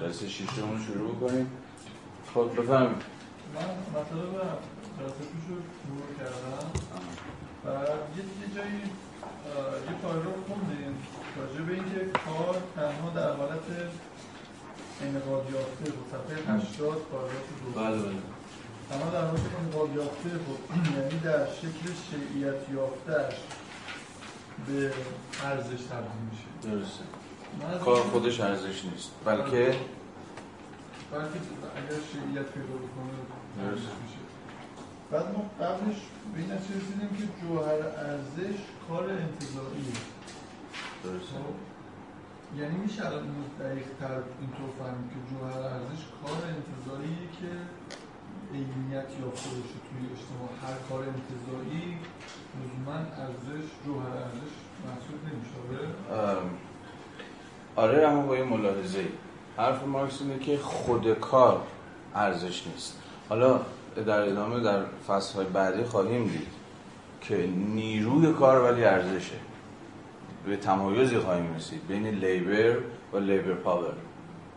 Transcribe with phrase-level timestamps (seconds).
[0.00, 1.50] جلسه شیشمون شروع کنیم.
[2.34, 2.82] خب بفهم
[3.54, 4.32] من مطلب
[4.98, 5.56] جلسه پیش رو
[5.88, 6.70] مرور کردم.
[7.64, 7.68] و
[8.16, 8.80] یه جایی
[9.88, 10.96] یه پاراگراف خوندیم
[11.36, 13.66] راجع به اینکه کار تنها در حالت
[15.02, 16.06] انقاد یافته بود.
[16.12, 17.80] صفحه 80 پاراگراف دو.
[17.80, 18.22] بله بله.
[18.90, 20.58] تنها در حالت انقاد یافته بود.
[20.96, 23.34] یعنی در شکل شیعیت یافتهش
[24.66, 24.92] به
[25.44, 26.70] ارزش تبدیل میشه.
[26.70, 27.04] درسته.
[27.84, 29.10] کار خودش ارزش نیست.
[29.24, 29.76] بلکه
[31.12, 31.38] بلکه
[31.76, 33.16] اگر شیعیت پیدا بکنه
[35.10, 35.96] بعد ما قبلش
[36.34, 39.96] به این نتیجه رسیدیم که جوهر ارزش کار انتظاریه.
[41.02, 41.54] خب؟
[42.58, 47.50] یعنی میشه الان اینو دقیق‌تر اینطور فهمید که جوهر ارزش کار انتظاریه که
[48.54, 51.98] عینیت یافته باشه توی اجتماع هر کار انتظاری
[52.56, 54.54] لزوما ارزش جوهر ارزش
[54.84, 55.56] محسوب نمیشه.
[57.76, 59.06] آره؟ ام، اما با یه ملاحظه ای
[59.56, 61.60] حرف مارکس اینه که خود کار
[62.14, 62.98] ارزش نیست.
[63.28, 63.60] حالا
[64.06, 66.48] در ادامه در فصل های بعدی خواهیم دید
[67.20, 69.36] که نیروی کار ولی ارزشه.
[70.46, 72.78] به تمایزی خواهیم رسید بین لیبر
[73.12, 73.92] و لیبر پاور.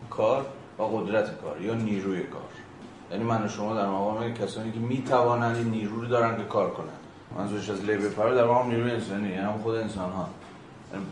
[0.09, 0.45] کار
[0.79, 2.41] و قدرت کار یا نیروی کار.
[3.11, 6.99] یعنی من و شما در مقام کسانی که می‌توانند نیرو رو دارن که کار کنند.
[7.37, 10.29] منظورش از لیبر پاور در مقام نیروی انسانی یعنی خود انسان ها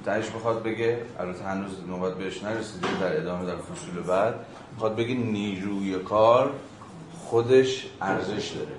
[0.06, 4.36] تهش بخواد بگه البته هنوز نوبت بهش نرسیده در ادامه در فصول بعد
[4.76, 6.52] بخواد بگه نیروی کار
[7.26, 8.72] خودش ارزش داره.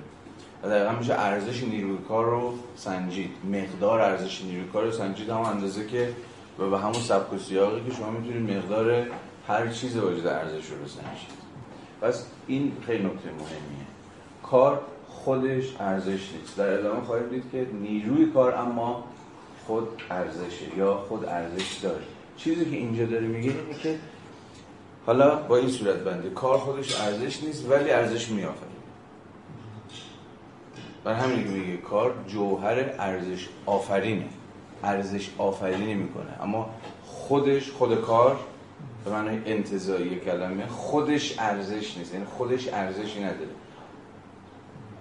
[0.63, 3.31] و دقیقا میشه ارزش نیروی کار رو سنجید.
[3.53, 6.13] مقدار ارزش نیروی کار رو سنجید همون اندازه که
[6.59, 9.07] و به همون سبک و سیاقی که شما می‌تونید مقدار
[9.49, 11.39] هر چیز واجد ارزش رو بسنجید.
[12.01, 13.87] پس این خیلی نکته مهمیه.
[14.43, 16.57] کار خودش ارزش نیست.
[16.57, 19.05] در ادامه خواهید دید که نیروی کار اما
[19.69, 22.03] خود ارزشه یا خود ارزش داره.
[22.37, 23.97] چیزی که اینجا داره میگه اینه که
[25.07, 28.75] حالا با این صورت بنده کار خودش ارزش نیست ولی ارزش میآفرینه.
[31.05, 34.27] بر همین که میگه کار جوهر ارزش آفرینه.
[34.85, 36.43] ارزش آفرینی می‌کنه.
[36.43, 36.71] اما
[37.05, 38.41] خودش خود کار
[39.05, 42.15] به معنای انتزاعی کلمه خودش ارزش نیست.
[42.15, 43.51] یعنی خودش ارزشی نداره.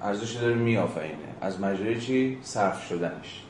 [0.01, 1.17] ارزش داره میآفرینه.
[1.41, 3.43] از مجرای چی؟ صرف شدنش.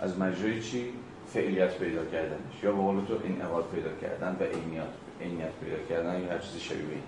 [0.00, 0.84] از مجرای چی
[1.26, 4.82] فعلیت پیدا کردنش یا به قول تو انعقاد پیدا کردن و عینیت
[5.20, 7.02] عینیت پیدا کردن یا هر چیز شبیه این.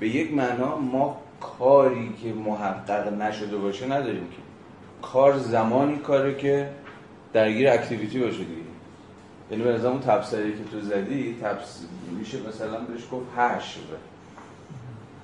[0.00, 4.42] به یک معنا ما کاری که محقق نشده باشه نداریم که.
[5.02, 6.70] کار زمانی کاره که
[7.32, 8.62] درگیر اکتیویتی باشه دیگه.
[9.50, 11.86] یعنی به نظر اون تبصری که تو زدی تبس...
[12.18, 13.80] میشه مثلا بهش گفت حشر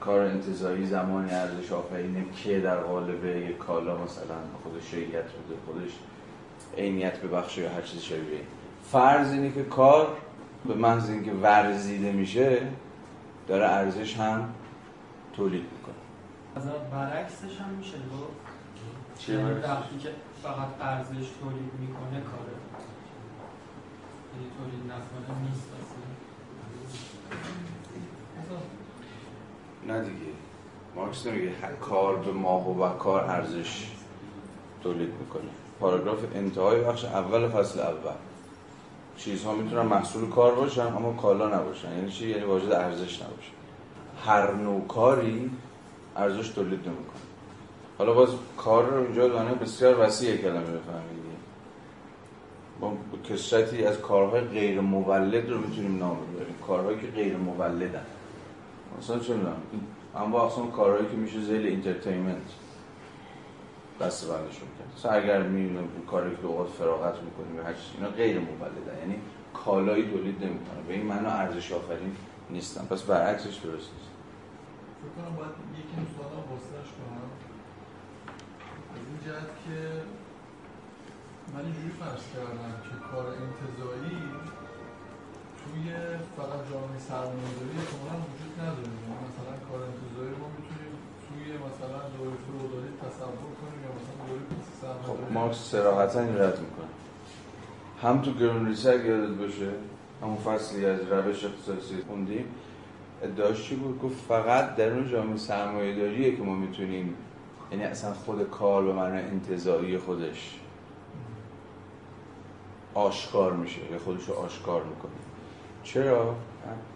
[0.01, 5.91] کار انتظایی زمانی ارزش آفرینه که در قالب یک کالا مثلا خودش شیعیت بده خودش
[6.77, 8.21] عینیت ببخشه یا هر چیز شبیه.
[8.31, 8.45] این.
[8.93, 10.17] فرض اینه که کار
[10.65, 12.63] به محض اینکه ورزیده میشه
[13.49, 14.55] داره ارزش هم
[15.33, 15.95] تولید می‌کنه.
[16.57, 18.33] از برعکسش هم میشه گفت؟
[19.19, 20.09] چه یعنی برعکسش؟ وقتی که
[20.43, 22.55] فقط ارزش تولید می‌کنه کاره
[24.35, 26.01] یعنی تولید نکنه نیست اصلا.
[29.87, 30.33] نه دیگه.
[30.97, 33.91] مارکس نمیگه هر کار به ماه و کار ارزش
[34.83, 35.51] تولید می‌کنه.
[35.81, 38.13] پاراگراف انتهای بخش اول فصل اول.
[39.17, 41.97] چیزها می‌تونن محصول کار باشن اما کالا نباشن.
[41.97, 43.51] یعنی چی؟ یعنی واجد ارزش نباشه.
[44.27, 45.51] هر نوع کاری
[46.17, 47.21] ارزش تولید نمی‌کنه.
[47.99, 51.21] حالا باز کار رو اینجا به معنای بسیار وسیع کلمه بفهمید.
[52.81, 52.97] ما
[53.31, 58.07] کثرتی از کارهای غیر مولد رو می‌تونیم نام ببریم کارهایی که غیر مولدن.
[58.99, 59.57] مثلا چه می‌دونم؟
[60.17, 62.37] اما اصلا کارهایی که میشه ذیل entertainment
[64.01, 64.69] دسته بندیشون.
[64.97, 65.81] سرگرمی اینا
[66.11, 69.17] کاری که اوقات فراغت می‌کنیم یا هر چیزی اینا غیر مولدن یعنی
[69.55, 72.17] کالایی تولید نمی‌کنه به این معنا ارزش آفرین
[72.51, 72.85] نیستن.
[72.85, 74.11] پس برعکسش درست نیست.
[75.01, 77.29] فکر کنم باید یکی این سوال واسطش کنم
[78.95, 79.79] از این جهت که
[81.53, 84.19] من اینجوری فرض کردم که کار انتظایی
[85.61, 85.87] توی
[86.37, 88.93] فقط جامعه سرمایه‌داری احتمالاً وجود نداره.
[89.03, 90.80] یعنی مثلا کار انتظایی ما می‌تونیم
[91.45, 96.59] توی مثلا دوره فئودالی تصور کنیم یا مثلا دوره پس خب مارکس صراحتا این رد
[96.61, 96.87] می‌کنه.
[98.03, 99.71] هم تو گرونریسه اگه یادت باشه
[100.23, 102.45] همون فصلی از روش اقتصادی خوندیم.
[103.23, 107.15] ادعاش چی بود؟ گفت فقط در اون جامعه سرمایه داریه که ما می‌تونیم
[107.73, 110.61] یعنی اصلا خود کار به معنی انتظایی خودش
[112.95, 115.13] آشکار میشه یا خودش رو آشکار می‌کنه.
[115.83, 116.35] چرا؟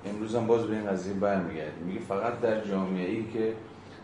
[0.07, 1.85] امروز هم باز به این قضیه برمیگردیم.
[1.87, 3.53] میگه فقط در جامعه ای که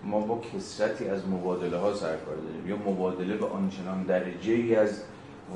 [0.05, 2.69] ما با کسرتی از مبادله ها سرکار داریم.
[2.69, 5.03] یا مبادله به آنچنان درجه ای از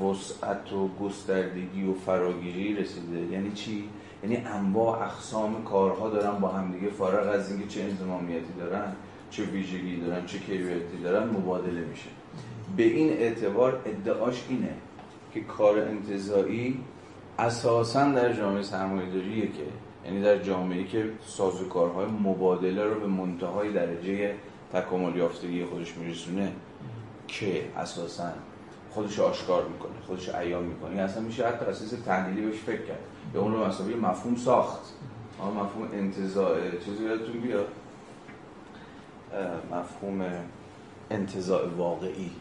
[0.03, 3.19] وسعت و گستردگی و فراگیری رسیده.
[3.31, 3.89] یعنی چی؟
[4.23, 8.95] یعنی انواع اقسام کارها دارن با همدیگه فارغ از اینکه چه انضمامیتی دارن
[9.29, 12.09] چه ویژگی دارن چه کیفیتی دارن مبادله میشه.
[12.77, 14.73] به این اعتبار ادعاش اینه
[15.33, 16.79] که کار انتظایی
[17.39, 19.63] اساسا در جامعه سرمایه‌داریه که
[20.05, 24.35] یعنی در جامعه که سازوکارهای مبادله رو به منتهای درجه
[24.73, 26.51] تکامل یافتگی خودش میرسونه
[27.27, 28.29] که اساسا
[28.91, 31.01] خودش آشکار می‌کنه خودش عیان می‌کنه.
[31.01, 32.99] اصلا میشه حتی اساس تحلیلی بهش فکر کرد.
[33.33, 34.81] به اون رو مسابقه مفهوم ساخت.
[35.39, 37.67] مفهوم انتزاع چیزی یادتون بیاد؟
[39.71, 40.25] مفهوم
[41.11, 42.31] انتزاع واقعی.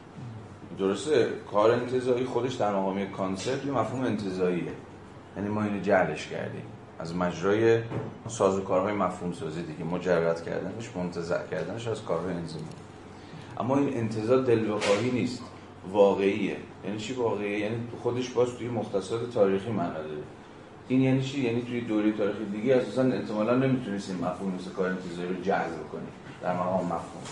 [0.79, 4.73] درسته؟ کار انتظایی خودش در مقام کانسپت یه مفهوم انتظاییه.
[5.37, 6.65] یعنی ما اینو جعلش کردیم.
[7.05, 7.81] از مجرای
[8.29, 12.65] سازوکارهای مفهوم سازی دیگه مجرد کردنش منتزع کردنش از کارهای انزیمی
[13.59, 15.43] اما این انتظار دلبخواهی نیست.
[15.93, 16.57] واقعیه.
[16.85, 20.23] یعنی چی واقعیه؟ یعنی خودش باز توی مختصات تاریخی معنا داره
[20.89, 24.91] این یعنی چی؟ یعنی توی دوره تاریخی دیگه اساسا احتمالاً نمی‌تونید این مفهوم مثل کار
[24.91, 26.09] انتظاری رو جذب کنید
[26.43, 27.25] در مقام مفهوم.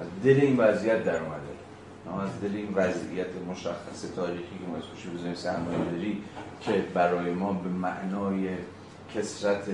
[0.00, 1.57] از دل این وضعیت در اومده.
[2.16, 6.22] از دل این وضعیت مشخص تاریخی که ما اسمش بزنیم سرمایه داری
[6.60, 8.48] که برای ما به معنای
[9.14, 9.64] کسرت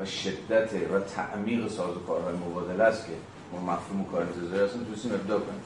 [0.00, 3.12] و شدت و تعمیق سازوکارهای مبادله است که
[3.52, 5.60] ما مفهوم کار انتظاری هستیم توسیم ابدا کنیم.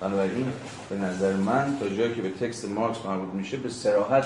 [0.00, 0.52] بنابراین
[0.90, 4.24] به نظر من تا جایی که به تکست مارکس مربوط میشه به سراحت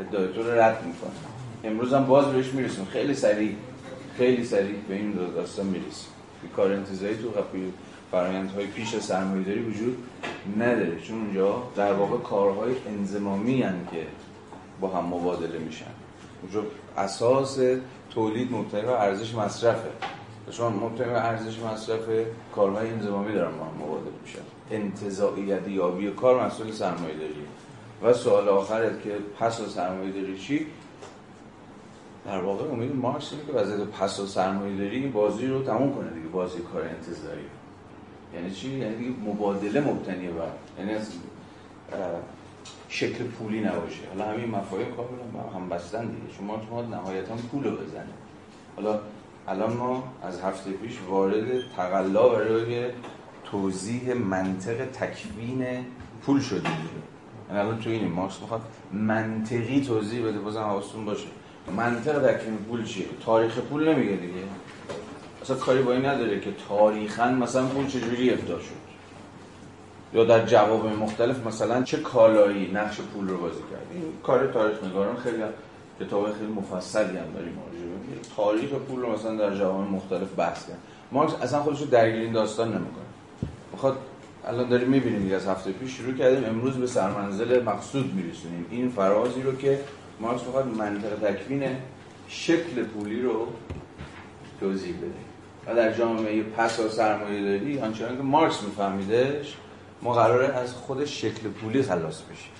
[0.00, 1.10] ادعای تو رو رد می‌کنه.
[1.64, 2.84] امروز هم باز بهش می‌رسیم.
[2.84, 3.56] خیلی سریع
[4.16, 6.08] خیلی سریع به این داستان می‌رسیم.
[6.56, 7.30] کار انتظاری تو
[8.12, 9.98] فرایندهای پیش سرمایه‌داری وجود
[10.58, 11.00] نداره.
[11.00, 14.06] چون اونجا در واقع کارهای انزمامی هن که
[14.80, 15.90] با هم مبادله میشن.
[16.42, 16.62] اونجا
[16.96, 17.58] اساس
[18.10, 19.90] تولید مبتنی بر ارزش مصرفه.
[20.50, 22.00] شما مبتنی بر ارزش مصرف
[22.54, 24.38] کارهای انزمامی دارن با هم مبادله میشن.
[24.70, 27.34] انتزاعیت یابی کار مسئول سرمایه داری.
[28.02, 29.10] و سوال آخرت که
[29.40, 30.66] پس از سرمایه چی؟
[32.26, 36.28] در واقع امید مارکس که وضعیت پس از سرمایه بازی رو تموم کنه دیگه.
[36.28, 37.44] بازی کار انتظاری
[38.34, 40.46] یعنی چی؟ یعنی دیگه مبادله مبتنی بر
[40.78, 41.12] یعنی از
[42.88, 44.00] شکل پولی نباشه.
[44.08, 46.36] حالا همین مفاهیم کاملا هم بستن دیگه.
[46.38, 48.04] شما شما نهایتا پول رو بزنه
[48.76, 49.00] حالا
[49.48, 51.44] الان ما از هفته پیش وارد
[51.76, 52.84] تقلا برای
[53.44, 55.66] توضیح منطق تکوین
[56.22, 56.72] پول شدیم.
[57.48, 58.62] یعنی الان تو اینه مارکس می‌خواد
[58.92, 61.26] منطقی توضیح بده بازم حواستون باشه.
[61.76, 64.32] منطق تکوین پول چیه؟ تاریخ پول نمیگه دیگه.
[65.42, 68.82] اصلا کاری با نداره که تاریخا مثلا پول چجوری ابدا شد.
[70.14, 73.86] یا در جواب مختلف مثلا چه کالایی نقش پول رو بازی کرد.
[73.94, 75.42] این کار تاریخ نگاران خیلی
[76.00, 77.58] کتاب خیلی مفصلی هم داریم
[78.36, 80.78] تاریخ پول رو مثلا در جواب مختلف بحث کرد.
[81.12, 83.04] مارکس اصلا خودش رو درگیر این داستان نمی‌کنه.
[83.72, 83.96] می‌خواد
[84.46, 86.44] الان داریم می‌بینیم از هفته پیش شروع کردیم.
[86.44, 88.66] امروز به سرمنزل مقصود میرسونیم.
[88.70, 89.80] این فرازی رو که
[90.20, 91.76] مارکس می‌خواد منطق تکوین
[92.28, 93.46] شکل پولی رو
[94.60, 95.31] توضیح بده.
[95.66, 99.56] و در جامعه پس و سرمایه داری آنچنان که مارکس میفهمیدش
[100.02, 102.52] ما قراره از خود شکل پولی خلاص بشیم.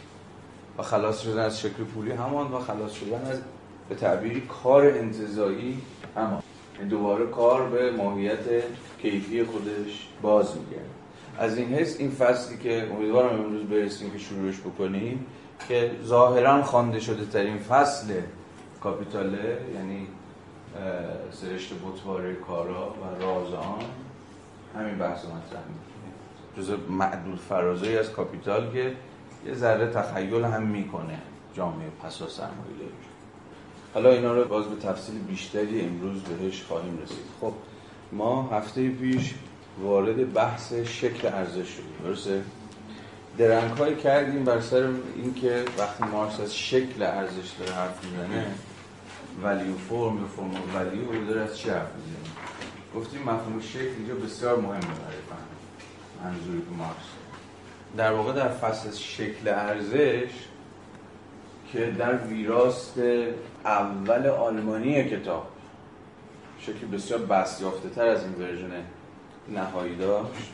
[0.78, 3.40] و خلاص شدن از شکل پولی همان و خلاص شدن از
[3.88, 5.82] به تعبیری کار انتظایی
[6.16, 6.42] همان.
[6.90, 8.44] دوباره کار به ماهیت
[9.02, 10.90] کیفی خودش باز میگرد
[11.38, 15.26] از این حس این فصلی که امیدوارم امروز برسیم که شروعش بکنیم
[15.68, 18.12] که ظاهرا خوانده شده ترین فصل
[18.80, 20.06] کاپیتاله یعنی
[21.32, 23.84] سرشت بطواره کارا و راز آن.
[24.76, 25.62] همین بحث مطرح
[26.56, 28.92] جز معدود فرازهی از کاپیتال که
[29.46, 31.18] یه ذره تخیل هم می‌کنه
[31.54, 32.88] جامعه پسا سرمایه
[33.94, 37.24] حالا اینا رو باز به تفصیل بیشتری امروز بهش خواهیم رسید.
[37.40, 37.52] خب
[38.12, 39.34] ما هفته پیش
[39.82, 41.92] وارد بحث شکل ارزش شدیم.
[42.04, 42.42] درسته؟
[43.38, 48.46] درنگ کردیم بر سر اینکه وقتی مارکس از شکل ارزش داره حرف می‌زنه
[49.42, 52.34] ولیو فرم یا فرم ولیو داره از چی حرف می‌زنه
[52.96, 55.52] گفتیم مفهوم شکل اینجا بسیار مهمه برای فهم.
[56.24, 57.04] منظوری که مارکس
[57.96, 60.30] در واقع در فصل شکل ارزش
[61.72, 62.98] که در ویراست
[63.64, 65.46] اول آلمانی کتاب
[66.60, 68.70] شکل بسیار بس یافته تر از این ورژن
[69.48, 70.52] نهایی داشت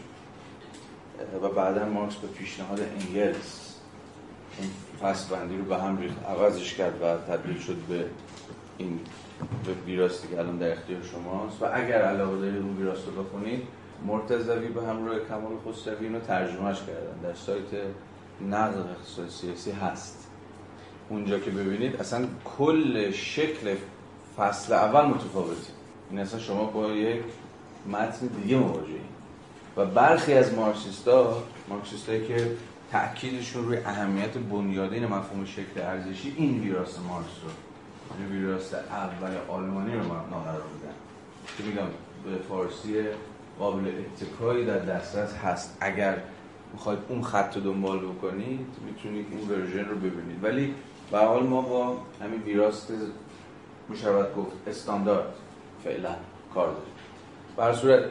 [1.43, 3.75] و بعدا مارکس به پیشنهاد انگلس
[4.61, 4.71] این
[5.03, 8.05] فصل بندی رو به هم ریخت عوضش کرد و تبدیل شد به
[8.79, 9.01] این
[9.87, 11.63] ویراستی که الان در اختیار شماست.
[11.63, 13.63] و اگر علاقه دارید اون ویراست رو بخونید
[14.07, 17.19] مرتضوی به همراه کمال خسروی اینو ترجمهش کردن.
[17.23, 17.73] در سایت
[18.51, 20.29] نقد اقتصاد سیاسی هست.
[21.09, 22.27] اونجا که ببینید اصلا
[22.59, 23.75] کل شکل
[24.37, 25.73] فصل اول متفاوته.
[26.11, 27.23] این اصلا شما با یک
[27.87, 29.09] متن دیگه مواجهید
[29.77, 32.51] و برخی از مارکسیستا مارکسیستایی که
[32.93, 37.68] تأکیدشون روی اهمیت بنیادین مفهوم شکل ارزشی این ویراس مارکس رو یعنی
[38.31, 40.95] ویراست اول آلمانی رو من قرار بودن
[41.59, 41.87] که میگم؟
[42.25, 43.05] به فارسی
[43.59, 45.77] قابل اتکایی در دسترس هست.
[45.81, 46.19] اگر
[46.73, 50.45] می‌خواید اون خط رو دنبال بکنید می‌تونید اون ورژن رو ببینید.
[50.45, 50.75] ولی
[51.11, 52.93] به حال ما با همین ویراست
[53.89, 55.35] می‌شود گفت استاندارد
[55.85, 56.15] فعلا
[56.55, 56.93] کار داریم.
[57.57, 58.05] بر صورت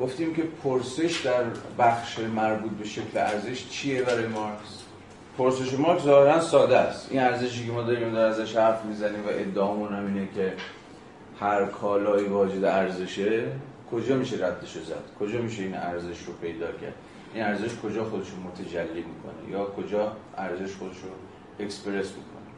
[0.00, 1.44] گفتیم که پرسش در
[1.78, 4.79] بخش مربوط به شکل ارزش چیه برای مارکس؟
[5.40, 7.08] پرسش مارکس ظاهرا ساده است.
[7.10, 10.52] این ارزشی که ما داریم در ازش حرف می‌زنیم و ادعامون هم اینه که
[11.40, 13.46] هر کالایی واجد ارزشه
[13.92, 16.94] کجا میشه ردش زد؟ کجا میشه این ارزش رو پیدا کرد؟
[17.34, 22.50] این ارزش کجا خودش رو متجلی می‌کنه؟ یا کجا ارزش خودش رو اکسپرس می‌کنه؟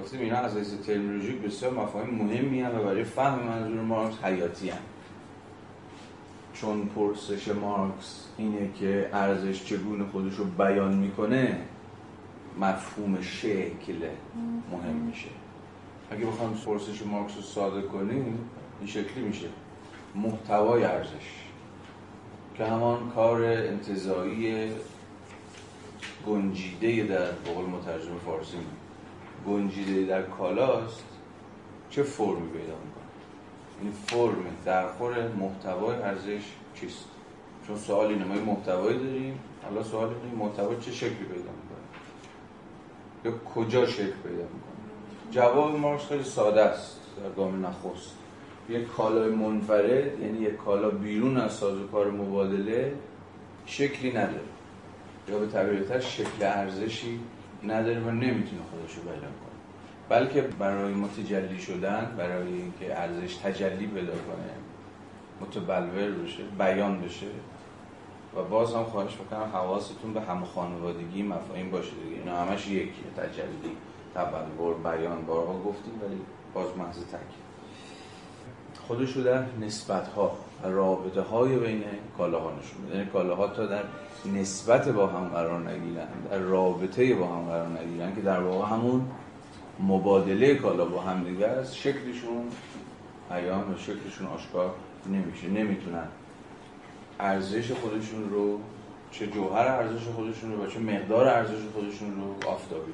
[0.00, 4.78] گفتیم اینا از لحاظ ترمینولوژیک بسیار مفاهیم مهمی‌ان و برای فهم منظور مارکس حیاتی‌ان.
[6.54, 11.58] چون پرسش مارکس اینه که ارزش چگونه خودش رو بیان می‌کنه
[12.60, 14.08] مفهوم شکل
[14.72, 15.28] مهم میشه.
[16.10, 19.46] اگه بخوام پرسش مارکس رو ساده کنیم این شکلی میشه.
[20.14, 21.46] محتوای ارزش.
[22.54, 24.70] که همان کار انتظایی
[26.26, 28.56] گنجیده در بقول مترجم فارسی
[29.48, 31.04] گنجیده در کالاست
[31.90, 33.06] چه فرمی پیدا می‌کنه؟
[33.82, 36.42] این فرم درخور محتوای ارزش
[36.74, 37.04] چیست؟
[37.66, 41.65] چون سوال اینه ما محتوایی داریم حالا سوال اینه محتوا چه شکلی پیدا می‌کنه؟
[43.26, 48.12] یا کجا شکل پیدا می‌کنه؟ جواب مارکس خیلی ساده است در گام نخست.
[48.68, 52.92] یک کالای منفرد یعنی یک کالا بیرون از سازوکار مبادله
[53.66, 54.40] شکلی نداره.
[55.28, 57.20] یا به تعبیر شکل ارزشی
[57.64, 59.56] نداره و نمی‌تونه خودش رو بیان کنه.
[60.08, 64.50] بلکه برای متجلی شدن برای اینکه ارزش تجلی پیدا کنه
[65.40, 67.26] متبلور بشه بیان بشه
[68.36, 72.16] و باز هم خواهش می‌کنم حواستون به هم خانوادگی مفاهیم باشه دیگه.
[72.16, 73.76] اینا همش یکیه تجلی
[74.14, 76.20] تبلور بیان بارها گفتیم ولی
[76.54, 77.46] باز محض تاکید.
[78.86, 81.84] خودش رو در نسبت ها و رابطه های بین
[82.18, 82.96] کالاها نشون میده.
[82.96, 83.82] یعنی کالاها تا در
[84.34, 89.08] نسبت با هم قرار نگیرن در رابطه با هم قرار نگیرن که در واقع همون
[89.80, 91.74] مبادله کالا با هم دیگه است.
[91.74, 92.44] شکلشون
[93.30, 94.70] عیان و شکلشون آشکار
[95.06, 95.48] نمیشه.
[95.48, 96.08] نمی‌تونن
[97.20, 98.60] ارزش خودشون رو
[99.10, 102.92] چه جوهر ارزش خودشون رو و چه مقدار ارزش خودشون رو آفتابی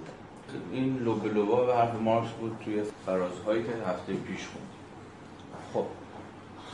[0.72, 4.68] این لوبلوبا و حرف مارکس بود توی فرازهایی که هفته پیش خوند.
[5.72, 5.84] خب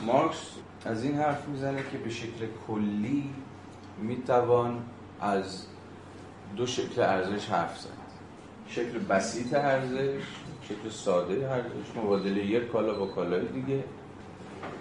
[0.05, 0.51] مارکس
[0.85, 3.29] از این حرف می‌زنه که به شکل کلی
[4.01, 4.81] می‌توان
[5.21, 5.65] از
[6.57, 7.89] دو شکل ارزش حرف زد.
[8.67, 10.23] شکل بسیط ارزش
[10.63, 13.83] شکل ساده ارزش مبادله یک کالا با کالای دیگه.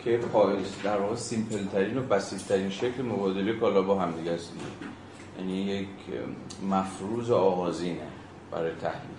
[0.04, 4.30] که پایز در واقع سیمپل ترین و بسیط ترین شکل مبادله کالا با هم دیگه
[4.30, 4.52] است.
[5.38, 5.88] یعنی یک
[6.70, 8.06] مفروض آغازینه
[8.50, 9.18] برای تحلیل.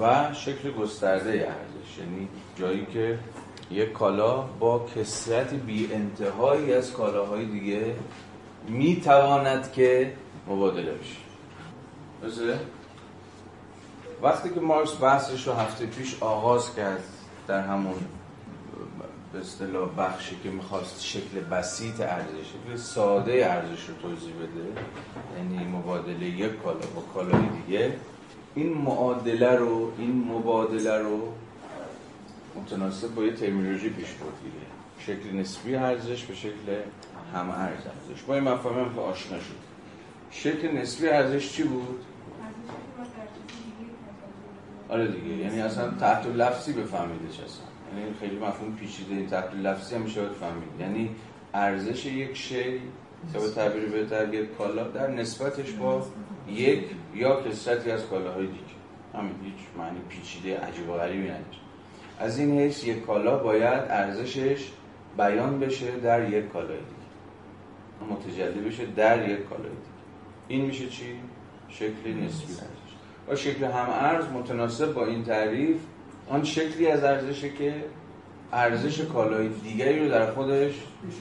[0.00, 1.98] و شکل گسترده ارزش.
[1.98, 3.18] یعنی جایی که
[3.70, 7.94] یک کالا با کسرت بی انتهایی از کالاهای دیگه
[8.68, 10.12] می تواند که
[10.48, 12.58] مبادله بشه.
[14.22, 17.04] وقتی که مارکس بحثش رو هفته پیش آغاز کرد
[17.46, 17.94] در همون
[19.32, 24.82] به اصطلاح بخشی که می‌خواست شکل بسیط ارزش شکل ساده ارزش رو توضیح بده
[25.36, 27.92] یعنی مبادله یک کالا با کالای دیگه
[28.54, 31.32] این معادله رو این مبادله رو
[32.56, 34.66] متناسب با یه ترمینولوژی پیش برد دیگه.
[34.98, 36.82] شکل نسبی ارزش به شکل
[37.34, 38.22] هم ارز ارزش.
[38.26, 39.60] با این مفاهیم هم که آشنا شد.
[40.30, 42.04] شکل نسبی ارزش چی بود؟
[44.88, 50.02] آره دیگه یعنی اصلا تحت لفظی بفهمیدش اصلا یعنی خیلی مفهوم پیچیده تحت لفظی هم
[50.02, 51.10] میشه فهمید یعنی
[51.54, 52.80] ارزش یک شی
[53.34, 56.06] یا به تعبیر بهتر یک کالا در نسبتش با
[56.48, 58.60] یک یا کسرتی از کالاهای دیگه.
[59.14, 61.44] همین هیچ معنی پیچیده عجیب و غریبی نداره.
[62.18, 64.70] از این حیث یک کالا باید ارزشش
[65.16, 68.12] بیان بشه در یک کالای دیگه.
[68.12, 70.00] متجلی بشه در یک کالای دیگه.
[70.48, 71.14] این میشه چی؟
[71.68, 72.90] شکل نسبی ارزش.
[73.28, 75.76] و شکل هم ارز متناسب با این تعریف
[76.30, 77.84] آن شکلی از ارزشه که
[78.52, 80.72] ارزش کالای دیگری رو در خودش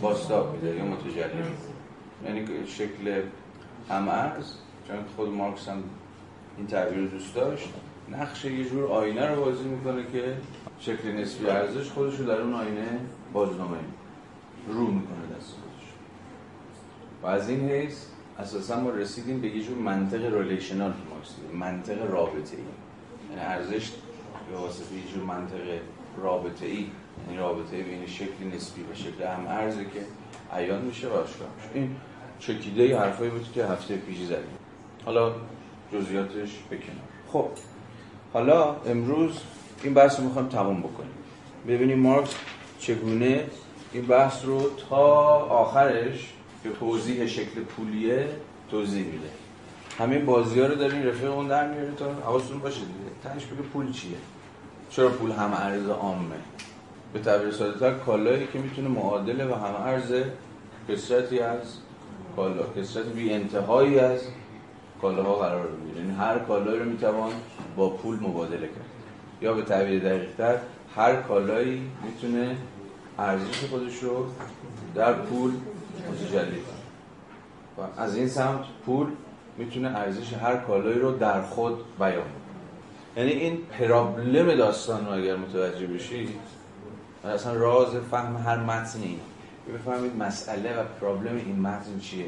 [0.02, 1.44] باستاب میده یا متجلی.
[2.26, 3.22] یعنی شکل
[3.90, 4.54] هم ارز
[4.88, 5.84] چون خود مارکس هم
[6.58, 7.70] این تعبیر دوست داشت
[8.12, 10.34] نقش یه جور آینه رو بازی می‌کنه که
[10.80, 13.00] شکل نسبی ارزش خودش رو در اون آینه
[13.34, 13.78] بازنامه
[14.68, 15.86] رو می‌کنه دست خودش.
[17.24, 18.06] و از این حیث
[18.40, 20.94] اساسا ما رسیدیم به یه جور منطق ریلیشنال
[21.54, 22.64] منطق رابطه ای
[23.30, 23.92] یعنی ارزش
[24.52, 25.80] به واسطه یه جور منطق
[26.18, 26.86] رابطه ای
[27.26, 30.06] یعنی رابطه بین شکل نسبی و شکل هم ارزه که
[30.58, 31.70] عیان میشه و آشکار میشه.
[31.74, 31.96] این
[32.40, 34.58] چکیده حرفایی بود که هفته پیشی زدیم.
[35.06, 35.34] حالا
[35.94, 37.50] جزئیاتش بکنم خب
[38.34, 39.40] حالا امروز
[39.84, 41.12] این بحث رو می‌خوایم تموم بکنیم.
[41.68, 42.36] ببینیم مارکس
[42.80, 43.46] چگونه
[43.94, 48.28] این بحث رو تا آخرش که توضیح شکل پولیه
[48.72, 49.30] توضیح میده.
[50.00, 53.34] همه بازی ها رو دارین رفیق اون در میاره تا حواستون باشه دیگه.
[53.34, 54.18] تنش بگه پول چیه؟
[54.90, 56.36] چرا پول همه ارز عامه؟
[57.14, 60.14] به تعبیر ساده تر کالایی که می‌تونه معادله و همه ارز
[60.90, 61.78] کسرتی از
[62.36, 64.20] کالا کسرت بی انتهایی از
[65.02, 67.32] کالاها قرار بگیره یعنی هر کالایی رو می‌توان
[67.76, 68.90] با پول مبادله کرد.
[69.42, 70.56] یا به تعبیر دقیقتر
[70.96, 72.56] هر کالایی می‌تونه
[73.20, 74.26] ارزش خودش رو
[74.96, 75.52] در پول
[76.12, 76.80] متجلی کنه.
[77.78, 79.08] و از این سمت پول
[79.58, 82.24] می‌تونه ارزش هر کالایی رو در خود بیان
[83.18, 86.30] یعنی این پرابلم داستان رو اگر متوجه بشید
[87.24, 89.20] اصلا راز فهم هر متنی.
[89.74, 92.26] بفهمید مسئله و پرابلم این متن چیه.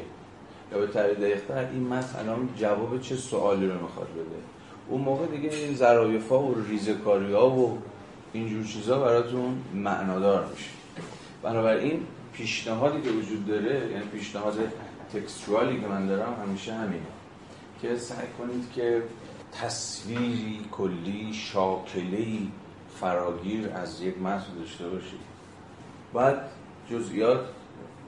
[0.72, 4.42] یا به تعبیر دقیقتر این متن الان جواب چه سوالی رو می‌خواد بده.
[4.88, 7.78] اون موقع دیگه این ظرافا و ریزکاری ها و
[8.32, 10.70] اینجور چیزا براتون معنادار میشه.
[11.42, 12.00] بنابراین
[12.32, 14.58] پیشنهادی که وجود داره یعنی پیشنهاد
[15.14, 17.02] تکستوالی که من دارم همیشه همینه.
[17.82, 19.02] که سعی کنید که
[19.52, 22.48] تصویری کلی شاکله‌ای
[23.00, 25.20] فراگیر از یک متن داشته باشید
[26.14, 26.38] بعد
[26.90, 27.40] جزئیات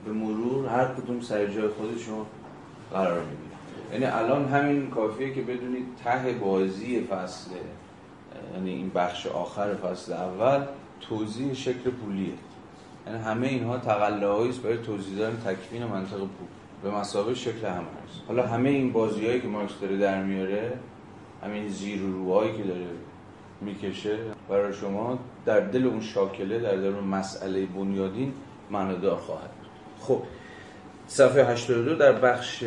[0.04, 2.26] به مرور هر کدوم سر جای خودشون
[2.92, 3.54] قرار می‌گیره
[3.92, 7.50] یعنی الان همین کافیه که بدونید ته بازی فصل
[8.54, 10.66] یعنی این بخش آخر فصل اول
[11.00, 12.32] توضیح شکل پولیه.
[13.06, 16.48] یعنی همه اینها تقلاهایی است برای توضیح دادن تکوین منطق پول.
[16.82, 20.72] به مسابقه شکل همه هست حالا همه این بازیهایی که مارکس داره در میاره
[21.44, 22.86] همین زیر و روهایی که داره
[23.60, 24.16] می‌کشه
[24.48, 28.32] برای شما در دل اون شاکله در دل اون مسئله بنیادین
[28.70, 29.70] معنادار خواهد بود.
[30.00, 30.22] خب
[31.06, 32.64] صفحه 82 در بخش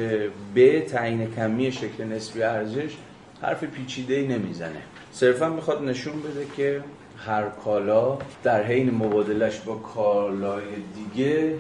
[0.56, 2.96] ب تعیین کمی شکل نسبی ارزش
[3.42, 4.82] حرف پیچیده ای نمی‌زنه.
[5.12, 6.84] صرفا می‌خواد نشون بده که
[7.18, 10.64] هر کالا در حین مبادلش با کالای
[10.96, 11.56] دیگه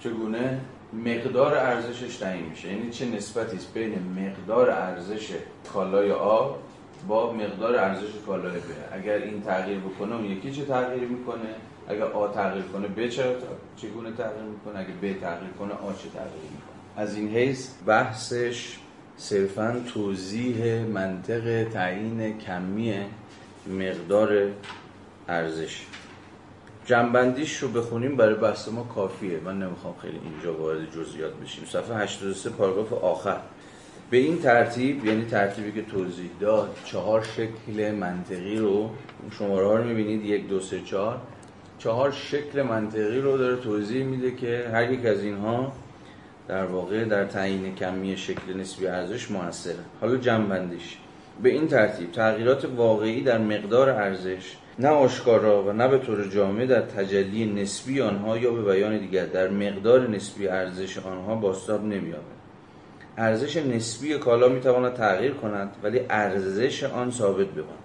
[0.00, 0.60] چگونه
[0.92, 2.68] مقدار ارزشش تعیین میشه.
[2.68, 5.28] یعنی چه نسبتی است بین مقدار ارزش
[5.72, 6.50] کالای آ
[7.08, 11.54] با مقدار ارزش کالای ب اگر این تغییر بکنه اون یکی چه تغییری می‌کنه؟
[11.88, 13.34] اگر آ تغییر کنه ب چرا
[13.76, 18.76] چگونه تغییر می‌کنه؟ اگر ب تغییر کنه آ چه تغییری می‌کنه؟ از این حیث بحثش
[19.16, 22.94] صرفا توضیح منطق تعیین کمی
[23.66, 24.48] مقدار
[25.28, 25.86] ارزش.
[26.86, 29.40] جنبندیش رو بخونیم برای بحث ما کافیه.
[29.44, 31.64] من نمی‌خوام خیلی اینجا وارد جزئیات بشیم.
[31.64, 33.36] صفحه 83 پاراگراف آخر.
[34.10, 38.90] به این ترتیب یعنی ترتیبی که توضیح داد چهار شکل منطقی رو
[39.30, 40.24] شماره ها رو می‌بینید.
[40.24, 41.20] یک دو سه چهار.
[41.78, 45.72] چهار شکل منطقی رو داره توضیح میده که هر یک از اینها
[46.48, 49.74] در واقع در تعیین کمی شکل نسبی ارزش موثره.
[50.00, 50.96] حالا جنبندیش.
[51.42, 56.66] به این ترتیب تغییرات واقعی در مقدار ارزش نه آشکارا و نه به طور جامع
[56.66, 62.42] در تجلی نسبی آنها یا به بیان دیگر در مقدار نسبی ارزش آنها باستاب نمییابد.
[63.16, 67.78] ارزش نسبی کالا می‌تواند تغییر کند ولی ارزش آن ثابت بماند.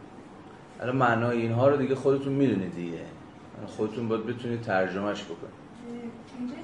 [0.80, 2.98] الان معنای اینها رو دیگه خودتون می‌دونید دیگه.
[3.68, 5.68] خودتون باید بتونید ترجمهش بکنید.
[6.40, 6.58] می‌کنه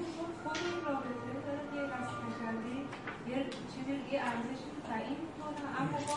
[5.78, 6.14] اما با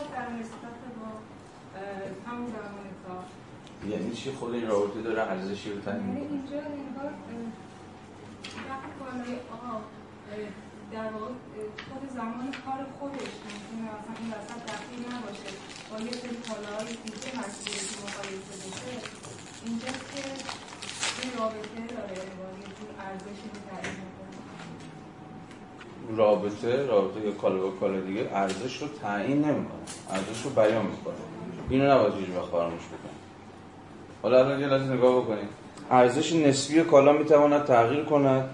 [2.56, 2.77] کار
[3.86, 7.14] یعنی چی خود این رابطه داره ارزشی رو تعیین یعنی می‌کنه؟ اینجا انگار
[8.70, 9.82] وقتی کالای آقا
[10.92, 11.34] در واقع
[11.90, 15.50] خود زمان کار خودش ممکنه مثلا این وسط دخیل نباشه.
[15.90, 18.96] با یه سری کالاهای دیگه مسئولیتی که مقایسه بشه.
[19.66, 20.22] اینجاست که
[21.22, 23.98] این رابطه داره انگار یه جور ارزشی رو تعیین
[26.18, 29.86] رابطه رابطه یا کالا با کالا دیگه ارزش رو تعیین نمی‌کنه.
[30.10, 31.16] ارزش رو بیان می‌کنه.
[31.70, 33.17] اینو نباید هیچ وقت فراموش بکنید
[34.22, 35.50] حالا الان یه لحظه نگاه بکنید
[35.92, 38.50] ارزش نسبی کالا می‌تواند تغییر کند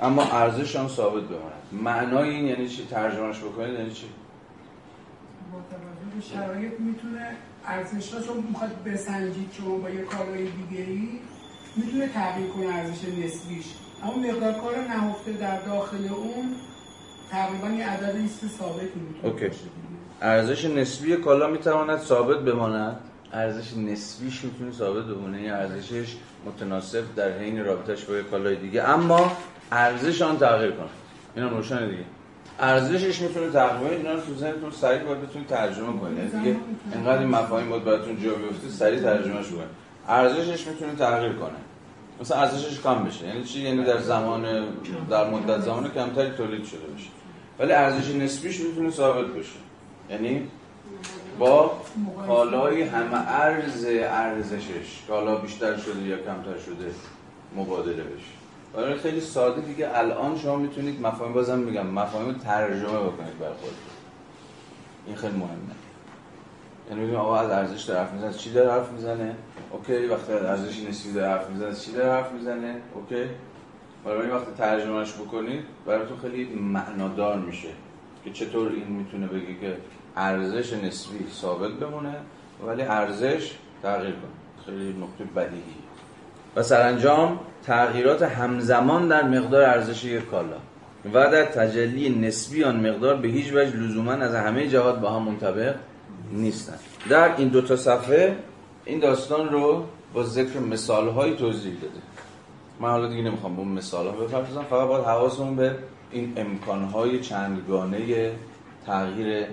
[0.00, 1.62] اما ارزش هم ثابت بماند.
[1.72, 4.06] معنای این یعنی چی؟ ترجمهش بکنید یعنی چی؟
[5.52, 7.36] با توجه به شرایط می‌تونه
[7.66, 11.20] ارزش چون می‌خواد بسنجید شما با یه کالای دیگری
[11.76, 13.64] می‌تونه تغییر کنه ارزش نسبیش.
[14.02, 16.54] اما مقدار کار نهفته در داخل اون
[17.30, 19.50] تقریبا یه عدد ایست ثابتی می‌تونه.
[20.22, 23.00] ارزش نسبی کالا می‌تواند ثابت بماند.
[23.32, 25.36] ارزش نسبیش می‌تونه ثابت بمونه.
[25.42, 26.16] یعنی ارزشش
[26.46, 28.82] متناسب در حین رابطش با کالای دیگه.
[28.82, 29.32] اما
[29.72, 30.88] ارزش آن تغییر کنه.
[31.36, 32.04] اینا روشنه دیگه.
[32.58, 36.18] ارزشش می‌تونه کنه اینا رو تو ذهنتون سریع باید بتونید ترجمه کنید.
[36.18, 36.56] یعنی دیگه
[36.94, 39.80] انقدر این مفاهیم باید براتون جا بیفته سریع ترجمهش کنید.
[40.08, 41.50] ارزشش می‌تونه تغییر کنه.
[42.20, 43.26] مثلا ارزشش کم بشه.
[43.26, 44.42] یعنی چی؟ یعنی در زمان
[45.10, 47.08] در مدت زمان کمتری تولید شده بشه.
[47.58, 49.58] ولی ارزش نسبیش می‌تونه ثابت بشه.
[50.10, 50.48] یعنی
[51.40, 51.80] با
[52.26, 56.94] کالای همه ارز ارزشش که حالا بیشتر شده یا کمتر شده
[57.56, 58.32] مبادله بشه.
[58.74, 63.94] برای خیلی ساده دیگه الان شما می‌تونید مفاهیم بازم میگم مفاهیم ترجمه بکنید برای خودتون.
[65.06, 65.50] این خیلی مهمه.
[66.88, 69.34] یعنی ببینیم آقا از ارزش داره حرف می‌زنه چی داره حرف می‌زنه؟
[69.70, 73.30] اوکی وقتی از ارزش نسبی داره حرف می‌زنه چی داره حرف می‌زنه؟ اوکی.
[74.04, 77.68] برای وقتی ترجمهش بکنید براتون خیلی معنادار میشه
[78.24, 79.76] که چطور این می‌تونه بگه که
[80.16, 82.14] ارزش نسبی ثابت بمونه
[82.66, 84.40] ولی ارزش تغییر کنه.
[84.66, 85.74] خیلی نکته بدیهی
[86.56, 90.56] و سرانجام تغییرات همزمان در مقدار ارزش یک کالا
[91.04, 95.22] و در تجلی نسبی آن مقدار به هیچ وجه لزوما از همه جهات با هم
[95.22, 95.74] منطبق
[96.32, 96.80] نیستند.
[97.08, 98.36] در این دو تا صفحه
[98.84, 102.00] این داستان رو با ذکر مثال های توضیح داده.
[102.80, 105.76] من حالا دیگه نمی‌خوام اون مثال ها بپردازم فقط باید حواسمون به
[106.10, 108.32] این امکان های چندگانه
[108.86, 109.46] تغییر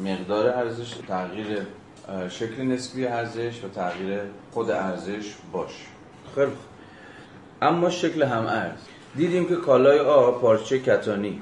[0.00, 1.66] مقدار ارزش تغییر
[2.28, 4.20] شکل نسبی ارزش و تغییر
[4.52, 5.70] خود ارزش باش.
[6.34, 6.48] خوب.
[7.62, 8.78] اما شکل هم ارز.
[9.16, 11.40] دیدیم که کالای آ پارچه کتانی.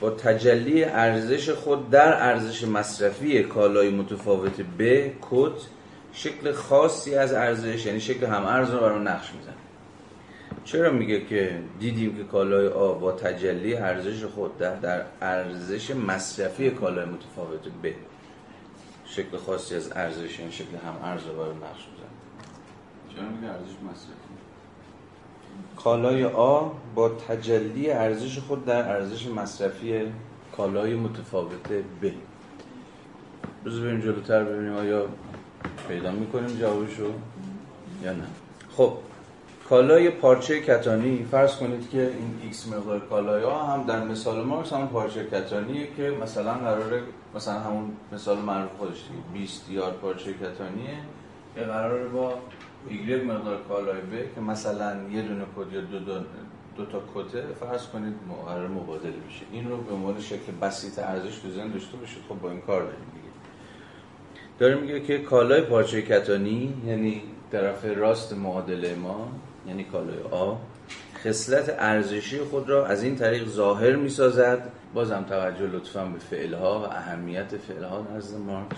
[0.00, 4.82] با تجلی ارزش خود در ارزش مصرفی کالای متفاوت ب
[5.30, 5.52] کت
[6.12, 9.52] شکل خاصی از ارزش یعنی شکل هم ارز رو برای نقش میزن
[10.64, 16.70] چرا میگه که دیدیم که کالای آ با تجلی ارزش خود در, در ارزش مصرفی
[16.70, 17.92] کالای متفاوت ب
[19.04, 21.86] شکل خاصی از ارزش یعنی شکل هم ارز برای نقش
[23.14, 24.34] چرا میگه ارزش مصرفی؟
[25.76, 30.12] کالای آ با تجلی ارزش خود در ارزش مصرفی
[30.56, 31.72] کالای متفاوت
[32.02, 32.10] ب
[33.66, 35.06] بذار بریم جلوتر ببینیم آیا
[35.88, 37.12] پیدا می‌کنیم جوابشو
[38.04, 38.24] یا نه.
[38.76, 38.92] خب
[39.68, 44.72] کالای پارچه کتانی فرض کنید که این ایکس مقدار کالای آ هم در مثال مارکس
[44.72, 47.02] همون پارچه کتانیه که مثلا قراره
[47.34, 50.96] مثلا همون مثال معروف خودش دیگه 20 یارد پارچه کتانیه
[51.54, 52.34] که قراره با
[52.88, 56.14] ایگرگ مقدار کالای ب که مثلا یه دونه کت یا دو, دو,
[56.76, 58.14] دو تا کته فرض کنید
[58.46, 59.44] قرار مبادله بشه.
[59.52, 62.22] این رو به عنوان شکل بسیط ارزش تو ذهن داشته باشید.
[62.28, 63.28] خب با این کار داریم دیگه.
[64.58, 67.22] داره میگه که کالای پارچه کتانی یعنی
[67.52, 69.28] طرف راست معادله ما
[69.66, 70.54] یعنی کالای آ
[71.24, 74.70] خصلت ارزشی خود را از این طریق ظاهر می‌سازد.
[74.94, 78.76] بازم توجه لطفا به فعلها و اهمیت فعلها نزد مارکس.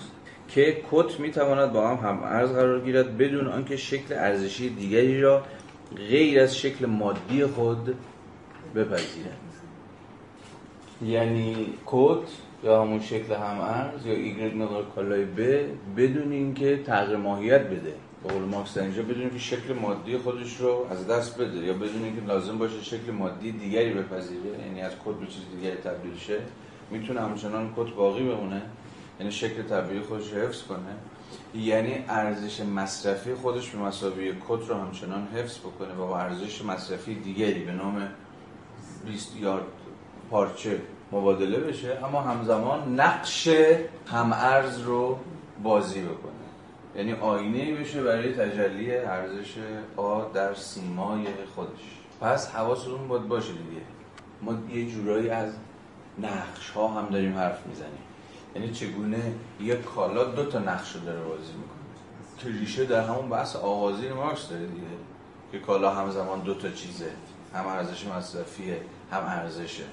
[0.49, 5.43] که کت می‌تواند با هم هم ارز قرار گیرد بدون آنکه شکل ارزشی دیگری را
[5.97, 7.95] غیر از شکل مادی خود
[8.75, 9.39] بپذیرد.
[11.03, 12.29] یعنی کت
[12.65, 15.41] یا همون شکل هم ارز یا ایگرگ مقدار کالای ب
[15.97, 17.93] بدون اینکه تغییر ماهیت بده.
[18.23, 22.05] به قول مارکس در اینجا که شکل مادی خودش رو از دست بده یا بدون
[22.05, 26.39] اینکه لازم باشه شکل مادی دیگری بپذیره یعنی از کد به چیز دیگری تبدیل شه
[26.91, 28.63] می‌تونه همچنان کد باقی بمونه
[29.21, 30.97] یعنی شکل طبیعی خودش رو حفظ کنه.
[31.55, 37.15] یعنی ارزش مصرفی خودش به مسابقه کد رو همچنان حفظ بکنه و با ارزش مصرفی
[37.15, 38.09] دیگری به نام
[39.07, 39.65] 20 یارد
[40.31, 40.81] پارچه
[41.13, 43.49] مبادله بشه اما همزمان نقش
[44.07, 45.19] هم ارز رو
[45.63, 46.36] بازی بکنه.
[46.97, 49.55] یعنی آینه بشه برای تجلی ارزش
[49.97, 51.81] آ در سیمای خودش.
[52.21, 53.83] پس حواستون باید باشه دیگه.
[54.43, 55.53] ما یه جورایی از
[56.19, 57.99] نقش ها هم داریم حرف می‌زنیم.
[58.55, 61.77] یعنی چگونه یک کالا دو تا نقش رو داره بازی می‌کنه.
[62.39, 64.87] که ریشه در همون بحث آغازین مارکس داره دیگه.
[65.53, 67.11] که کالا همزمان دو تا چیزه.
[67.55, 68.81] هم ارزش مصرفیه
[69.11, 69.85] هم ارزشه.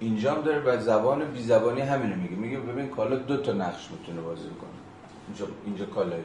[0.00, 2.36] اینجا هم داره به زبان بی زبانی همینو میگه.
[2.36, 4.71] میگه ببین کالا دو تا نقش می‌تونه بازی کنه
[5.32, 6.20] اینجا اینجا کالای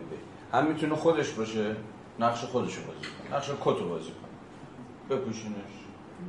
[0.54, 1.76] هم می‌تونه خودش باشه
[2.20, 5.18] نقش خودش بازی کنه نقش کتو بازی کنه.
[5.18, 5.56] بپوشونش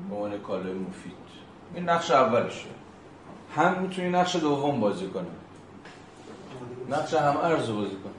[0.09, 1.13] به عنوان کالای مفید.
[1.75, 2.69] این نقش اولشه.
[3.57, 5.27] هم می‌تونی نقش دوم بازی کنه
[6.91, 8.13] نقش هم ارز بازی کنه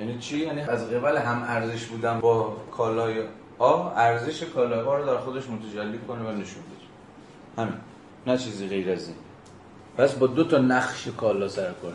[0.00, 3.22] یعنی چی؟ یعنی از قبل هم ارزش بودن با کالای
[3.58, 7.62] آ ارزش کالای رو در خودش متجلی کنه و نشون بده.
[7.62, 7.74] همین.
[8.26, 9.16] نه چیزی غیر از این.
[9.96, 11.92] پس با دو تا نقش کالا سر کار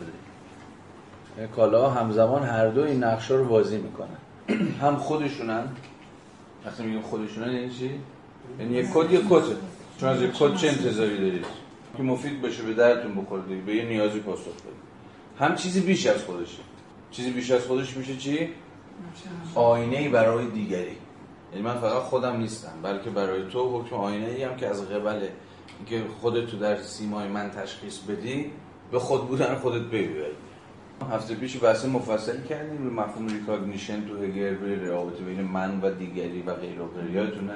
[1.56, 4.16] کالا همزمان هر دو این نقش رو بازی می‌کنن.
[4.80, 5.64] هم خودشونن.
[6.66, 7.90] وقتی میگیم خودشونن یعنی چی؟
[8.60, 9.56] یعنی یک کت یک کته
[10.00, 11.46] چون از یک کت چه انتظاری دارید
[11.96, 15.46] که مفید باشه به دردتون بخوره به یه نیازی پاسخ بده.
[15.46, 16.62] هم چیزی بیش از خودشه
[17.10, 18.48] چیزی بیش از خودش میشه چی؟
[19.54, 20.96] آینه ای برای دیگری.
[21.52, 25.26] یعنی من فقط خودم نیستم بلکه برای تو حکم آینه ای‌ام که از قبل
[25.86, 28.50] که خودت تو در سیمای من تشخیص بدی
[28.90, 30.14] به خود بودن خودت ببینی
[31.12, 35.90] هفته پیش بحث مفصل کردیم روی مفهوم recognition تو هگل روی رابطه بین من و
[35.90, 37.54] دیگری و غیر و غیر یادتونه؟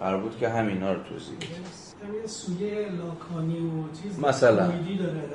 [0.00, 1.50] قرار بود که همینا رو توضیح بدیم.
[2.20, 4.66] یه سویه لاکانی و چیز مثلا.
[4.66, 5.28] داره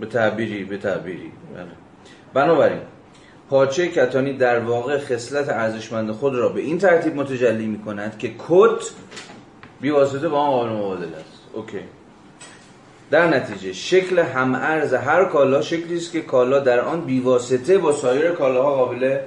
[0.00, 1.32] به تعبیری به تعبیری.
[1.54, 1.66] بله.
[2.34, 2.80] بنابراین
[3.50, 8.28] پارچه کتانی در واقع خصلت ارزشمند خود را به این ترتیب متجلی می کند که
[8.28, 8.90] کت
[9.80, 11.42] بیواسطه با آن قابل مبادله است.
[11.52, 11.80] اوکی.
[13.14, 18.30] در نتیجه شکل همارز هر کالا شکلی است که کالا در آن بیواسطه با سایر
[18.30, 19.18] کالاها قابل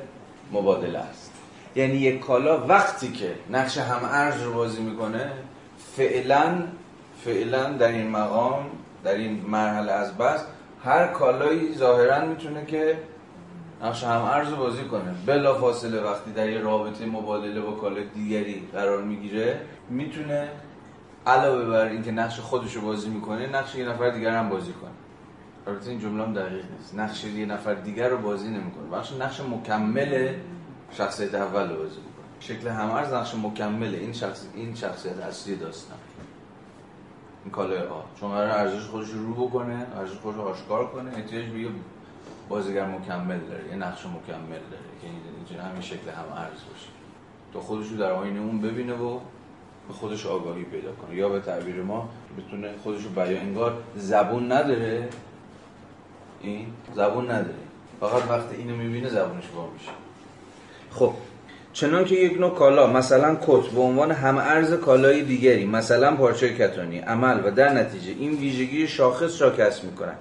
[0.52, 1.32] مبادله است.
[1.76, 5.32] یعنی یک کالا وقتی که نقش همارز رو بازی می‌کنه
[5.95, 6.63] فعلا
[7.26, 8.65] فعلا در این مقام
[9.04, 10.43] در این مرحله از بس
[10.86, 12.97] هر کالایی ظاهرا می‌تونه که
[13.84, 15.15] نقش همارز رو بازی کنه.
[15.26, 20.50] بلا فاصله وقتی در یه رابطه مبادله با کالای دیگری قرار می‌گیره می‌تونه
[21.28, 24.92] علاوه بر اینکه نقش خودش رو بازی می‌کنه نقش یه نفر دیگر هم بازی کنه.
[25.68, 26.96] البته این جمله هم دقیق نیست.
[26.96, 28.90] نقش یه نفر دیگر رو بازی نمی‌کنه.
[28.92, 30.34] بخش نقش مکمل
[30.92, 32.26] شخصیت اول رو بازی می‌کنه.
[32.40, 35.98] شکل همارز نقش مکمله این شخص این شخصیت اصلی داستان.
[37.44, 41.46] این کالای آ چون قرار ارزش خودش رو بکنه ارزش خودش رو آشکار کنه احتیاج
[41.46, 41.70] به
[42.50, 46.90] بازیگر مکمل داره یه نقش مکمل داره که اینجوری همین شکل هم ارز باشه.
[47.54, 49.20] تا خودش رو در آینه اون ببینه و
[49.88, 51.15] به خودش آگاهی پیدا کنه.
[51.15, 53.41] یا به تعبیر ما بتونه خودش رو بیان.
[53.41, 55.10] انگار زبون نداره.
[56.41, 57.56] این زبون نداره.
[58.00, 59.91] فقط وقتی اینو می‌بینه زبونش وا میشه.
[60.91, 61.13] خب
[61.73, 66.54] چنان که یک نوع کالا مثلا کت به عنوان هم ارز کالای دیگری مثلا پارچه
[66.54, 70.17] کتانی عمل و در نتیجه این ویژگی شاخص را کسب می‌کنند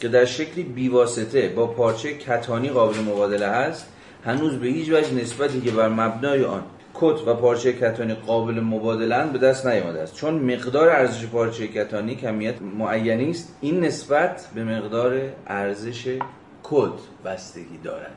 [0.00, 3.86] که در شکلی بیواسطه با پارچه کتانی قابل مبادله است
[4.24, 6.62] هنوز به هیچ وجه نسبتی که بر مبنای آن
[7.00, 10.14] کت و پارچه کتانی قابل مبادله به دست نیامده است.
[10.14, 16.18] چون مقدار ارزش پارچه کتانی کمیت معینی است این نسبت به مقدار ارزش
[16.62, 18.16] کت بستگی دارد.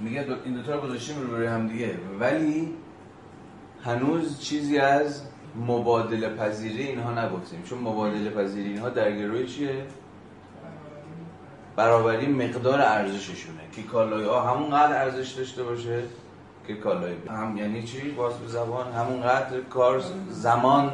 [0.00, 1.94] میگه این دو تا رو گذاشتیم رو برای هم دیگه.
[2.20, 2.68] ولی
[3.84, 5.22] هنوز چیزی از
[5.66, 7.62] مبادله پذیری اینها نگفتیم.
[7.62, 9.74] چون مبادله پذیری اینها در گروه چیه؟
[11.76, 13.60] برابری مقدار ارزششونه.
[13.72, 16.02] که کالای ها همونقدر ارزش داشته باشه
[16.66, 20.90] که کالای هم یعنی چی؟ باز به زبان همونقدر کار زمان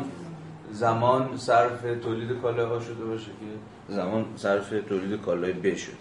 [0.73, 5.97] زمان صرف تولید کالای ها شده باشه که زمان صرف تولید کالای ب شده.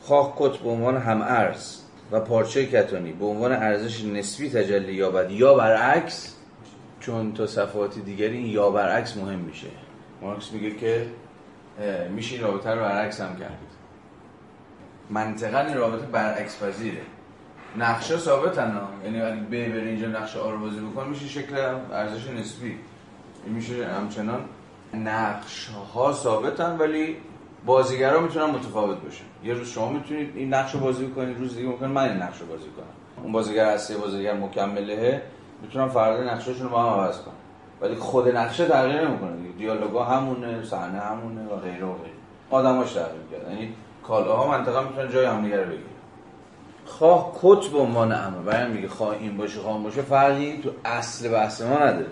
[0.00, 1.80] خواه کت به عنوان هم ارز
[2.12, 6.36] و پارچه کتانی به عنوان ارزش نسبی تجلی یابد یا برعکس
[7.00, 9.66] چون تا صفحات دیگری این یا برعکس مهم میشه.
[10.22, 11.06] مارکس میگه که
[12.10, 13.58] میشه این رابطه رو برعکس هم کرد.
[15.10, 17.00] منطقا این رابطه برعکس پذیره.
[17.78, 18.88] نقشه ثابتن ها.
[19.04, 21.56] یعنی اگه به بره اینجا نقشه آ رو بازی بکن میشه شکل
[21.92, 22.78] ارزش نسبی.
[23.44, 24.40] این میشه همچنان
[24.94, 27.16] نقش ها ثابتن ولی
[27.66, 29.24] بازیگرا می‌تونن متفاوت باشن.
[29.44, 32.40] یه روز شما می‌تونید این نقش رو بازی کنید روز دیگه ممکن من این نقش
[32.40, 33.22] رو بازی کنم.
[33.22, 35.22] اون بازیگر اصلی بازیگر مکمله
[35.62, 37.34] می‌تونم فردا نقشهشون رو هم عوض کنم
[37.80, 42.16] ولی خود نقشه تغییر نمی‌کنه دیالوگا همونه صحنه همونه و غیره و غیره.
[42.50, 45.95] آدماش تغییر کرد یعنی کالاها منطقه می‌تونن جای همدیگه رو بگیرن.
[46.86, 48.52] خواه کت به عنوان امر.
[48.52, 50.02] بیان میگه خواه این باشه خواه باشه.
[50.02, 52.06] فرقی تو اصل بحث ما نداره.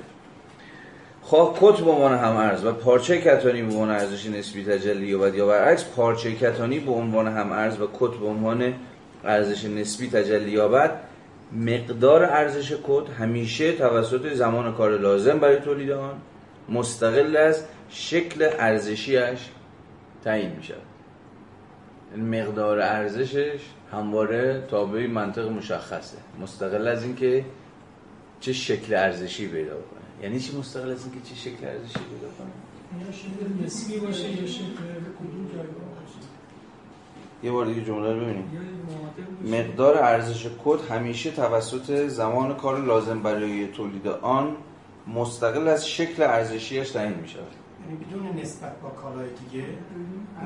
[1.24, 5.34] خواه کت به عنوان هم ارز و پارچه کتانی به عنوان ارزش نسبی تجلی یابد
[5.34, 8.74] یا برعکس پارچه کتانی به عنوان هم ارز و کت به عنوان
[9.24, 10.90] ارزش نسبی تجلی یابد
[11.52, 16.14] مقدار ارزش کت همیشه توسط زمان کار لازم برای تولید آن
[16.68, 19.48] مستقل از شکل ارزشیش
[20.24, 20.93] تعیین می شود
[22.16, 23.60] مقدار ارزشش
[23.92, 26.16] همواره تابع منطق مشخصه.
[26.40, 27.44] مستقل از اینکه
[28.40, 30.22] چه شکل ارزشی پیدا کنه.
[30.22, 34.46] یعنی چی مستقل از اینکه چه شکل ارزشی پیدا کنه؟ یا شکل نسبی باشه یا
[34.46, 34.64] شکل
[35.18, 35.94] کدوم جایگاه
[37.44, 38.50] یه بار دیگه جمله رو ببینیم.
[39.44, 44.56] مقدار ارزش کد همیشه توسط زمان کار لازم برای تولید آن
[45.06, 47.42] مستقل از شکل ارزشیش تعیین می شود
[47.84, 49.64] یعنی بدون نسبت با کالای دیگه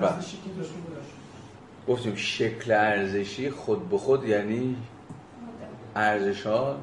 [0.00, 0.12] بله.
[0.12, 1.07] ارزشی که داشته باشه
[1.88, 4.76] گفتیم شکل ارزشی خود به خود یعنی
[5.96, 6.76] ارزش ها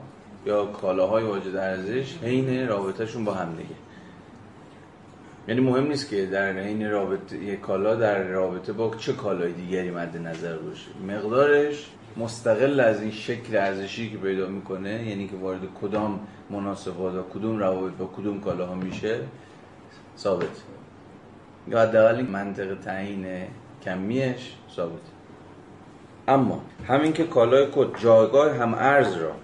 [0.46, 3.76] یا کالاهای واجد ارزش حین رابطهشون با هم دیگه.
[5.48, 9.91] یعنی مهم نیست که در حین رابطه یک کالا در رابطه با چه کالای دیگری
[9.91, 10.88] مد نظر باشه.
[11.08, 17.24] مقدارش مستقل از این شکل ارزشی که پیدا می‌کنه یعنی که وارد کدام مناسبات و
[17.34, 19.20] کدوم روابط با کدوم کالاها میشه
[20.18, 20.62] ثابت.
[21.68, 23.26] یا حداقل منطق تعیین
[23.86, 25.02] کمیش ثابت.
[26.28, 29.36] اما همین که کالای کد جایگاه هم ارز را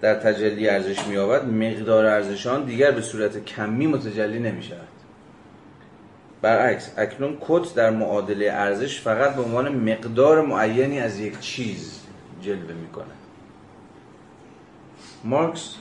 [0.00, 4.88] در تجلی ارزش می‌یابد مقدار ارزشان دیگر به صورت کمی متجلی نمی شود
[6.42, 12.00] برعکس اکنون کت در معادله ارزش فقط به عنوان مقدار معینی از یک چیز
[12.42, 13.04] جلوه می‌کنه
[15.24, 15.74] مارکس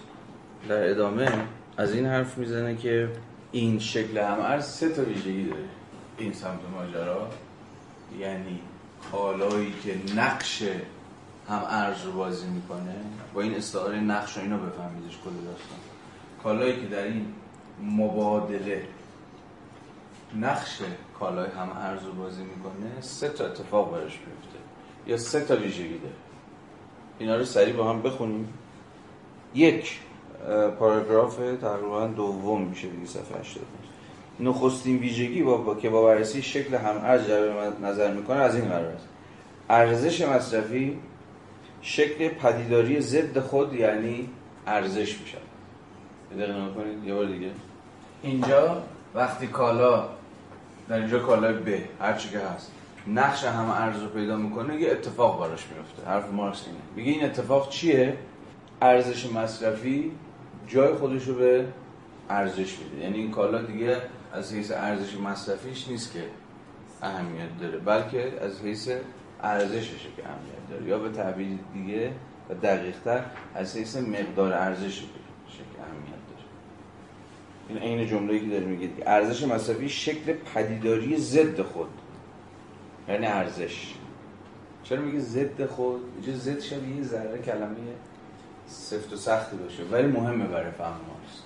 [0.70, 1.28] در ادامه
[1.78, 3.10] از این حرف می‌زنه که
[3.52, 5.81] این شکل هم ارز سه تا ویژگی داره.
[6.22, 7.30] این سمت ماجرا
[8.20, 8.60] یعنی
[9.12, 10.64] کالایی که نقش
[11.50, 12.96] هم ارز رو بازی می‌کنه.
[13.34, 15.80] با این استعاره نقش و اینو بفهمیدش کل داستان.
[16.44, 17.34] کالایی که در این
[17.84, 18.86] مبادله
[20.36, 20.82] نقش
[21.20, 24.60] کالای هم ارز رو بازی می‌کنه سه تا اتفاق براش میفته
[25.08, 26.16] یا سه تا ویژگی داره.
[27.20, 28.54] اینا رو سریع با هم بخونیم.
[29.56, 30.00] یک
[30.80, 33.66] پاراگراف تقریبا دوم میشه دیگه صفحه 80
[34.40, 37.30] نخستین ویژگی با, با که با بررسی شکل هم ارز
[37.84, 39.08] نظر می‌کنه از این قرار است.
[39.70, 40.98] ارزش مصرفی
[41.82, 44.30] شکل پدیداری ضد خود یعنی
[44.68, 45.38] ارزش میشه
[46.32, 47.50] دقیقه کنید یه بار دیگه.
[48.24, 48.84] اینجا
[49.16, 50.10] وقتی کالا
[50.90, 51.70] در اینجا کالای ب
[52.02, 52.72] هر چی که هست
[53.08, 56.80] نقش همه ارز رو پیدا می‌کنه یه اتفاق براش میفته حرف مارکس اینه.
[56.96, 58.18] میگه این اتفاق چیه؟
[58.82, 60.12] ارزش مصرفی
[60.68, 61.66] جای خودش رو به
[62.30, 63.04] ارزش میده.
[63.04, 63.98] یعنی این کالا دیگه
[64.34, 66.24] از حیث ارزش مصرفیش نیست که
[67.02, 68.90] اهمیت داره بلکه از حیث
[69.44, 70.86] ارزششه که اهمیت داره.
[70.86, 72.12] یا به تعبیر دیگه
[72.50, 75.02] و دقیقتر از حیث مقدار ارزششه
[75.56, 76.46] که اهمیت داره.
[77.70, 81.90] این عین جمله‌ای که داره میگه ارزش مصرفی شکل پدیداری ضد خود.
[83.08, 83.94] یعنی ارزش.
[84.84, 87.76] چرا میگه ضد خود؟ اینجا ضد شبیه یه ذره کلمه
[88.68, 89.84] سفت و سختی باشه.
[89.84, 91.41] ولی مهمه برای فهم ماست.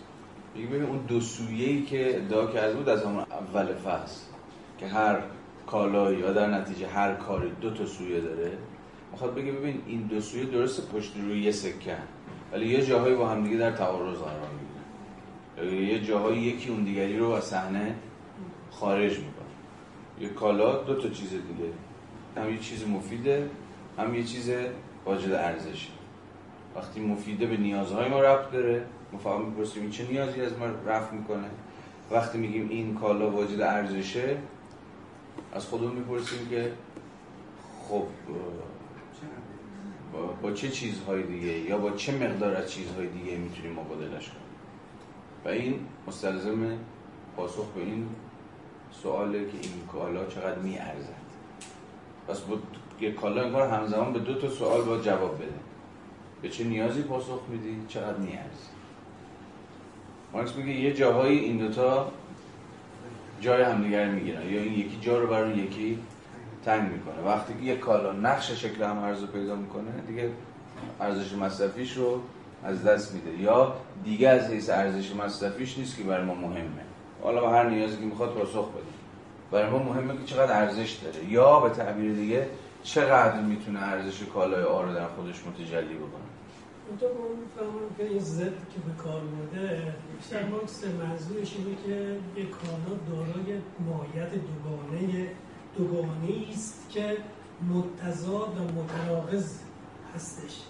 [0.56, 4.22] میگه ببین اون دو ای که ادعا کرده بود از همون اول فصل
[4.78, 5.20] که هر
[5.68, 8.52] کالایی یا در نتیجه هر کاری دو تا سویه داره
[9.12, 11.98] می‌خواد بگه ببین این دو سویه درست پشت روی یه سکه
[12.52, 14.50] ولی یه جاهایی با هم دیگه در تعارض قرار
[15.58, 15.84] می‌گیرن.
[15.88, 17.96] یه جاهایی یکی اون دیگری رو از صحنه
[18.72, 19.46] خارج می‌کنه.
[20.20, 21.70] یه کالا دو تا چیز دیگه
[22.38, 23.50] هم یه چیز مفیده
[23.98, 24.52] هم یه چیز
[25.06, 25.89] واجد ارزشی.
[26.76, 28.86] وقتی مفیده به نیازهای ما رفت داره
[29.17, 31.49] فقط می‌پرسیم این چه نیازی از ما رفت می‌کنه؟
[32.12, 34.38] وقتی میگیم این کالا واجد ارزشه
[35.54, 36.71] از خودمون می‌پرسیم که
[37.89, 38.04] خب
[40.41, 44.41] با, چه چیزهای دیگه؟ یا با چه مقدار از چیزهای دیگه می‌تونیم مبادلش کنیم؟
[45.45, 46.78] و این مستلزم
[47.36, 48.10] پاسخ به این
[49.04, 51.25] سواله که این کالا چقدر میارزد.
[52.28, 52.58] پس با
[53.01, 55.60] یه کالا انگار همزمان به دو تا سوال باید جواب بده.
[56.41, 58.69] به چه نیازی پاسخ میدی؟ چقدر نیاز
[60.36, 62.12] مارکس میگه یه جاهایی این دوتا
[63.41, 64.50] جای همدیگر می‌گیرن.
[64.50, 66.00] یا این یکی جا رو برای یکی
[66.65, 67.21] تنگ می‌کنه.
[67.26, 70.30] وقتی که یه کالا نقش شکل هم ارز رو پیدا می‌کنه دیگه
[71.02, 72.21] ارزش مصرفیش رو
[72.63, 73.41] از دست میده.
[73.41, 76.84] یا دیگه از حیث ارزش مصرفیش نیست که برای ما مهمه.
[77.24, 78.84] حالا به هر نیازی که می‌خواد پاسخ بده.
[79.52, 81.26] برای ما مهمه که چقدر ارزش داره.
[81.32, 82.48] یا به تعبیر دیگه
[82.84, 86.35] چقدر می‌تونه ارزش کالای آ رو در خودش متجلی بکنه.
[86.89, 92.17] اونطور ما می‌فهمم که این زد که به کار برده بیشتر مارکس منظورش اینه که
[92.41, 95.32] یک کالا دارای ماهیت دوگانه
[95.78, 97.17] دوگانه است که
[97.74, 99.60] متضاد و متناقض
[100.15, 100.62] هستش.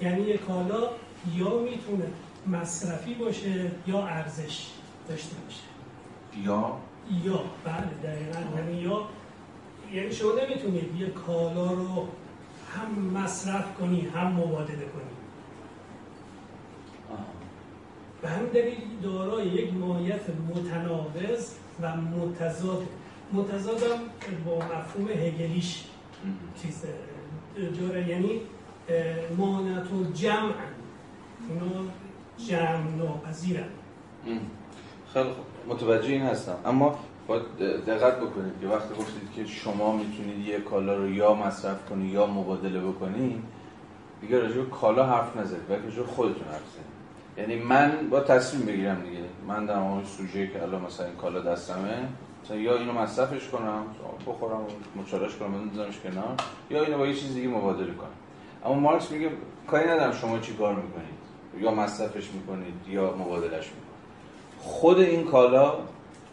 [0.00, 0.88] یعنی یک کالا
[1.34, 2.06] یا می‌تونه
[2.46, 4.70] مصرفی باشه یا ارزش
[5.08, 5.62] داشته باشه.
[6.48, 6.78] یا؟
[7.24, 8.58] یا بله دقیقا.
[8.58, 9.08] یعنی یا
[9.92, 12.08] یعنی شما نمی‌تونید یه کالا رو
[12.74, 15.13] هم مصرف کنی هم مبادله کنی.
[18.24, 22.82] به هم دلیل دارای یک ماهیت متناقض و متضاد.
[23.32, 23.98] متضاد هم
[24.46, 25.84] با مفهوم هگلیش
[26.62, 26.84] چیز
[27.80, 28.40] جاره یعنی
[29.36, 30.52] مانت و جمع
[31.50, 31.84] اینا
[32.48, 33.68] جمع ناپذیرن.
[35.12, 35.74] خیلی خوب.
[35.74, 36.56] متوجه این هستم.
[36.66, 41.88] اما باید دقت بکنید که وقتی گفتید که شما می‌تونید یه کالا رو یا مصرف
[41.90, 43.42] کنید یا مبادله بکنید
[44.20, 45.68] دیگه راجع کالا حرف نزنید.
[45.68, 46.93] بلکه راجع خودتون حرف زنید
[47.38, 49.24] یعنی من با تصمیم بگیرم دیگه.
[49.48, 52.08] من در مورد سوژه که الان مثلا این کالا دستمه
[52.50, 53.82] یا اینو مصرفش کنم
[54.26, 54.66] بخورم
[54.96, 56.36] مچالش کنم بذارمش کنار
[56.70, 58.08] یا اینو با یه چیز دیگه مبادله کنم.
[58.64, 59.30] اما مارکس میگه
[59.66, 61.24] کاری ندارم شما چی کار می‌کنید.
[61.58, 63.94] یا مصرفش می‌کنید یا مبادلش می‌کنید.
[64.58, 65.74] خود این کالا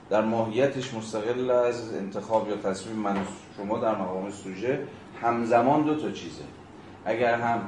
[0.10, 3.18] در ماهیتش مستقل از انتخاب یا تصمیم من
[3.58, 4.88] شما در مقام سوژه
[5.22, 6.44] همزمان دو تا چیزه.
[7.06, 7.62] اگر هم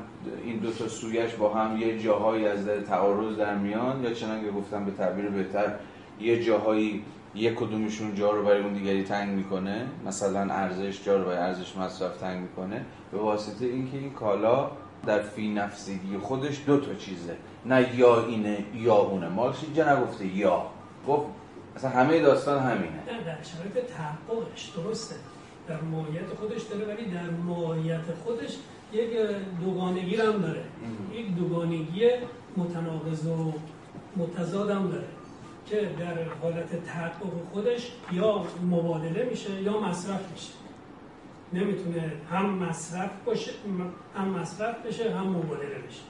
[0.44, 4.52] این دو تا سویش با هم یه جاهایی از در تعارض در میان یا چنانکه
[4.52, 5.74] گفتم به تعبیر بهتر
[6.20, 7.04] یه جاهایی
[7.36, 11.78] یک کدومشون جا رو برای اون دیگری تنگ می‌کنه مثلا ارزش جا رو برای ارزش
[11.78, 14.72] مصرف تنگ می‌کنه به واسطه اینکه این کالا
[15.06, 17.36] در فی نفسیگی خودش دو تا چیزه.
[17.66, 19.30] نه یا اینه یا اونه.
[19.30, 20.66] مارکس اینجا نگفته یا.
[21.08, 21.28] گفت
[21.76, 22.96] اصلا همه داستان همینه.
[22.96, 25.16] نه در شرایط تحققش درسته.
[25.68, 28.58] در ماهیت خودش داره ولی در ماهیت خودش
[28.94, 29.10] یک
[29.66, 30.64] دوگانگی هم داره.
[31.14, 32.10] یک دوگانگی
[32.58, 33.54] متناقض و
[34.18, 35.08] متضاد هم داره
[35.66, 40.54] که در حالت تحقق خودش یا مبادله میشه یا مصرف میشه.
[41.54, 43.52] نمی‌تونه هم مصرف باشه
[44.18, 46.02] هم مصرف بشه هم مبادله بشه.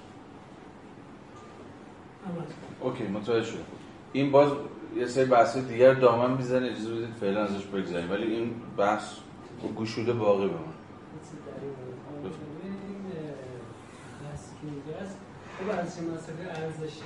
[2.81, 3.59] اوکی متوجه شدم.
[4.13, 4.51] این باز
[4.95, 9.15] یه سری بحث دیگر دامن می‌زنه اجازه بدید فعلا ازش بگذاریم ولی این بحث
[9.77, 10.73] گشوده باقی بمونه
[14.23, 14.67] بحثی که
[15.63, 16.97] خب ارزش مصرفی ارزش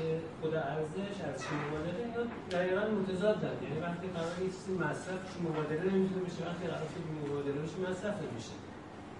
[0.41, 6.41] خود ارزش ارزش مبادله؟ اینا دقیقا متضادن یعنی وقتی قرار چیزی مصرفش مبادله نمی‌تونه بشه
[6.47, 8.55] وقتی قرار که مبادله بشه مصرف نمیشه.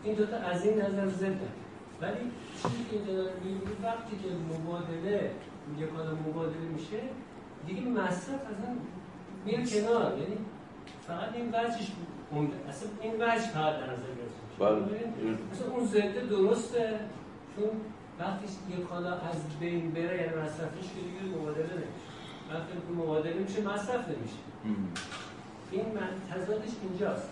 [0.03, 1.39] این دوتا از این نظر ضدن
[2.01, 2.31] ولی
[2.61, 5.31] چیزی که اینجا داره میگه وقتی که مبادله
[5.79, 6.99] یه کالا مبادله میشه
[7.67, 8.71] دیگه مصرف اصلا
[9.45, 10.17] میره کنار.
[10.17, 10.37] یعنی
[11.07, 11.91] فقط این وجهش
[12.31, 12.57] مونده.
[12.69, 14.59] اصلا این وجه فقط در نظر گرفته میشه.
[14.59, 15.75] بله.
[15.75, 16.99] اون ضد درسته.
[17.55, 17.69] چون
[18.19, 22.07] وقتی یه کالا از بین بره یعنی مصرفش که دیگه مبادله نمیشه.
[22.53, 24.35] وقتی که مبادله میشه مصرف نمیشه.
[25.71, 27.29] این من- تضادش اینجاست.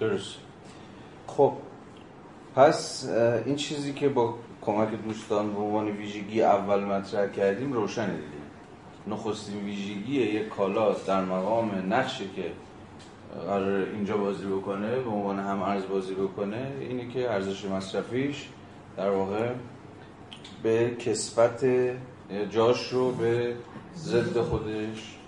[0.00, 0.34] درست.
[1.26, 1.52] خب
[2.56, 3.08] پس
[3.46, 8.26] این چیزی که با کمک دوستان به عنوان ویژگی اول مطرح کردیم روشنه دیگه.
[9.06, 12.52] نخستین ویژگی یک کالا در مقام نقشی که
[13.46, 18.48] قرار اینجا بازی بکنه به عنوان هم ارز بازی بکنه اینه که ارزش مصرفیش
[18.96, 19.52] در واقع
[20.62, 21.66] به کسبت
[22.50, 23.54] جاش رو به
[23.96, 25.18] ضد خودش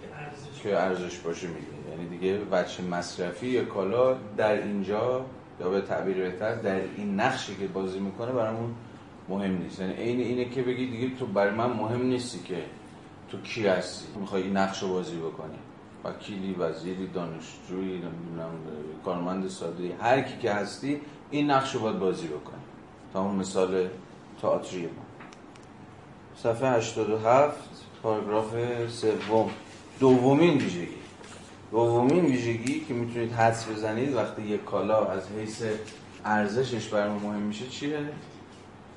[0.62, 5.24] که ارزش باشه میگه یعنی دیگه وجه مصرفی یا کالا در اینجا
[5.60, 8.74] یا به تعبیر بهتر در این نقشی که بازی می‌کنه برامون
[9.28, 9.80] مهم نیست.
[9.80, 12.64] یعنی عین اینه که بگی دیگه تو برای من مهم نیستی که
[13.28, 14.06] تو کی هستی.
[14.20, 15.58] می‌خوای این نقش رو بازی بکنی.
[16.04, 18.50] وکیلی وزیری دانشجویی نمی‌دونم
[19.04, 21.00] کارمند ساده هر کی که هستی
[21.30, 22.62] این نقش رو باید بازی بکنی.
[23.12, 23.88] تا اون مثال
[24.42, 25.03] تئاتری ما.
[26.36, 27.56] صفحه 87
[28.02, 28.54] پاراگراف
[28.88, 29.50] سوم.
[30.00, 30.88] دومین ویژگی.
[31.70, 35.62] دومین ویژگی که می‌تونید حدس بزنید وقتی یک کالا از حیث
[36.24, 37.98] ارزشش برای مهم میشه چیه؟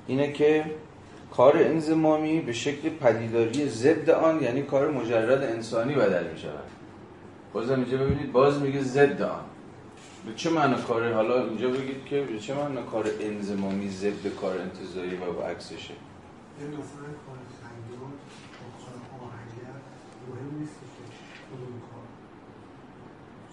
[0.07, 0.65] اینه که
[1.31, 6.63] کار انزمامی به شکل پدیداری ضد آن یعنی کار مجرد انسانی بدل می شود
[7.53, 9.39] بازم اینجا ببینید باز میگه ضد آن.
[10.25, 14.57] به چه معنی کار؟ حالا اینجا بگید که به چه معنی کار انزمامی ضد کار
[14.61, 15.93] انتظاری و عکسشه؟
[16.59, 18.11] یه کار خیام
[18.59, 18.95] با کار
[19.27, 19.77] آهنگر
[20.29, 21.03] مهم نیست که
[21.49, 22.05] کدوم کار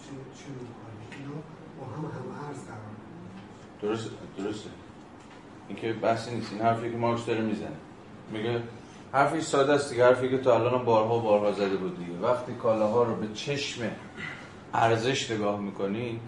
[0.03, 0.45] چه چه
[0.81, 1.39] کاری اینا
[1.81, 2.51] با هم هم
[2.91, 3.43] می‌گیرن.
[3.83, 4.71] درسته درسته.
[5.69, 6.53] این که بحثی نیست.
[6.53, 7.77] این حرفی که مارکس داره می‌زنه.
[8.31, 8.63] میگه
[9.13, 10.05] حرفی ساده است دیگه.
[10.05, 12.19] حرفی که تا الان بارها بارها زده بود دیگه.
[12.19, 13.91] وقتی کالاها رو به چشم
[14.75, 16.21] ارزش نگاه می‌کنید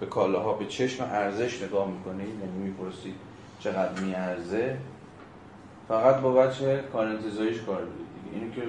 [0.00, 3.14] به کالاها به چشم ارزش نگاه می‌کنید یعنی می‌پرسید
[3.60, 4.78] چقدر میارزه؟
[5.92, 8.36] فقط با بچه کار انتظاریش کار بدید دیگه.
[8.44, 8.62] اینو که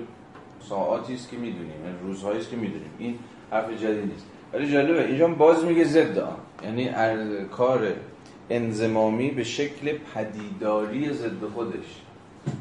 [0.69, 2.91] ساعاتی است که می‌دونیم یعنی روزهایی است که می‌دونیم.
[2.99, 3.19] این
[3.51, 4.25] حرف جدید نیست.
[4.53, 6.17] ولی جالبه اینجا باز میگه ضد.
[6.17, 7.87] آن یعنی ار- کار
[8.49, 12.01] انزمامی به شکل پدیداری ضد خودش.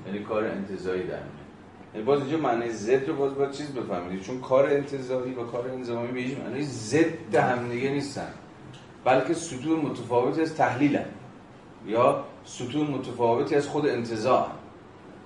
[0.07, 1.19] یعنی کار انتظایی در
[1.95, 5.69] یعنی باز اینجا معنی ضد رو باز باید چیز بفهمید؟ چون کار انتظایی و کار
[5.69, 8.29] انزمامی به هیچ معنی ضد همدیگه نیستن.
[9.05, 11.05] بلکه سطوح متفاوتی از تحلیلن.
[11.87, 14.47] یا سطوح متفاوتی از خود انتظار.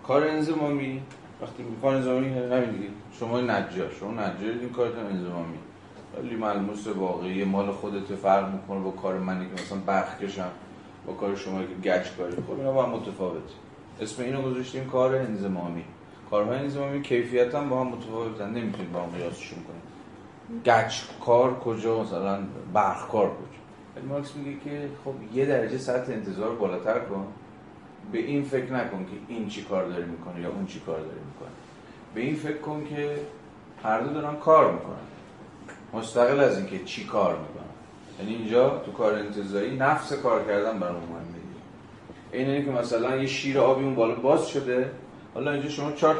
[0.06, 1.02] کار انزمامی
[1.42, 2.88] وقتی کار انزمامی همین دیگه.
[3.20, 3.90] شما نجار.
[4.00, 5.58] شما نجار این کارتون انزمامی
[6.16, 10.18] ولی ملموس واقعی مال خودت فرق می‌کنه با کار منی که مثلا برق
[11.06, 13.42] با کار شما که گچ کاری خب اینا با هم متفاوت.
[14.00, 15.84] اسم اینو گذاشتیم کار انزمامی
[16.30, 18.50] کارهای انزمامی کیفیت هم با هم متفاوتن.
[18.50, 19.86] نمی‌تونید با هم قیاسشون کنید
[20.64, 22.38] گچ کار کجا؟ مثلا
[22.72, 23.55] برق کار کجا؟
[23.96, 27.26] ولی مارکس میگه که خب یه درجه سطح انتظار بالاتر کن.
[28.12, 31.20] به این فکر نکن که این چی کار داره می‌کنه یا اون چی کار داره
[31.26, 31.48] می‌کنه.
[32.14, 33.16] به این فکر کن که
[33.82, 34.96] هر دو دارن کار می‌کنن.
[35.94, 37.66] مستقل از اینکه چی کار می‌کنن.
[38.20, 41.36] یعنی اینجا تو کار انتظاری نفس کار کردن برای مهمه.
[42.32, 44.90] این اینه که مثلا یه شیر آبی اون بالا باز شده.
[45.34, 46.16] حالا اینجا شما چهار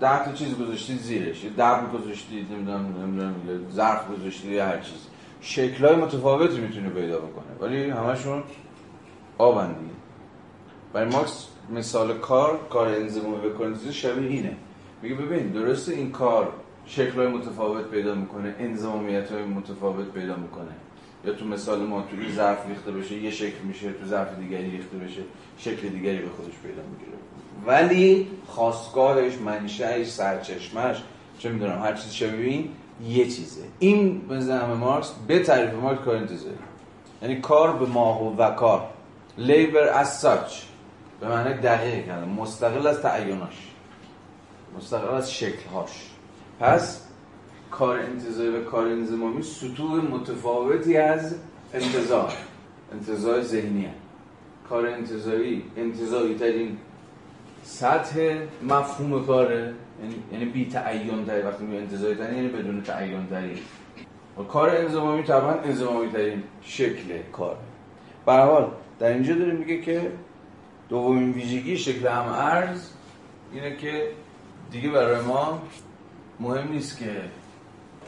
[0.00, 1.44] ده تا چیز گذاشتید زیرش.
[1.44, 3.34] یه دبر گذاشتید نمی‌دونم نمی‌دونم
[3.72, 5.06] ظرف گذاشتید یا هر چیز
[5.40, 7.44] شکلای متفاوتی می‌تونه پیدا بکنه.
[7.60, 8.42] ولی همشون
[9.38, 9.74] آبن
[10.92, 12.88] برای ماکس مثال کار کار
[13.42, 14.56] به کار انتظاری شبیه اینه.
[15.02, 16.52] میگه ببین درسته این کار
[16.86, 20.70] شکل‌های متفاوت پیدا می‌کنه انضمامیت های متفاوت پیدا می‌کنه.
[21.24, 24.70] یا تو مثال ما تو این ظرف ریخته بشه یه شکل میشه تو ظرف دیگری
[24.70, 25.20] ریخته بشه
[25.58, 27.18] شکل دیگری به خودش پیدا می‌گیره.
[27.66, 31.02] ولی خواستگاهش منشأش سرچشمش
[31.38, 32.64] چه می‌دونم هر چیز شبیه
[33.04, 33.62] یه چیزه.
[33.78, 36.56] این به زعم مارکس به تعریف مارکس کار انتظاری
[37.22, 38.88] یعنی کار به ماهو و کار.
[39.38, 40.52] Labor as such.
[41.20, 42.28] به معنی دقیق کردن.
[42.28, 43.70] مستقل از تعیناش.
[44.76, 46.10] مستقل از شکلهاش.
[46.60, 47.02] پس
[47.70, 51.34] کار انتظاری و کار انضمامی سطوح متفاوتی از
[51.74, 52.32] انتظار.
[52.92, 53.88] انتظار ذهنی
[54.68, 56.78] کار انتظاری انتظاری ترین
[57.64, 59.74] سطح مفهوم کاره.
[60.02, 63.26] یعنی یعنی بی تعین تری وقتی می انتظاری ترین یعنی بدون تعین
[64.38, 67.56] و کار انضمامی طبعا انضمامی ترین شکل کار.
[68.26, 70.12] به هر حال در اینجا داره میگه که
[70.88, 72.90] دومین ویژگی شکل هم ارز
[73.52, 74.10] اینه که
[74.70, 75.62] دیگه برای ما
[76.40, 77.10] مهم نیست که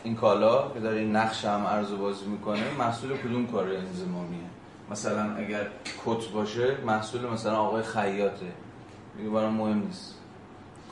[0.04, 4.38] این کالا که داره این نقش هم ارز بازی می‌کنه محصول کدوم کار انضمامیه.
[4.90, 5.66] مثلا اگر
[6.04, 8.46] کت باشه محصول مثلا آقای خیاطه.
[9.16, 10.17] دیگه برای مهم نیست.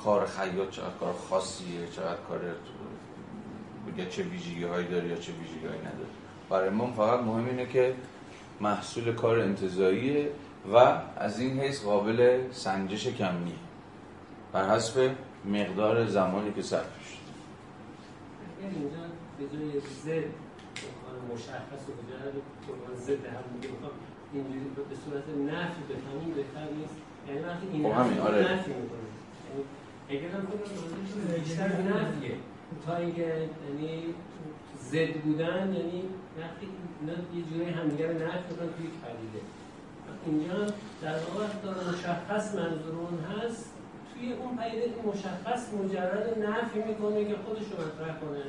[0.07, 2.41] کار خیاط چقدر کار خاصیه چقدر کار
[3.97, 6.09] یا چه ویژگی هایی داره یا چه ویژگی هایی نداره
[6.51, 7.95] برای ما فقط مهم اینه که
[8.61, 10.31] محصول کار انتظاییه
[10.73, 10.77] و
[11.17, 13.55] از این حیث قابل سنجش کمیه
[14.53, 15.11] بر حسب
[15.45, 17.27] مقدار زمانی که صرف شد
[18.63, 18.97] یعنی اینجا
[19.39, 20.25] به جای زد
[21.35, 21.93] مشخص و
[22.91, 23.69] به زد هم میگه
[24.33, 26.95] اینجوری به صورت نفی بفهمیم بهتر نیست.
[27.29, 28.53] یعنی وقتی این خب همین آره.
[28.53, 29.16] نفی می‌کنه.
[30.09, 32.35] اگر هم کنم بیشتر نفیه
[32.87, 34.03] تا اینکه یعنی
[34.81, 36.03] زد بودن یعنی
[36.39, 36.67] وقتی
[37.01, 39.41] اینا یه جوری همدیگه رو نفی می‌کنن توی یک پدیده.
[40.27, 40.67] اینجا
[41.03, 43.73] در واقع داره مشخص منظور اون هست
[44.15, 48.43] توی اون پدیده که مشخص مجرد نفی می‌کنه که خودش رو مطرح کنه.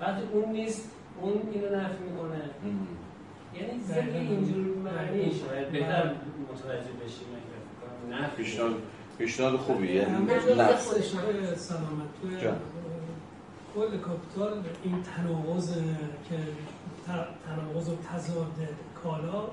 [0.00, 0.90] وقتی اون نیست
[1.20, 2.42] اون اینو نفی می‌کنه.
[3.54, 6.14] یعنی زد اینجور معنی شاید بهتر
[6.52, 8.44] متوجه بشیم اگر نفی
[9.22, 10.24] پیشنهاد پیشنهاد خوبی یعنی
[10.58, 10.88] نفس
[11.56, 12.08] سلامت.
[12.22, 12.50] توی.
[13.74, 15.74] کل کاپیتال این تناقض
[16.28, 16.36] که
[17.46, 18.68] تناقض و تضاد
[19.02, 19.44] کالا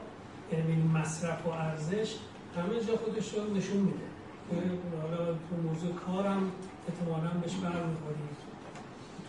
[0.51, 2.15] یعنی مصرف و ارزش
[2.55, 4.09] همه جا خودش رو نشون میده.
[5.01, 6.51] حالا تو موضوع کارم
[6.89, 8.29] احتمالا بهش برمیخوریم.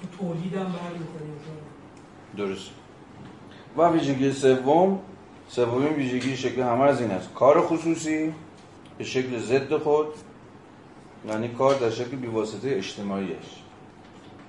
[0.00, 1.36] تو تولیدم برمیخوریم.
[2.36, 2.70] درست.
[3.76, 4.98] و ویژگی سوم
[5.48, 7.34] سومین ویژگی شکل همه از این است.
[7.34, 8.32] کار خصوصی
[8.98, 10.06] به شکل ضد خود.
[11.28, 13.62] یعنی کار در شکل بیواسطه اجتماعیش.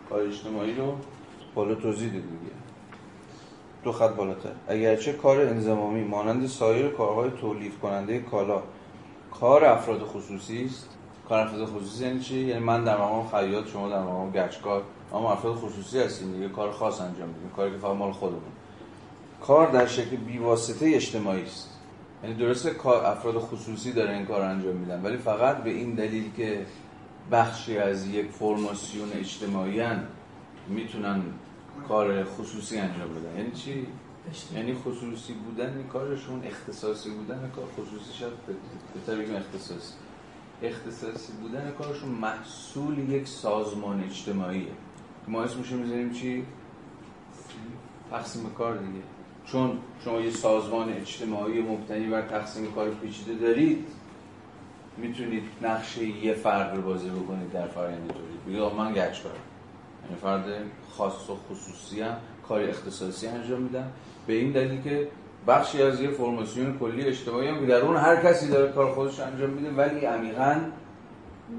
[0.09, 0.95] کار اجتماعی رو
[1.55, 2.21] بالا توضیح دیگه.
[3.83, 4.51] دو خط بالاتر.
[4.67, 8.61] اگرچه کار انضمامی مانند سایر کارهای تولید کننده کالا
[9.31, 10.89] کار افراد خصوصی است.
[11.29, 14.83] کار افراد خصوصی یعنی چی؟ یعنی من در مقام خیاط شما در مقام گچکار.
[15.13, 16.49] اما افراد خصوصی هستیم دیگه.
[16.49, 17.49] کار خاص انجام میدیم.
[17.55, 18.41] کاری که فقط مال خودمون.
[19.41, 21.70] کار در شکل بیواسطه اجتماعی است.
[22.23, 26.31] یعنی درسته کار افراد خصوصی داره این کار انجام میدن ولی فقط به این دلیل
[26.37, 26.65] که
[27.31, 29.83] بخشی از یک فرماسیون اجتماعی
[30.67, 31.21] می‌تونن
[31.87, 33.37] کار خصوصی انجام بدن.
[33.37, 33.87] یعنی چی؟
[34.55, 38.33] یعنی خصوصی بودن کارشون اختصاصی بودن کار خصوصی شد
[38.93, 39.93] بهتر بگیم اختصاصی.
[40.63, 44.71] اختصاصی بودن کارشون محصول یک سازمان اجتماعیه.
[45.27, 46.45] ما اسمشو می‌ذاریم چی؟
[48.11, 49.03] تقسیم کار دیگه.
[49.51, 53.87] چون شما یه سازمان اجتماعی مبتنی بر تقسیم کار پیچیده دارید
[54.97, 58.45] می‌تونید نقشه یه فرد رو بازی بکنید در فرآیند تولید.
[58.47, 59.35] بگید من گچ کارم.
[60.03, 60.43] یعنی فرد
[60.89, 63.91] خاص و خصوصی هم کار اختصاصی انجام میدم
[64.27, 65.07] به این دلیل که
[65.47, 69.49] بخشی از یه فرماسیون کلی اجتماعی هم در اون هر کسی داره کار خودش انجام
[69.49, 70.55] میده ولی عمیقا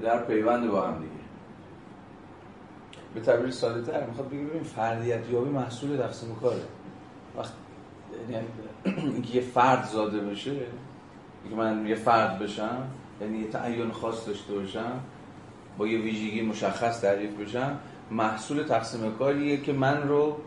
[0.01, 1.11] در پیوند با هم دیگه.
[3.13, 6.61] به تعبیر ساده تر می‌خواد بگه ببین فردیت یابی محصول تقسیم کاره.
[7.37, 7.53] وقت
[8.29, 8.45] یعنی
[8.85, 10.51] اینکه یه فرد زاده بشه
[11.43, 12.87] اینکه من یه فرد بشم
[13.21, 14.99] یعنی یه تعین خاص داشته باشم
[15.77, 17.79] با یه ویژگی مشخص تعریف بشم
[18.11, 20.37] محصول تقسیم کاریه که من رو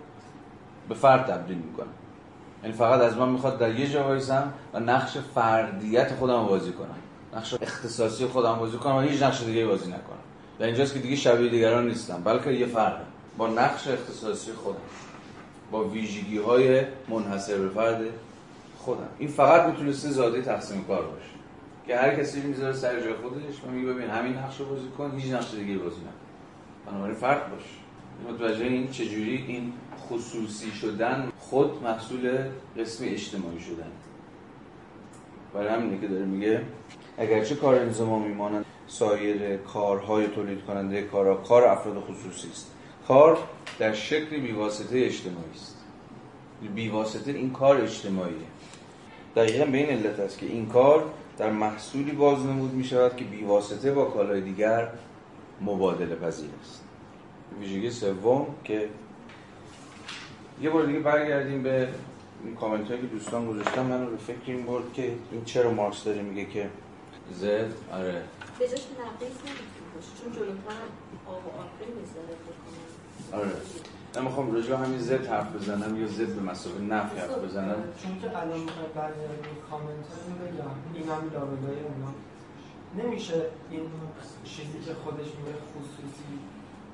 [0.89, 1.87] به فرد تبدیل می‌کنه.
[2.63, 6.97] یعنی فقط از من می‌خواد در یه جا وایسم و نقش فردیت خودم بازی کنم.
[7.35, 10.19] نقش اختصاصی خودم بازی کنم و هیچ نقش دیگه بازی نکنم.
[10.61, 13.07] و اینجاست که دیگه شبیه دیگران نیستم بلکه یه فردم
[13.39, 14.79] با نقش اختصاصی خودم.
[15.71, 18.01] با ویژگی های منحصر به فرد
[18.79, 19.09] خودم.
[19.19, 21.37] این فقط می‌تونسته زاده تقسیم کار باشه.
[21.87, 25.19] که هر کسی می‌ذاره سر جای خودش و میگه ببین همین نقش رو بازی کن
[25.19, 26.91] هیچ نقش دیگه بازی نکن.
[26.91, 29.73] بنابراین فرق باشه متوجه این چجوری این
[30.09, 32.39] خصوصی شدن خود محصول
[32.79, 33.91] قسم اجتماعی شدن.
[35.55, 36.63] برای همینه که داره میگه
[37.19, 42.73] اگرچه کار انضمامی مانند سایر کارهای تولید کننده کارا کار افراد خصوصی است.
[43.09, 43.39] کار
[43.79, 45.77] در شکل بیواسطه اجتماعی است.
[46.75, 48.47] بیواسطه این کار اجتماعیه.
[49.37, 51.05] دقیقا به این علت است که این کار
[51.39, 54.89] در محصولی بازنمود می شود که بیواسطه با کالای دیگر
[55.61, 56.85] مبادله پذیر است.
[57.61, 58.89] ویژگی سوم که
[60.63, 61.89] یه بار دیگه برگردیم به
[62.45, 63.83] این کامنت هایی که دوستان گذاشتن.
[63.83, 66.71] من رو فکر این برد که این چرا مارکس داره میگه که
[67.33, 68.23] زد آره.
[68.59, 69.37] به جاش نقیص
[69.95, 70.81] باشه چون جلوتر
[71.27, 72.37] آب و آفرین می‌ذاره.
[73.33, 73.51] آره.
[74.17, 77.77] نمی‌خوام راجع به همین زد حرف بزنم یا زد به مسابقه نفی حرف بزنم.
[78.03, 82.13] چون که الان می‌خوای برگردیم کامنت رو بگم این هم لابلای اونا.
[82.99, 83.35] نمیشه
[83.71, 83.83] این
[84.45, 86.33] چیزی که خودش میگه خصوصی.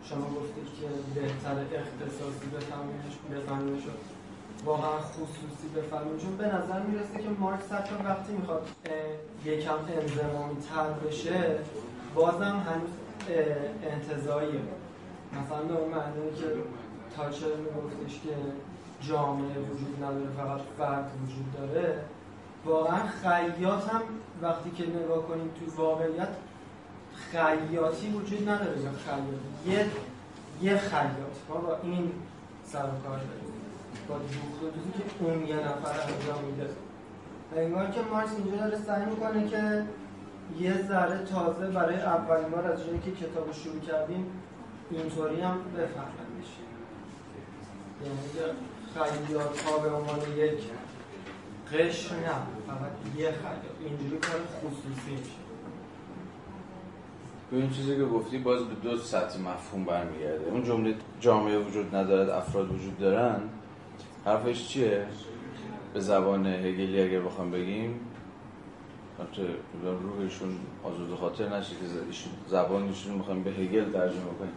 [0.05, 0.87] شما گفتید که
[1.21, 3.83] بهتر اختصاصی بفهمیمش بفهمیمش
[4.65, 8.69] واقعا خصوصی بفهمیم چون به نظر می‌رسه که مارکس حتی وقتی می‌خواد
[9.45, 11.59] یکم انضمامی تر بشه
[12.15, 12.91] بازم هنوز
[13.93, 14.61] انتظاییه
[15.33, 16.47] مثلا به اون معنی که
[17.17, 18.35] تاچر میگفتش که
[19.01, 21.99] جامعه وجود نداره فقط فرد وجود داره.
[22.65, 24.03] واقعا خیاط هم
[24.43, 26.29] وقتی که نگاه کنیم تو واقعیت
[27.15, 29.19] خیاطی وجود نداره یا خیاط.
[29.67, 29.87] یه
[30.63, 31.37] یه خیاط.
[31.49, 32.13] ما با این
[32.65, 33.53] سر کار داریم.
[34.09, 36.71] با دوخت که اون یه نفر انجام میده.
[37.57, 39.85] انگار که مارکس اینجا داره سعی می‌کنه که
[40.59, 44.27] یه ذره تازه برای اولین بار از جایی که کتاب شروع کردیم
[44.93, 46.51] اینطوری هم بفهمندش
[48.05, 50.59] یعنی خیاط ها به عنوان یک
[51.73, 52.33] قشر نه
[52.67, 55.31] فقط یه خیاط اینجوری کار خصوصی میشه.
[57.51, 60.51] به این چیزی که گفتی باز به دو سطح مفهوم برمیگرده.
[60.51, 63.41] اون جمله جامعه وجود ندارد افراد وجود دارن
[64.25, 65.07] حرفش چیه؟
[65.95, 68.01] به زبان هگلی اگر بخوام بگیم
[69.19, 71.87] البته روحشون آزاد خاطر نشه که
[72.49, 74.53] زبانشون می‌خوایم به هگل ترجمه کنیم.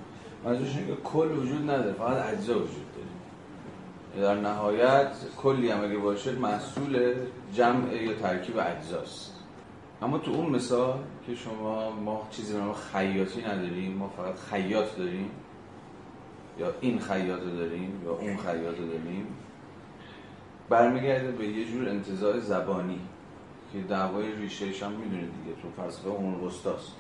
[0.46, 4.28] منظورش اینه که کل وجود نداره فقط اجزا وجود داره.
[4.28, 7.14] در نهایت کلی هم اگه باشه محصول
[7.54, 9.32] جمع یا ترکیب اجزاست.
[10.02, 15.30] اما تو اون مثال که شما ما چیزی به خیاطی نداریم ما فقط خیاط داریم
[16.60, 19.28] یا این خیاط داریم یا اون خیاط داریم
[20.70, 23.00] برمیگرده به یه جور انتظار زبانی
[23.74, 26.92] که دعوای ریشهش هم می‌دونید دیگه تو فلسفه اون وسطاست.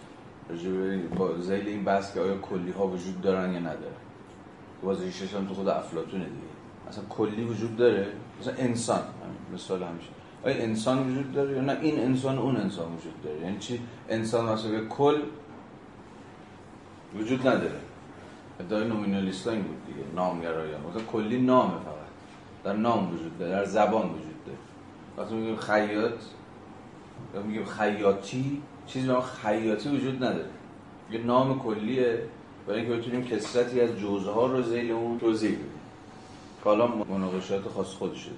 [1.17, 3.95] با زیل این بحث که آیا کلی ها وجود دارن یا ندارن.
[4.83, 6.47] باز ریشهش هم تو خود افلاتونه دیگه.
[6.89, 8.07] اصلا کلی وجود داره.
[8.41, 9.01] مثلا انسان
[9.53, 10.09] مثال همیشه.
[10.43, 13.39] آیا انسان وجود داره یا نه؟ این انسان اون انسان وجود داره.
[13.39, 15.21] یعنی چی؟ انسان مثلا کل
[17.15, 17.79] وجود نداره.
[18.59, 22.05] ادعای نومینالیست این بود دیگه نامگرایان مثلا کلی نامه فقط.
[22.63, 24.57] در نام وجود داره در زبان وجود داره.
[25.17, 26.19] وقتی میگیم خیاط
[27.33, 30.49] یا میگیم خیاطی چیزی به خیاطی وجود نداره.
[31.11, 32.19] یه نام کلیه
[32.67, 35.65] برای اینکه بتونیم کسرتی از جزء ها رو زیل اون توضیح بدیم.
[36.63, 38.37] که حالا مناقشات خاص خودش داره.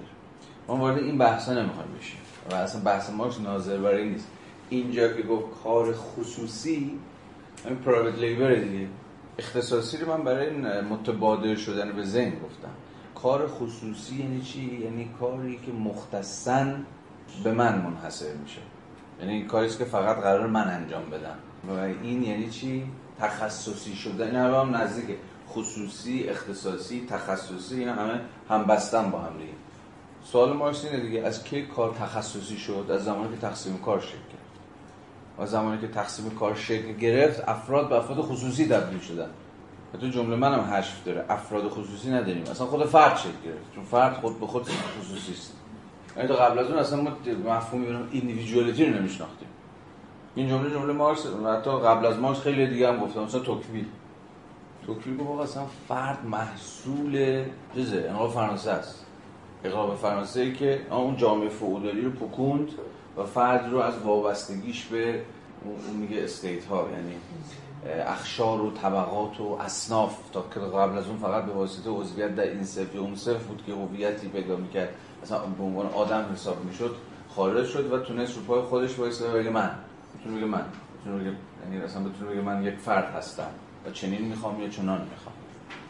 [0.68, 2.20] ما وارد این بحثا نمی‌خوایم بشیم.
[2.50, 4.28] و اصلا بحث مارکس ناظر برای نیست.
[4.70, 6.98] اینجا که گفت کار خصوصی
[7.64, 8.86] همین پرایوت لیبر دیگه.
[9.38, 10.50] اختصاصی رو من برای
[10.82, 12.70] متبادر شدن به ذهن گفتم.
[13.14, 16.66] کار خصوصی یعنی چی؟ یعنی کاری که مختصا
[17.44, 18.60] به من منحصر میشه.
[19.20, 21.36] یعنی کاری که فقط قرار من انجام بدم.
[21.68, 22.84] و این یعنی چی؟
[23.20, 25.16] تخصصی شدن این هم نزدیک
[25.48, 29.52] خصوصی اختصاصی تخصصی این همه هم بستن با هم دیگه.
[30.24, 34.12] سوال مارکس اینه دیگه از کی کار تخصصی شد؟ از زمانی که تقسیم کار شکل
[34.12, 34.48] گرفت.
[35.38, 39.30] و زمانی که تقسیم کار شکل گرفت افراد به افراد خصوصی تبدیل شدن.
[40.00, 42.42] تو جمله منم حشف داره افراد خصوصی نداریم.
[42.42, 43.74] اصلا خود فرد شکل گرفت.
[43.74, 44.68] چون فرد خود به خود
[45.00, 45.57] خصوصی است.
[46.18, 47.10] یعنی تا قبل از اون اصلا ما
[47.46, 49.48] مفهومی ایندیویدوالیتی رو نمیشناختیم.
[50.34, 53.86] این جمله جمله مارکس حتی قبل از مارکس خیلی دیگه هم گفتم مثلا توکویل.
[54.86, 57.44] توکویل گفت اصلا فرد محصول
[57.74, 59.06] چیزه انقلاب فرانسه است.
[59.64, 62.68] انقلاب فرانسه ای که اون جامعه فئودالی رو پکوند
[63.16, 65.20] و فرد رو از وابستگیش به
[65.64, 67.14] اون میگه استیت ها یعنی
[68.06, 70.16] اخشار و طبقات و اصناف.
[70.32, 73.62] تا که قبل از اون فقط به واسطه عضویت در این صرف اون صرف بود
[73.66, 74.88] که هویتی پیدا می‌کرد.
[75.22, 76.96] مثلا به عنوان آدم حساب می‌شد
[77.28, 79.70] خارج شد و تونست رو پای خودش وایسه بگه من
[80.14, 80.64] می‌تونه بگه من
[80.96, 83.50] می‌تونه بگه یعنی اصلا بتونه بگه من یک فرد هستم
[83.86, 85.34] و چنین می‌خوام یا چنان می‌خوام.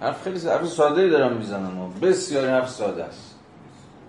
[0.00, 3.34] حرف خیلی حرف ساده ای دارم می‌زنم و بسیار حرف ساده است.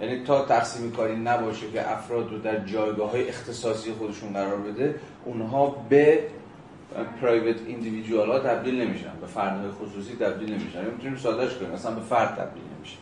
[0.01, 4.99] یعنی تا تقسیم کاری نباشه که افراد رو در جایگاه های اختصاصی خودشون قرار بده
[5.25, 6.23] اونها به
[7.21, 10.79] پرایوت ایندیویدوال ها تبدیل نمیشن به فردهای خصوصی تبدیل نمیشن.
[10.79, 12.97] یعنی می‌تونیم سادهش کنیم مثلا به فرد تبدیل نمیشه.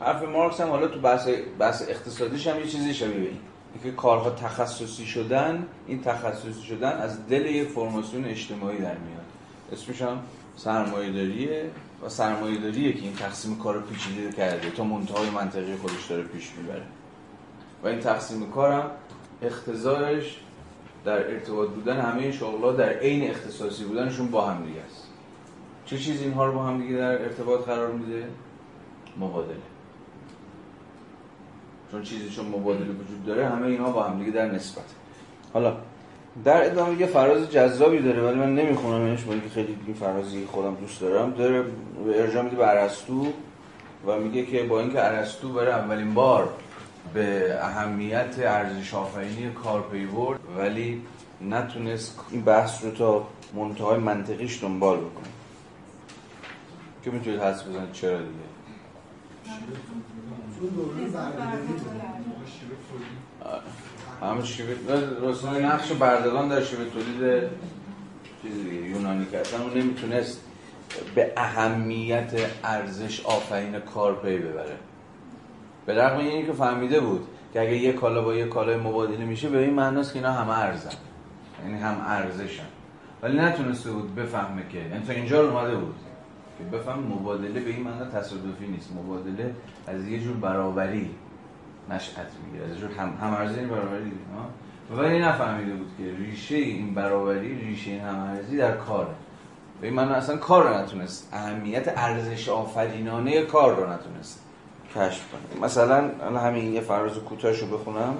[0.00, 1.28] حرف مارکس هم حالا تو بحث
[1.58, 3.38] بحث اقتصادیش هم یه چیزی شبیه این.
[3.82, 9.24] که کارها تخصصی شدن این تخصصی شدن از دل یه فرماسیون اجتماعی در میاد.
[9.72, 10.18] اسمش هم
[10.56, 11.70] سرمایه‌داریه
[12.04, 16.82] و سرمایه‌داریه که این تقسیم کار پیچیده کرده تا منتهای منطقی خودش داره پیش می‌بره.
[17.84, 18.90] و این تقسیم کارم
[19.42, 20.40] اختزارش
[21.04, 25.06] در ارتباط بودن همه شغل‌ها در عین اختصاصی بودنشون با هم دیگه است.
[25.86, 28.28] چه چیزی اینها رو با هم دیگه در ارتباط قرار میده؟
[29.16, 29.75] مبادله.
[31.90, 34.84] چون چیزی چون مبادله وجود داره همه اینها با هم دیگه در نسبت.
[35.52, 35.76] حالا
[36.44, 40.74] در ادامه یه فراز جذابی داره ولی من نمیخونمش با اینکه خیلی این فرازی خودم
[40.74, 41.30] دوست دارم.
[41.30, 41.64] داره
[42.14, 43.26] ارجاع میده به ارسطو
[44.06, 46.48] و میگه که با اینکه ارسطو برای اولین بار
[47.14, 51.02] به اهمیت ارزش آفرینی کار پی برد ولی
[51.40, 55.28] نتونست این بحث رو تا منتهای منطقیش دنبال بکنه.
[57.04, 58.30] که می‌تونید حدس بزنید چرا دیگه؟
[64.22, 64.74] همه شیوه
[65.22, 67.50] رسول نقش بردگان در شیوه تولید
[68.42, 70.40] دیگه یونانی که اصلا اون نمی‌تونست
[71.14, 72.32] به اهمیت
[72.64, 74.76] ارزش آفرین کار پی ببره.
[75.86, 79.48] به رغم اینی که فهمیده بود که اگه یه کالا با یه کالای مبادله میشه
[79.48, 80.90] به این معناست که اینا همه ارزن.
[81.64, 82.66] یعنی هم ارزشن.
[83.22, 85.94] ولی نتونسته بود بفهمه که یعنی تا اینجا رو اومده بود.
[86.58, 88.90] که بفهم مبادله به این معنا تصادفی نیست.
[88.92, 89.54] مبادله
[89.86, 91.10] از یه جور برابری
[91.90, 92.64] نشأت می‌گیره.
[92.64, 96.94] از یه جور هم هم ارزی یعنی برابری ها؟ ولی نفهمیده بود که ریشه این
[96.94, 99.14] برابری ریشه این هم ارزی در کاره.
[99.80, 101.28] به این معنا اصلا کار رو نتونست.
[101.32, 104.40] اهمیت ارزش آفرینانه کار رو نتونست
[104.94, 105.64] کشف کنه.
[105.64, 108.14] مثلا همین یه فراز کوتاهش رو بخونم.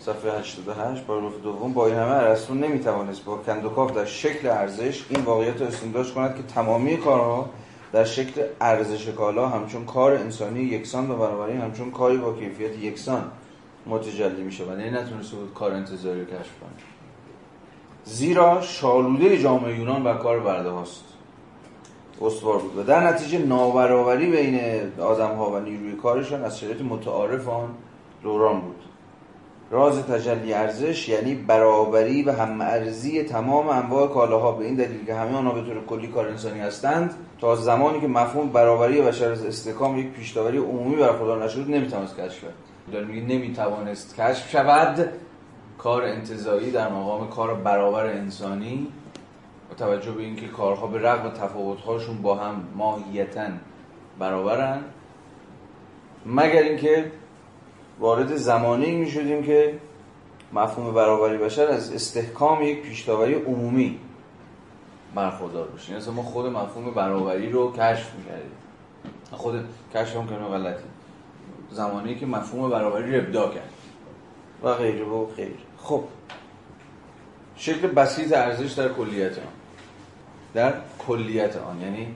[0.00, 1.72] صفحه 88 پاراگراف دوم.
[1.72, 6.36] با این همه ارسطو نمی‌توانست با کندوکاف در شکل ارزش این واقعیت رو استنتاج کند
[6.36, 7.50] که تمامی کارها
[7.92, 13.30] در شکل ارزش کالا همچون کار انسانی یکسان و برابری همچون کاری با کیفیت یکسان
[13.86, 16.70] متجلی میشه و یعنی نتونسته بود کار انتظاری رو کشف کنه.
[18.04, 21.04] زیرا شالوده جامعه یونان بر کار برده هاست.
[22.20, 22.78] استوار بود.
[22.78, 24.60] و در نتیجه نابرابری بین
[25.00, 27.68] آدم ها و نیروی کارشان از شرایط متعارف آن
[28.22, 28.77] دوران بود.
[29.70, 34.52] راز تجلی ارزش یعنی برابری و هم ارزی تمام انواع کالاها.
[34.52, 38.08] به این دلیل که همه آنها به طور کلی کار انسانی هستند تا زمانی که
[38.08, 42.54] مفهوم برابری بشر از استحکام یک پیشتاوری عمومی برخوردار نشد نمی‌توانست کشف کرد
[42.92, 45.08] داره میگه نمی‌توانست کشف شود.
[45.78, 48.86] کار انتظایی در مقام کار برابر انسانی
[49.68, 53.46] با توجه به اینکه کارها به رغم تفاوت‌هاشون با هم ماهیتاً
[54.18, 54.80] برابرن
[56.26, 57.12] مگر اینکه
[58.00, 59.78] وارد زمانی می شدیم که
[60.52, 63.98] مفهوم برابری بشر از استحکام یک پیشتاوری عمومی
[65.14, 68.50] برخوردار بشیم یعنی ما خود مفهوم برابری رو کشف می‌کردیم.
[69.30, 70.84] خود کشف هم کنه غلطی.
[71.70, 73.70] زمانی که مفهوم برابری رو ابداع کرد.
[74.62, 76.04] و غیره و غیره خب.
[77.56, 79.44] شکل بسیط ارزش در کلیت آن.
[80.54, 81.80] در کلیت آن.
[81.80, 82.14] یعنی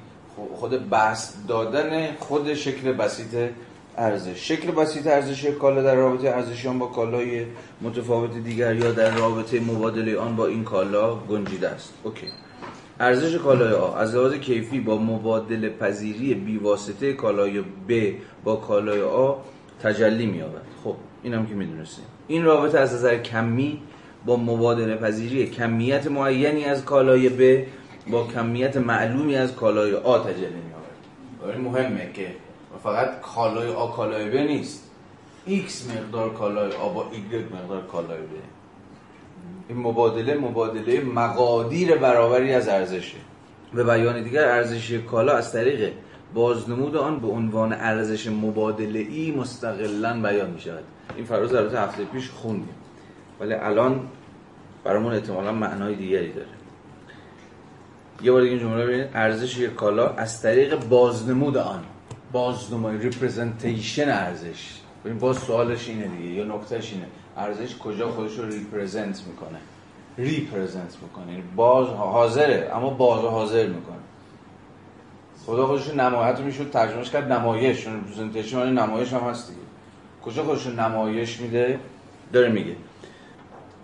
[0.55, 3.51] خود بست دادن خود شکل بسیط
[3.97, 4.49] ارزش.
[4.49, 7.47] شکل بسیط ارزش کالا در رابطه ارزشی آن با کالای
[7.81, 11.95] متفاوت دیگر یا در رابطه مبادله آن با این کالا گنجیده است.
[12.03, 12.27] اوکی.
[13.01, 13.95] ارزش کالای آ.
[13.95, 18.15] از لحاظ کیفی با مبادله پذیری بیواسطه کالای ب
[18.45, 19.35] با کالای آ
[19.83, 20.63] تجلی می‌یابد.
[20.85, 22.05] خب اینم که می‌دونستیم.
[22.29, 23.83] این رابطه از نظر کمی
[24.27, 27.67] با مبادله پذیری کمیت معینی از کالای ب
[28.11, 31.59] با کمیت معلومی از کالای آ تجلی می‌یابد.
[31.59, 32.27] مهمه که
[32.83, 34.91] فقط کالای آ کالای ب نیست.
[35.47, 38.31] X مقدار کالای آ با y مقدار کالای ب.
[39.69, 43.19] این مبادله مبادله مقادیر برابری از ارزشه.
[43.75, 45.93] به بیان دیگر ارزش کالا از طریق
[46.35, 50.85] بازنمود آن به عنوان ارزش مبادله ای مستقلا بیان می شود
[51.17, 52.75] این فراز البته هفته پیش خوندیم.
[53.41, 54.01] ولی الان
[54.85, 56.47] برامون احتمالا معنای دیگری داره.
[58.23, 59.09] یه بار دیگه این جمله ببینید.
[59.15, 61.85] ارزش کالا از طریق بازنمود آن.
[62.33, 64.79] بازنمایی representation ارزش.
[65.05, 67.07] ببین باز سوالش اینه دیگه یا نکتهش اینه.
[67.37, 69.59] ارزش کجا خودش رو represent می‌کنه؟
[70.19, 71.33] represent می‌کنه.
[71.33, 73.97] یعنی باز حاضره اما باز حاضر می‌کنه.
[75.47, 77.87] خدا خودش رو نمایت می‌شود ترجمهش کرد نمایش.
[77.87, 79.61] representation نمایش هم هست دیگه.
[80.25, 81.79] کجا خودش رو نمایش میده؟
[82.33, 82.77] داره میگه.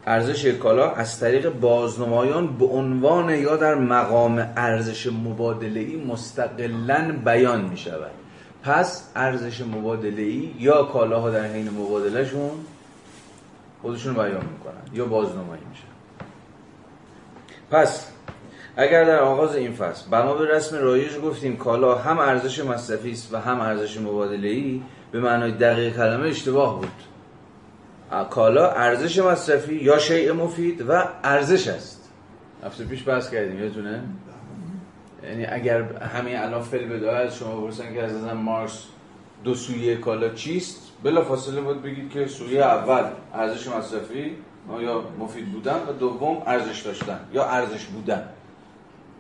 [0.07, 7.61] ارزش کالا از طریق بازنمایان به عنوان یا در مقام ارزش مبادله ای مستقلا بیان
[7.61, 8.11] می شود
[8.63, 12.51] پس ارزش مبادله ای یا کالاها در حین مبادلهشون
[13.83, 15.83] خودشون بیان می‌کنن یا بازنمایی میشن.
[17.71, 18.09] پس
[18.77, 23.35] اگر در آغاز این فصل بنا به رسم رایج گفتیم کالا هم ارزش مصرفی است
[23.35, 24.83] و هم ارزش مبادله ای
[25.13, 26.89] به معنای دقیق کلمه اشتباه بود.
[28.31, 32.11] کالا ارزش مصرفی یا شیء مفید و ارزش است.
[32.65, 34.03] هفته پیش بحث کردیم یادتونه؟
[35.23, 38.85] یعنی اگر همین الان فعل بدایه از شما بپرسن که از نظر مارکس
[39.45, 43.05] دو سویه کالا چیست؟ بلا فاصله باید بگید که سویه اول
[43.35, 44.37] ارزش مصرفی
[44.81, 48.29] یا مفید بودن و دوم ارزش داشتن یا ارزش بودن.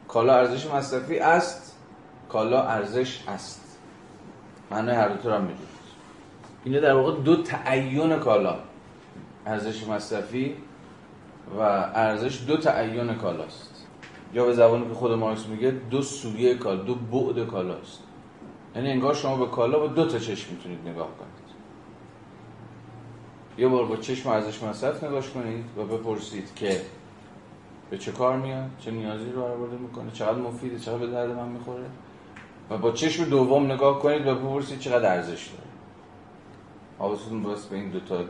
[0.09, 1.76] کالا ارزش مصرفی است
[2.28, 3.78] کالا ارزش است.
[4.70, 5.68] معنی هر دو هم می‌دونید.
[6.64, 8.57] اینه در واقع دو تعین کالا
[9.46, 10.57] ارزش مصرفی
[11.59, 13.77] و ارزش دو تعین کالاست.
[14.34, 18.02] یا به زبانی که خود مارکس میگه دو سویه کالا دو بعد کالاست
[18.76, 21.48] یعنی انگار شما به کالا با دو تا چشم می‌تونید نگاه کنید.
[23.58, 26.80] یه بار با چشم ارزش مصرف نگاش کنید و بپرسید که
[27.90, 31.48] به چه کار میاد چه نیازی رو برآورده می‌کنه چقدر مفیده چقدر به درد من
[31.48, 31.86] می‌خوره.
[32.70, 35.68] و با چشم دوم نگاه کنید و بپرسید چقدر ارزش داره.
[36.98, 38.24] حواستون باید به این دو تا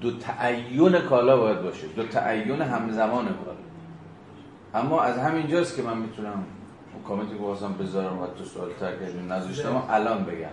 [0.00, 1.86] دو تعین کالا باید باشه.
[1.86, 3.59] دو تعین همزمان کالا.
[4.74, 6.44] اما از همین جاست که من می‌تونم
[6.94, 10.48] اون کامنتی که بازم بذارم و تو سوال ترکشون نذاشتم الان بگم.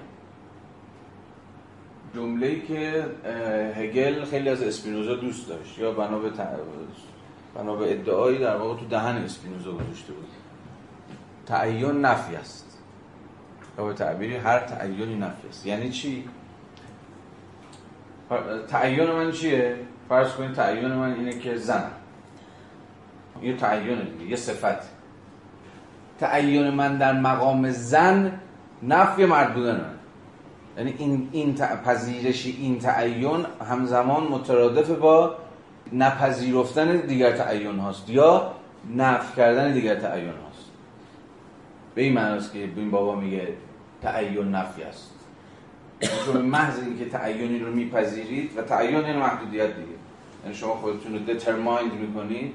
[2.16, 3.06] جمله ای که
[3.76, 6.30] هگل خیلی از اسپینوزا دوست داشت یا بنا به,
[7.56, 10.28] بنا به ادعایی در واقع تو دهن اسپینوزا گذاشته بود.
[11.46, 12.82] تعین نفی است.
[13.78, 15.66] یا به تعبیری هر تعینی نفی است.
[15.66, 16.30] یعنی چی؟
[18.68, 19.76] تعین من چیه؟
[20.10, 21.92] فرض کنید تعین من اینه که زنم
[23.42, 24.98] یه تعین دیگه یه صفت.
[26.20, 28.40] تعین من در مقام زن
[28.84, 29.74] نفی مرد بودن.
[29.74, 29.98] من
[30.78, 35.36] یعنی این این پذیرشی این تعین همزمان مترادف با
[35.94, 38.52] نپذیرفتن دیگر تعین هاست یا
[38.96, 40.72] نفی کردن دیگر تعین هاست.
[41.96, 43.48] به این معناست که این بابا میگه
[44.02, 45.12] تعین نفی است.
[46.26, 49.88] چون محض اینکه تعینی رو میپذیرید و تعین یعنی محدودیت دیگه.
[50.44, 52.54] یعنی شما خودتون رو دترمایند می‌کنید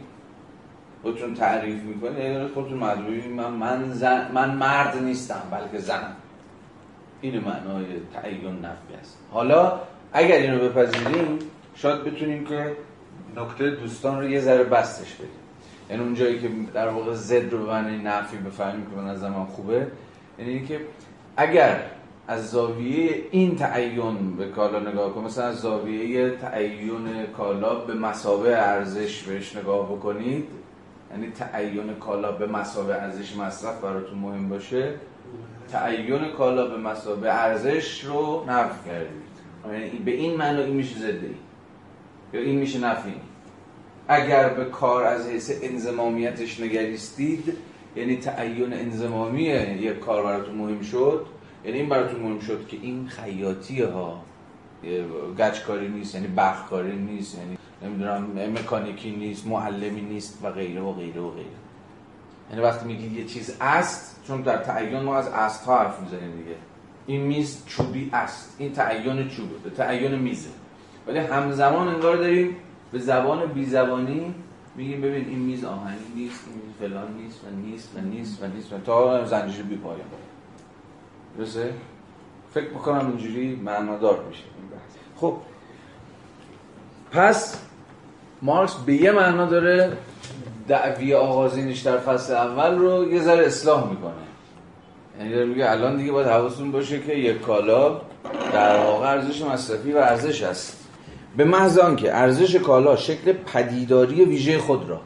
[1.03, 6.17] خودتون تعریف می‌کنید یعنی خودتون مدروی من من, زن من مرد نیستم بلکه زنم
[7.21, 7.85] این معنای
[8.15, 9.19] تعین نفی است.
[9.31, 9.81] حالا
[10.13, 11.39] اگر اینو بپذیریم
[11.75, 12.77] شاید بتونیم که
[13.37, 15.29] نکته دوستان رو یه ذره بستش بدیم.
[15.91, 19.45] یعنی اون جایی که در واقع زد رو به نفی بفهمیم که به نظر من
[19.45, 19.87] خوبه
[20.39, 20.81] یعنی اینکه
[21.37, 21.83] اگر
[22.29, 28.57] از زاویه این تعین به کالا نگاه کنید مثلا از زاویه تعین کالا به مسابه
[28.57, 30.49] ارزش بهش نگاه بکنید
[31.13, 34.95] یعنی تعین کالا به مسابه ارزش مصرف براتون مهم باشه.
[35.73, 39.23] تعین کالا به مسابه ارزش رو نفی کردید.
[39.73, 41.35] یعنی به این معنی این میشه زده
[42.33, 43.15] یا این میشه نفی.
[44.09, 47.57] اگر به کار از حیث انزمامیتش نگریستید
[47.97, 51.27] یعنی تعین انزمامی یک کار براتون مهم شد.
[51.65, 54.21] یعنی این براتون مهم شد که این خیاطی ها
[55.39, 61.21] گچکاری نیست یعنی بخکاری نیست یعنی نمی‌دونم مکانیکی نیست معلمی نیست و غیره و غیره
[61.21, 61.47] و غیره.
[62.51, 66.37] یعنی وقتی میگید یه چیز است چون در تعین ما از است ها حرف می‌زنیم
[66.37, 66.57] دیگه.
[67.07, 68.57] این میز چوبی است.
[68.59, 69.59] این تعین چوبه.
[69.65, 70.51] به تعین میزه.
[71.07, 72.57] ولی همزمان انگار داریم
[72.93, 74.35] به زبان بی زبانی
[74.77, 78.47] میگیم ببین این میز آهنی نیست این میز فلان نیست و نیست و نیست و
[78.47, 80.07] نیست و تا زنجیر بی پایان
[81.39, 81.75] درسته؟
[82.55, 84.43] فکر می‌کنم اینجوری معنادار میشه.
[85.21, 85.37] خب.
[87.13, 87.57] پس
[88.43, 89.97] مارکس به یه معنا داره
[90.69, 94.13] دعوی آغازینش در فصل اول رو یه ذره اصلاح می‌کنه.
[95.19, 98.01] یعنی داره میگه الان دیگه باید حواستون باشه که یک کالا
[98.53, 100.79] در واقع ارزش مصرفی و ارزش است.
[101.37, 105.01] به محض آنکه ارزش کالا شکل پدیداری ویژه خود را.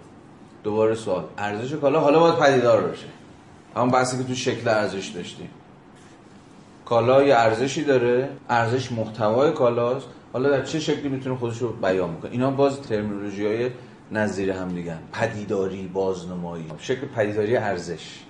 [0.64, 1.24] دوباره سوال.
[1.38, 3.06] ارزش کالا حالا باید پدیدار باشه.
[3.76, 5.50] همون بحثی که تو شکل ارزش داشتیم.
[6.86, 10.08] کالا یه ارزشی داره ارزش محتوای کالاست.
[10.32, 13.70] حالا در چه شکلی می‌تونه خودش رو بیان می‌کنه اینا باز ترمینولوژی های
[14.12, 16.64] نظیر هم دیگن پدیداری بازنمایی.
[16.78, 18.20] شکل پدیداری ارزش.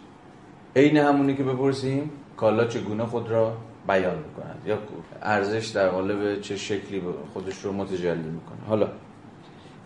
[0.76, 3.56] عین همونی که بپرسیم کالا چگونه خود را
[3.88, 4.78] بیان می‌کنند یا
[5.22, 7.02] ارزش در قالب چه شکلی
[7.32, 8.88] خودش رو متجلی می‌کنه؟ حالا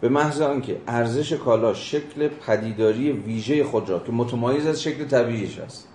[0.01, 5.59] به محض آنکه ارزش کالا شکل پدیداری ویژه خود را که متمایز از شکل طبیعیش
[5.59, 5.90] است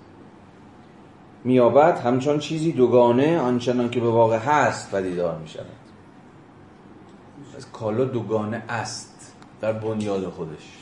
[1.45, 5.65] میابد همچون چیزی دوگانه آنچنان که به واقع هست پدیدار می‌شود.
[7.57, 10.77] از کالا دوگانه است در بنیاد خودش.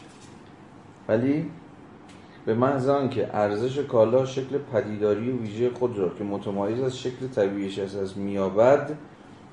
[1.07, 1.51] ولی
[2.45, 7.27] به محض که ارزش کالا شکل پدیداری و ویژه خود را که متمایز از شکل
[7.27, 8.91] طبیعیش است از میابد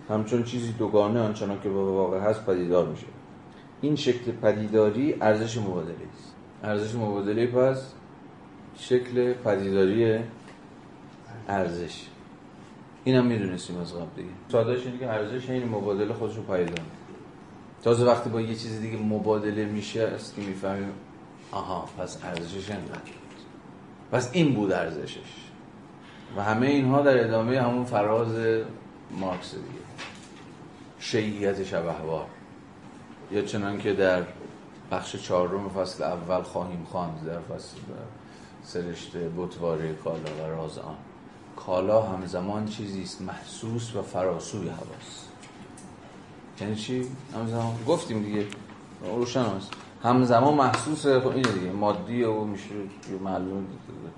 [0.09, 3.07] همچون چیزی دوگانه آنچنان که به واقع هست پدیدار میشه
[3.81, 6.35] این شکل پدیداری ارزش مبادله است.
[6.63, 7.93] ارزش مبادله پس
[8.77, 10.19] شکل پدیداری
[11.49, 12.07] ارزش.
[13.05, 14.29] اینم می‌دونستیم از قبل دیگه.
[14.53, 16.81] سادهش اینه که ارزش این مبادله خودش رو پایدار
[17.83, 20.93] تازه وقتی با یه چیز دیگه مبادله میشه است که می‌فهمیم
[21.53, 23.01] آها پس ارزشش اینقدر
[24.13, 25.47] پس این بود ارزشش.
[26.37, 28.63] و همه اینها در ادامه همون فراز
[29.11, 29.65] مارکس دیگه.
[30.99, 32.27] شیعیت شبهوار.
[33.33, 34.23] یا چنان که در
[34.91, 37.77] بخش چهارم فصل اول خواهیم خواند در فصل
[38.63, 40.97] سرشت بطواره کالا و راز آن.
[41.67, 45.29] کالا همزمان چیزی است محسوس و فراسوی هواست
[46.61, 47.75] یعنی چی؟ همزمان.
[47.87, 48.47] گفتیم دیگه
[49.17, 49.71] روشن هست
[50.03, 52.75] همزمان محسوس خب اینه دیگه مادی و میشه
[53.25, 53.67] معلوم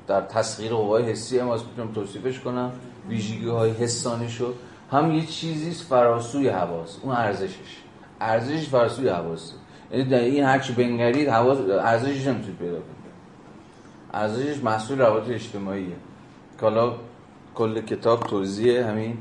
[0.06, 2.72] در تسخیر قوای حسی هم از می‌تونم توصیفش کنم
[3.08, 4.52] ویژگی های حسانیشو
[4.90, 7.76] هم یه چیزی فراسوی حواس اون ارزشش.
[8.20, 9.54] ارزشش فراسوی حواسه
[9.90, 13.02] یعنی در این هرچی بنگرید حواس ارزشش نمی‌تونید پیدا کنید.
[14.14, 15.96] ارزشش محصول روابط اجتماعیه.
[16.60, 16.94] کالا
[17.54, 19.18] کل کتاب توضیح همین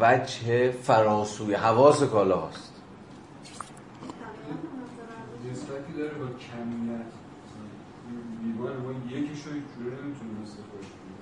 [0.00, 2.72] وجه فراسوی حواس کالا هست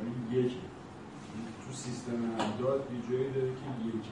[0.01, 0.61] رو یکی.
[1.67, 4.11] تو سیستم اعداد یه جایی داره که یکی.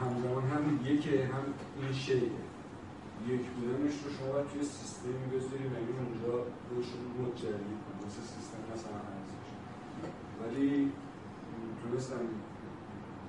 [0.00, 1.44] همزمان هم یکه هم
[1.80, 2.16] این شیه
[3.28, 6.86] یک بودنش رو شما توی سیستمی بذاری و این اونجا روش
[7.20, 9.13] متجلی کنی مثل سیستم مثلا.
[10.40, 10.92] ولی
[11.82, 12.22] تونستم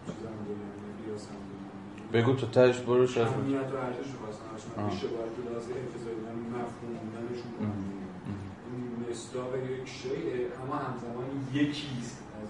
[0.06, 3.28] چیزم بگم قیاسم بگم بگو تو تهش برو شاید.
[3.28, 7.52] کمیت و ارزش رو خواستم آشنا میشه باید تو لحظه انتظاری من مفهوم موندنشون
[8.68, 12.50] این مصداق یک شیعه اما همزمان یکیست از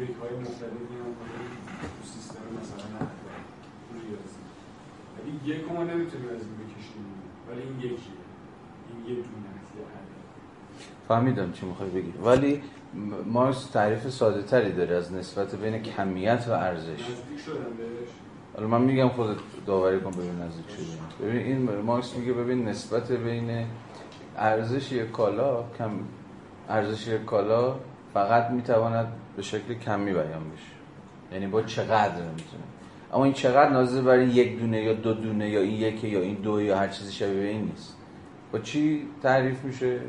[0.00, 1.10] یک های مختلفی هم
[1.80, 2.98] تو سیستم مثلا
[3.88, 4.42] تو ریاضی.
[5.14, 7.04] ولی یک ما نمی‌تونیم از این بکشیم.
[7.48, 8.20] ولی این یکیه.
[8.88, 9.44] این یه دونه
[11.08, 12.12] فهمیدم چی می‌خوای بگی.
[12.24, 12.62] ولی
[13.26, 17.00] مارکس تعریف ساده تری داره از نسبت بین کمیت و ارزش.
[18.56, 19.36] حالا من میگم خودت
[19.66, 23.66] داوری کن ببین نزدیک شدی ببین این مارکس میگه ببین نسبت بین
[24.36, 25.90] ارزش یک کالا کم
[26.68, 27.74] ارزش یک کالا
[28.14, 30.74] فقط می‌تواند به شکل کمی بیان بشه.
[31.32, 32.64] یعنی با چقدر می‌تونه.
[33.12, 36.34] اما این چقدر ناظر برای یک دونه یا دو دونه یا این یکی یا این
[36.34, 37.96] دو یا هر چیزی شبیه این نیست.
[38.52, 40.00] با چی تعریف میشه؟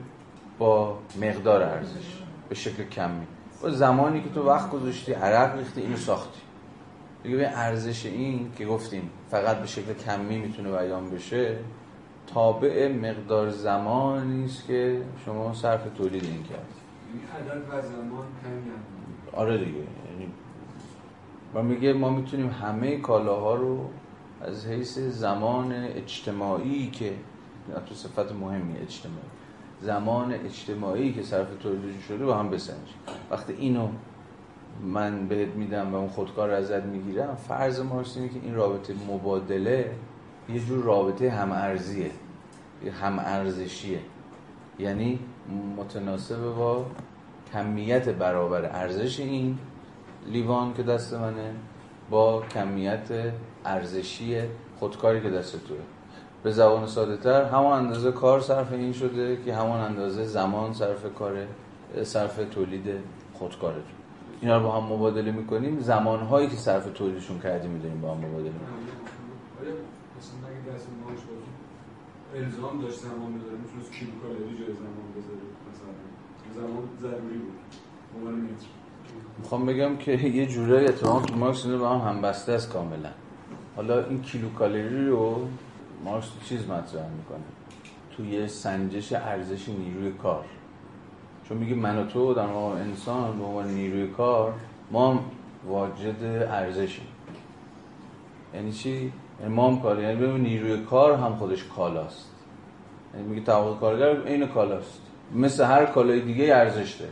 [0.57, 2.24] با مقدار ارزش.
[2.49, 3.27] به شکل کمی
[3.61, 6.41] با زمانی که تو وقت گذاشتی عرق ریختی اینو ساختی.
[7.23, 11.57] دیگه به ارزش این که گفتیم فقط به شکل کمی می‌تونه بیان بشه
[12.33, 16.67] تابع مقدار زمانی است که شما صرف تولید این کرد.
[17.13, 18.71] این عدد و زمان کمی
[19.33, 20.31] آره دیگه یعنی
[21.53, 23.89] و میگه ما می‌تونیم همه کالاها رو
[24.41, 27.13] از حیث زمان اجتماعی که
[27.85, 29.34] تو صفت مهمی اجتماعی.
[29.85, 32.95] زمان اجتماعی که صرف تولید شده با هم بسنجیم.
[33.31, 33.87] وقتی اینو
[34.81, 39.91] من بهت میدم و اون خودکار رو ازت می‌گیرم فرض مارکس که این رابطه مبادله
[40.49, 42.11] یه جور رابطه هم ارزیه
[43.01, 43.99] هم ارزشیه
[44.79, 45.19] یعنی
[45.77, 46.85] متناسب با
[47.53, 49.57] کمیت برابر ارزش این
[50.27, 51.55] لیوان که دست منه
[52.09, 53.33] با کمیت
[53.65, 54.41] ارزشی
[54.79, 55.77] خودکاری که دست توه.
[56.45, 61.13] به زبان ساده تر همان اندازه کار صرف این شده که همان اندازه زمان صرف
[61.13, 61.47] کاره
[62.03, 62.85] صرف تولید
[63.33, 63.81] خودکاره
[64.41, 65.79] اینا رو با هم مبادله می‌کنیم.
[65.79, 68.87] زمانهایی که صرف تولیدشون کردیم می‌دونیم با هم مبادله می‌کنیم.
[69.59, 69.73] آره
[72.35, 76.61] الزام داشت زمان بذاره می‌تونست کیلو کالری جای زمان بذاره مثلا.
[76.61, 77.59] زمان ضروری بود.
[78.17, 78.67] عنوان متر
[79.39, 83.09] می‌خوام بگم که یه جورایی اتفاقا تو مارکس با هم همبسته است کاملا.
[83.75, 85.47] حالا این کیلو کالری رو
[86.03, 87.43] مارکس چیز مطرح می‌کنه.
[88.17, 90.45] توی سنجش ارزش نیروی کار.
[91.49, 94.53] چون میگه من و تو در مقام انسان به عنوان نیروی کار
[94.91, 95.25] ما
[95.67, 97.07] واجد ارزشیم.
[98.53, 102.31] یعنی چی؟ یعنی ما هم کار یعنی ببین نیروی کار هم خودش کالاست.
[103.13, 105.01] یعنی میگه طبقه کارگر عین کالاست.
[105.35, 107.11] مثل هر کالای دیگه ارزش داره.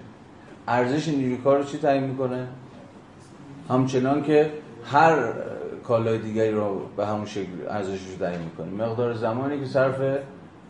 [0.68, 2.48] ارزش نیروی کار رو چی تعیین می‌کنه؟
[3.70, 4.52] همچنان که
[4.86, 5.34] هر
[5.88, 10.20] کالای دیگری رو به همون شکل ارزشش رو تعیین می‌کنه مقدار زمانی که صرف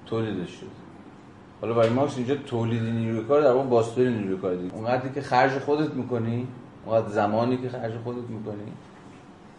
[0.05, 0.67] تولیدش شد
[1.61, 4.75] حالا برای مارکس اینجا تولید نیروی کار در واقع باستوری نیروی کار دیگه.
[4.75, 6.47] اونقدری که خرج خودت می‌کنی
[6.85, 8.71] اونقدر زمانی که خرج خودت می‌کنی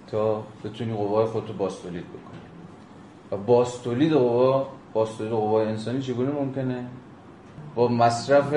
[0.07, 2.41] تا بتونی قوای خودت رو باستولید بکنی.
[3.33, 6.87] و باستولید قوا باستولید قوای انسانی چگونه ممکنه؟
[7.75, 8.55] با مصرف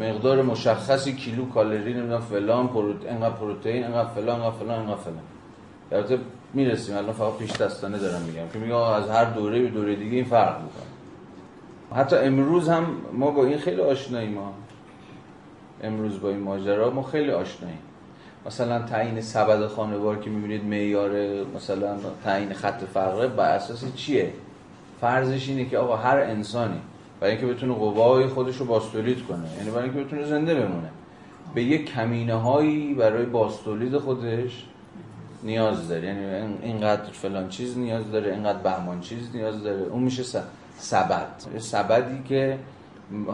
[0.00, 3.06] مقدار مشخصی کیلو کالری نمی‌دونم فلان پروت...
[3.06, 5.22] انقدر پروتئین انقدر فلان انقدر فلان انقدر فلان.
[5.92, 6.18] البته
[6.54, 10.16] می‌رسیم الان فقط پیش دستانه دارم میگم که میگم از هر دوره به دوره دیگه
[10.16, 12.02] این فرق می‌کنه.
[12.02, 14.52] حتی امروز هم ما با این خیلی آشناییم ما
[15.82, 17.78] امروز با این ماجرا ما خیلی آشناییم.
[18.46, 21.10] مثلا تعیین سبد خانوار که می‌بینید معیار
[21.56, 24.32] مثلا تعیین خط فقره بر اساس چیه؟
[25.00, 26.80] فرضش اینه که آقا هر انسانی
[27.20, 30.90] برای اینکه بتونه قوای خودش رو باستولید کنه یعنی برای اینکه بتونه زنده بمونه
[31.54, 34.66] به یک کمینه هایی برای باستولید خودش
[35.42, 36.08] نیاز داره.
[36.08, 39.82] یعنی اینقدر فلان چیز نیاز داره اینقدر بهمان چیز نیاز داره.
[39.82, 40.22] اون میشه
[40.76, 41.28] سبد.
[41.58, 42.58] سبدی که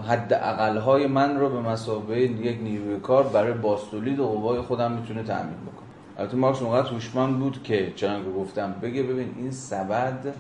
[0.09, 5.55] حد اقلهای من رو به مسابقه یک نیروی کار برای باستولید قوای خودم می‌تونه تأمین
[5.55, 5.89] بکنه.
[6.19, 10.35] البته مارکس اونقدر هوشمند بود که چنان که گفتم بگه ببین این سبد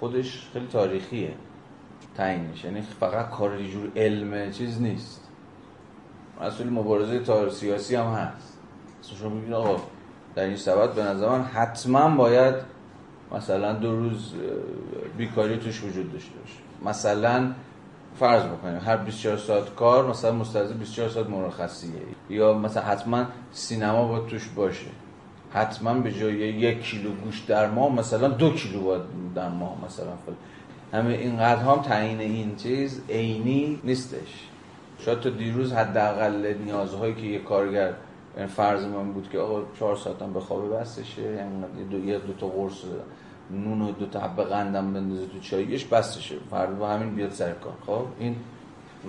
[0.00, 1.34] خودش خیلی تاریخیه.
[2.16, 2.64] تعیینش.
[2.64, 5.20] یعنی فقط کار جور علم چیز نیست.
[6.42, 8.58] مسئول مبارزه تار سیاسی هم هست.
[9.02, 9.82] شما ببینید آقا
[10.34, 12.54] در این سبت به نظر من حتما باید
[13.32, 14.32] مثلا دو روز
[15.18, 16.90] بیکاری توش وجود داشته باشه.
[16.90, 17.52] مثلا
[18.18, 21.90] فرض بکنیم هر 24 ساعت کار مثلا مستلزم 24 ساعت مرخصیه.
[22.30, 24.86] یا مثلا حتما سینما باید توش باشه.
[25.52, 29.02] حتما به جای یک کیلو گوشت در ماه مثلا دو کیلو باید
[29.34, 30.32] در ماه مثلا فل.
[30.98, 34.48] همه این قدر هم تعیین این چیز عینی نیستش.
[34.98, 37.92] شاید تا دیروز حداقل نیازهایی که یه کارگر
[38.48, 42.32] فرض من بود که آقا چهار ساعت هم به خواب بستشه یعنی دو, یه دو
[42.32, 42.84] تا قرص
[43.50, 46.34] نون و دو تا حبه قندم بندازه تو چایش بستشه.
[46.80, 47.72] با همین بیاد سر کار.
[47.86, 48.36] خب این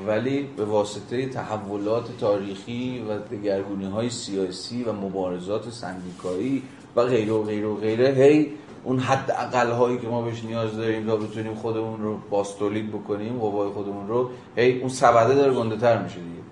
[0.08, 6.64] ولی به واسطه تحولات تاریخی و دگرگونی های سیاسی و مبارزات سندیکایی
[6.96, 8.52] و غیره و غیره و غیره هی
[8.84, 13.38] اون حد اقل هایی که ما بهش نیاز داریم تا بتونیم خودمون رو باستولید بکنیم
[13.38, 16.45] قوای خودمون رو هی اون سبده داره گنده تر میشه دیگه.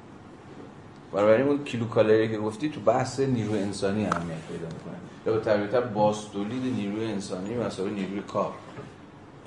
[1.13, 4.95] بنابراین اون کیلو کالری که گفتی تو بحث نیروی انسانی اهمیت پیدا می‌کنه.
[5.25, 8.51] یا به تعبیرتر باستولید نیروی انسانی مسابقه نیروی کار.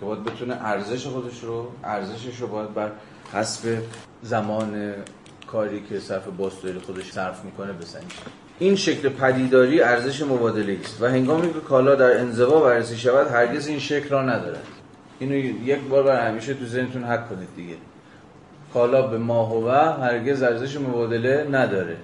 [0.01, 2.91] که باید بتونه ارزش خودش رو ارزشش رو باید بر
[3.33, 3.79] حسب
[4.23, 4.95] زمان
[5.47, 8.07] کاری که صرف باستولید خودش صرف می‌کنه بسنجه
[8.59, 13.67] این شکل پدیداری ارزش مبادله است و هنگامی که کالا در انزوا بررسی شود هرگز
[13.67, 14.67] این شکل را ندارد.
[15.19, 17.75] اینو یک بار بر همیشه تو ذهنتون حک کنید دیگه.
[18.75, 19.69] کالا به ماه و
[20.03, 21.97] هرگز ارزش مبادله نداره.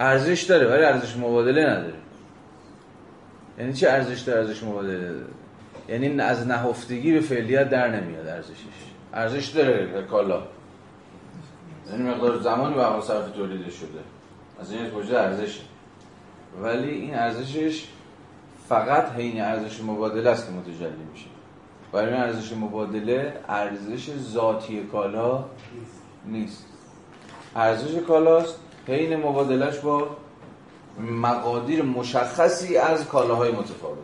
[0.00, 1.94] ارزش داره ولی ارزش مبادله نداره.
[3.58, 5.24] یعنی چه ارزش داره؟ ارزش مبادله داره.
[5.88, 8.54] یعنی از نهفتگی به فعلیت در نمیاد ارزشش.
[9.14, 10.42] ارزش داره کالا.
[11.90, 14.00] یعنی مقدار زمانی به صرف تولید شده.
[14.60, 15.60] از این وجود ارزشه.
[16.62, 17.84] ولی این ارزشش
[18.68, 21.26] فقط حین ارزش مبادله است که متجلی میشه.
[21.92, 25.44] برای ارزش مبادله ارزش ذاتی کالا
[26.26, 26.66] نیست.
[27.56, 30.08] ارزش کالاست حین مبادلش با
[31.00, 33.98] مقادیر مشخصی از کالاهای متفاوت.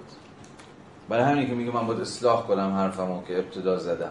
[1.09, 4.11] برای همین که میگه من باید اصلاح کنم حرفمو که ابتدا زدم.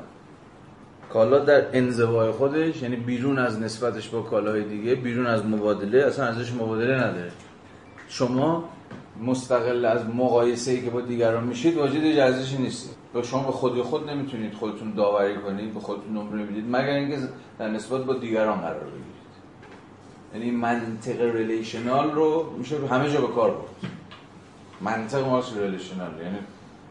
[1.14, 6.26] کالا در انزوای خودش یعنی بیرون از نسبتش با کالاهای دیگه بیرون از مبادله اصلا
[6.26, 7.32] ارزش مبادله نداره.
[8.08, 8.70] شما
[9.24, 13.05] مستقل از مقایسه ای که با دیگران میشید واجد ارزشی نیستید.
[13.16, 17.18] و شما به خودی خود نمی‌تونید خودتون داوری کنید به خودتون نمره بدید مگر اینکه
[17.60, 19.16] در نسبت با دیگران قرار بگیرید.
[20.34, 23.92] یعنی منطق relational رو میشه همه جا به کار برد.
[24.82, 26.38] منطق مارکس relational یعنی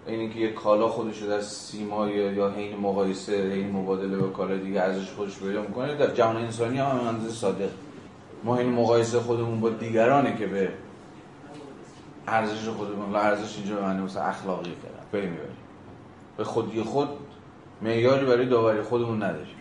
[0.06, 4.56] این اینکه یه کالا خودش رو در سیما یا حین مقایسه حین مبادله با کالا
[4.56, 7.70] دیگه ارزش خودش پیدا می‌کنه در جهان انسانی هم همون اندازه صادقه.
[8.44, 10.68] ما این مقایسه خودمون با دیگرانه که به
[12.28, 15.56] ارزش خودمون ارزش اینجا به معنی اخلاقی کردن پی می‌بریم
[16.36, 17.08] به خودی خود
[17.82, 19.56] معیاری برای داوری خودمون نداریم.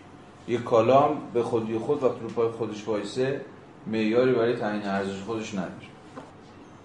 [0.48, 2.08] یه کالا هم به خودی خود و
[2.38, 3.40] رو خودش وایسه
[3.86, 5.72] معیاری برای تعیین ارزش خودش نداره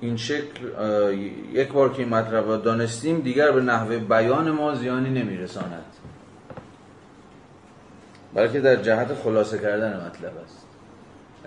[0.01, 0.61] این شکل
[1.53, 5.85] یک بار که این مطلب را دانستیم دیگر به نحوه بیان ما زیانی نمیرساند.
[8.33, 10.65] بلکه در جهت خلاصه کردن مطلب است.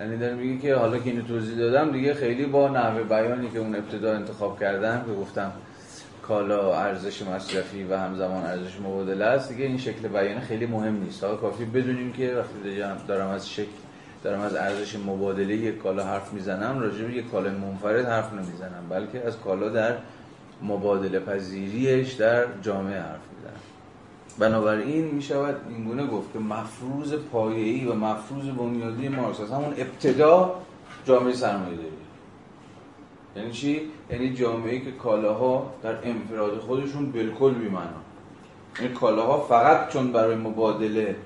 [0.00, 3.58] یعنی داره میگه که حالا که اینو توضیح دادم دیگه خیلی با نحوه بیانی که
[3.58, 5.52] اون ابتدا انتخاب کردم که گفتم
[6.22, 9.48] کالا ارزش مصرفی و همزمان ارزش مبادله است.
[9.48, 11.24] دیگه این شکل بیان خیلی مهم نیست.
[11.24, 13.72] حالا کافی بدونیم که وقتی دارم از شکل
[14.24, 18.88] دارم از ارزش مبادله یک کالا حرف می‌زنم راجع به یک کالا منفرد حرف نمی‌زنم
[18.90, 19.94] بلکه از کالا در
[20.62, 23.60] مبادله پذیریش در جامعه حرف می‌زنم.
[24.38, 30.54] بنابراین می شود اینگونه گفت که مفروض پایه‌ای و مفروض بنیادی مارکس از همون ابتدا
[31.04, 32.01] جامعه سرمایه داری
[33.36, 33.80] یعنی چی؟
[34.10, 38.00] یعنی جامعه که کالاها در انفراد خودشون بالکل بی‌معنا
[38.80, 41.16] یعنی کالاها فقط چون برای مبادله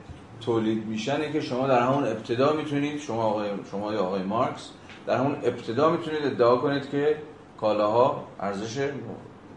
[0.40, 4.70] تولید میشنه که شما در همون ابتدا می‌تونید شما آقای شما یا آقای مارکس
[5.06, 7.16] در همون ابتدا می‌تونید ادعا کنید که
[7.60, 8.88] کالاها ارزش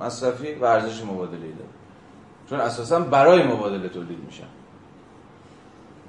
[0.02, 1.70] مصرفی و ارزش مبادله داره.
[2.50, 4.48] چون اساسا برای مبادله تولید میشن.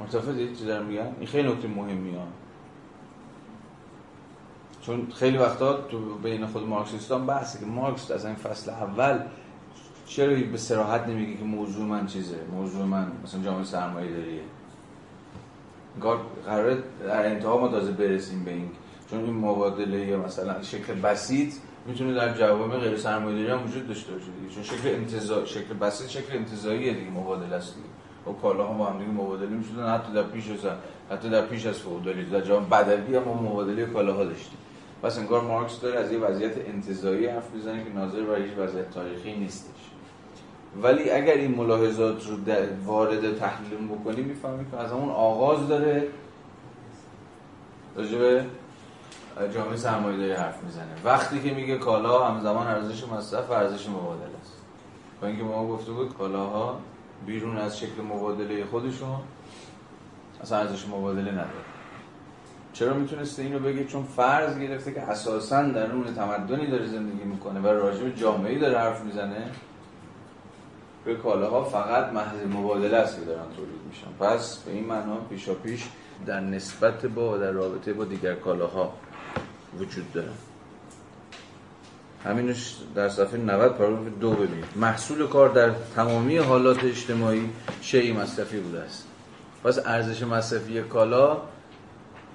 [0.00, 2.26] متفقید چی دارم میگم این خیلی نکته مهمی ها
[4.82, 9.18] چون خیلی وقتا تو بین خود مارکسیستان بحثه که مارکس از این فصل اول
[10.06, 14.42] چرا به صراحت نمیگه که موضوع من چیزه؟ موضوع من مثلا جامعه سرمایه داریه.
[16.46, 18.70] قراره در انتها ما تازه برسیم به این
[19.10, 21.54] چون این مبادله یا مثلا شکل بسیط
[21.86, 24.54] می‌تونه در جوامع غیر سرمایه‌داری هم وجود داشته باشه دیگه.
[24.54, 27.88] چون شکل انتزاع شکل بسیط شکل انتزاعیه دیگه مبادله است دیگه.
[28.26, 29.94] و کالاها با هم دیگه مبادله می‌شدن.
[29.94, 30.58] حتی در پیش از
[31.10, 34.58] حتی در پیش از فئودالی در جام بدوی هم مبادله کالاها داشتیم.
[35.02, 38.90] پس انگار مارکس داره از یه وضعیت انتزاعی حرف می‌زنه که ناظر بر هیچ وضعیت
[38.90, 39.80] تاریخی نیستش.
[40.82, 42.36] ولی اگر این ملاحظات رو
[42.84, 46.08] وارد تحلیل بکنیم می‌فهمیم که از همون آغاز داره.
[47.96, 48.46] راجبه
[49.54, 50.94] جامعه سرمایه‌داری حرف می‌زنه.
[51.04, 54.56] وقتی که میگه کالا همزمان ارزش مصرف و ارزش مبادله است.
[55.20, 56.80] با اینکه ما گفته بود کالاها
[57.26, 59.20] بیرون از شکل مبادله خودشون
[60.42, 61.69] اصلا ارزش مبادله نداره.
[62.72, 67.60] چرا می‌تونسته اینو بگه؟ چون فرض گرفته که اساسا در اون تمدنی داره زندگی می‌کنه
[67.60, 69.50] و راجع به جامعه داره حرف می‌زنه.
[71.04, 74.06] به کالاها فقط محض مبادله است که دارن تولید میشن.
[74.20, 75.84] پس به این معنا پیشا پیش
[76.26, 78.92] در نسبت با در رابطه با دیگر کالاها
[79.78, 80.30] وجود داره.
[82.24, 84.64] همینش در صفحه 90 پاراگراف دو ببینید.
[84.76, 89.06] محصول کار در تمامی حالات اجتماعی شیعی مصرفی بوده است.
[89.64, 91.42] پس ارزش مصرفی کالا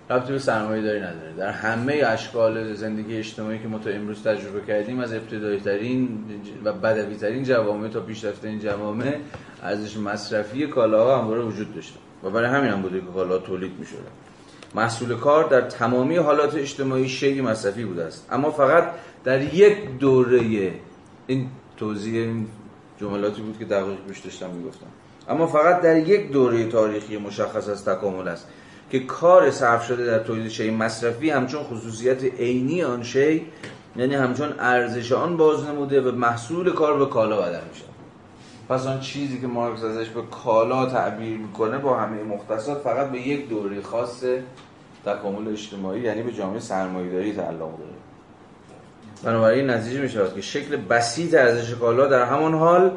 [0.10, 1.34] ربطی به سرمایه داری نداره.
[1.38, 6.19] در همه اشکال زندگی اجتماعی که ما تا امروز تجربه کردیم از ابتدایی ترین
[6.64, 9.15] و بدوی ترین جوامع تا پیشرفته این جوامع
[9.64, 11.99] ارزش مصرفی کالاها همواره وجود داشته.
[12.23, 13.99] و برای همین هم بوده که کالا تولید می شده
[14.76, 18.27] محصول کار در تمامی حالات اجتماعی شیعی مصرفی بوده است.
[18.32, 18.91] اما فقط
[19.23, 20.72] در یک دوره
[21.27, 22.48] این توضیح این
[23.02, 24.88] جملاتی بود که دقیق پیش داشتم می‌گفتم.
[25.30, 28.48] اما فقط در یک دوره تاریخی مشخص از تکامل است.
[28.90, 33.45] که کار صرف شده در تولید شی مصرفی همچون خصوصیت عینی آن شی
[33.95, 37.86] یعنی همچون ارزش آن باز نموده و محصول کار به کالا بدل میشه.
[38.70, 43.28] پس آن چیزی که مارکس ازش به کالا تعبیر می‌کنه با همه مختصات فقط به
[43.28, 44.24] یک دوره خاص
[45.06, 47.95] تکامل اجتماعی یعنی به جامعه سرمایه‌داری تعلق داره.
[49.24, 52.91] بنابراین نتیجه می شود که شکل بسیط ارزش کالا در همان حال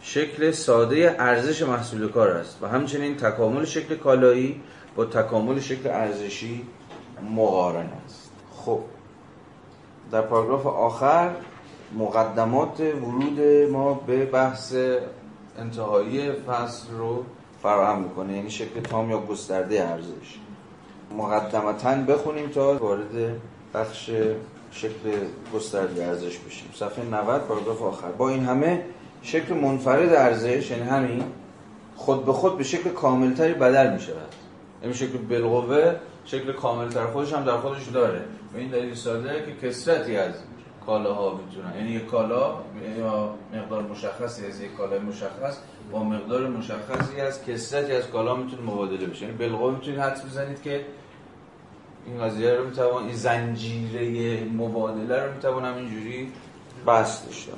[0.00, 4.60] شکل ساده ارزش محصول کار است و همچنین تکامل شکل کالایی
[4.96, 6.66] با تکامل شکل ارزشی
[7.36, 8.30] مقارن است.
[8.56, 8.78] خب.
[10.12, 11.30] در پاراگراف آخر
[11.98, 13.40] مقدمات ورود
[13.72, 14.74] ما به بحث
[15.58, 17.24] انتهایی فصل رو
[17.62, 18.36] فراهم می‌کنه.
[18.36, 20.38] یعنی شکل تام یا گسترده ارزش.
[21.16, 23.34] مقدمتا بخونیم تا وارد
[23.74, 24.10] بخش
[24.70, 25.10] شکل
[25.54, 26.70] گسترده ارزش بشیم.
[26.74, 28.08] صفحه 90 پاراگراف آخر.
[28.08, 28.84] با این همه
[29.22, 31.24] شکل منفرد ارزش یعنی همین
[31.96, 34.34] خود به خود به شکل کاملتری بدل می شود
[34.82, 35.94] یعنی شکل بالقوه
[36.24, 38.24] شکل کاملتر خودش هم در خودش داره.
[38.52, 40.34] به این دلیل ساده که کسرتی از
[40.86, 41.76] کالاها می‌تونن.
[41.76, 42.54] یعنی یک کالا
[42.98, 45.56] یا مقدار مشخصی از یک کالای مشخص
[45.92, 49.24] با مقدار مشخصی از کسرتی از کالا می‌تونه مبادله بشه.
[49.24, 50.84] یعنی بالقوه می‌تونید حدس بزنید که
[52.06, 56.32] این قضیه رو می‌توان این زنجیره مبادله رو می‌توان همینجوری
[56.86, 57.56] بس داشتم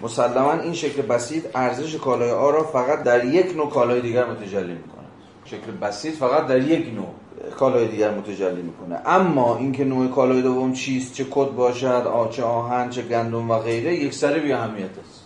[0.00, 4.72] مسلما این شکل بسیط ارزش کالای آ را فقط در یک نوع کالای دیگر متجلی
[4.72, 4.93] می‌کنه
[5.44, 7.14] شکل بسیط فقط در یک نوع
[7.56, 9.00] کالای دیگر متجلی می‌کنه.
[9.06, 13.58] اما اینکه نوع کالای دوم چیست چه کد باشد آ چه آهن چه گندم و
[13.58, 15.24] غیره یک سر بی اهمیت است.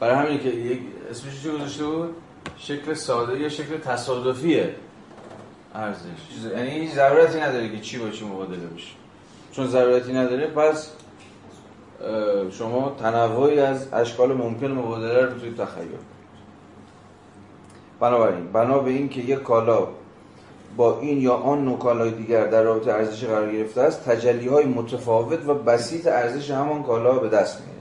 [0.00, 0.80] برای همین که یک
[1.10, 2.14] اسمش چی گذاشته بود؟
[2.56, 4.74] شکل ساده یا شکل تصادفیه
[5.74, 6.06] ارزش.
[6.56, 8.92] یعنی هیچ ضرورتی نداره که چی با چی مبادله بشه.
[9.52, 10.90] چون ضرورتی نداره پس
[12.50, 15.88] شما تنوعی از اشکال ممکن مبادله رو توی تخیل
[18.00, 19.88] بنابراین بنا به این که یک کالا
[20.76, 24.64] با این یا آن نوع کالای دیگر در رابطه ارزش قرار گرفته است تجلی های
[24.64, 27.78] متفاوت و بسیط ارزش همان کالا به دست میاد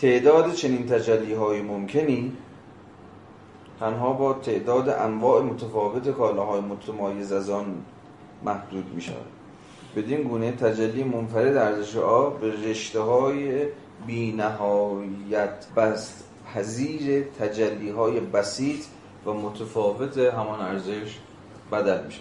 [0.00, 2.32] تعداد چنین تجلی های ممکنی
[3.80, 7.66] تنها با تعداد انواع متفاوت کالاهای متمایز از آن
[8.44, 9.26] محدود می شود
[9.96, 13.66] بدین گونه تجلی منفرد ارزش آ به رشته های
[14.06, 16.24] بی نهایت بست
[16.54, 18.84] پذیر تجلی های بسیط
[19.26, 21.18] و متفاوت همان ارزش
[21.72, 22.20] بدل میشه.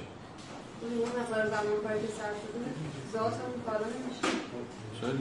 [5.01, 5.15] شاید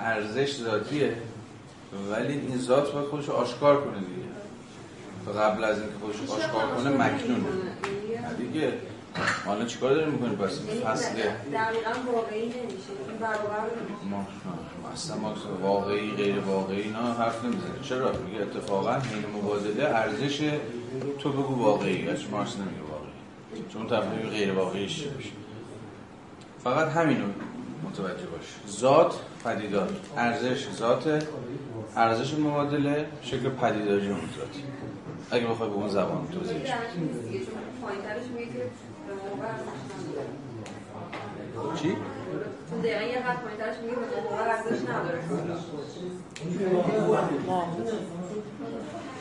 [0.00, 1.16] ارزش ذاتیه
[2.10, 4.28] ولی این ذات باید خودش آشکار کنه دیگه.
[5.26, 7.48] تا قبل از اینکه خودش آشکار کنه مکنونه
[8.38, 8.72] دیگه.
[9.46, 11.14] حالا چیکار داریم می‌کنیم؟ پس فصل
[11.52, 12.92] دقیقا واقعی نمیشه.
[13.08, 13.70] این برابر
[14.10, 14.26] ما
[14.94, 17.82] اصلا ما واقعی غیر واقعی اینا حرف نمی‌زنه.
[17.82, 20.52] چرا؟ میگه اتفاقا حین مبادله ارزش
[21.18, 23.64] تو بگو واقعی اصلا مارس نمیگه واقعی.
[23.72, 25.30] چون تبدیل غیر واقعیش چی بشه
[26.64, 27.24] فقط همینو
[27.84, 28.76] متوجه باش.
[28.78, 29.14] ذات
[29.44, 29.88] پدیدار.
[30.16, 31.26] ارزش ذات
[31.96, 34.62] ارزش مبادله شکل پدیداری اون ذاتی.
[35.30, 36.68] اگه بخوای به اون زبان توضیح بدی
[41.82, 41.96] چی؟
[42.82, 45.18] دقیقا یه قد پایینترش میگه به موقع ارزش نداره.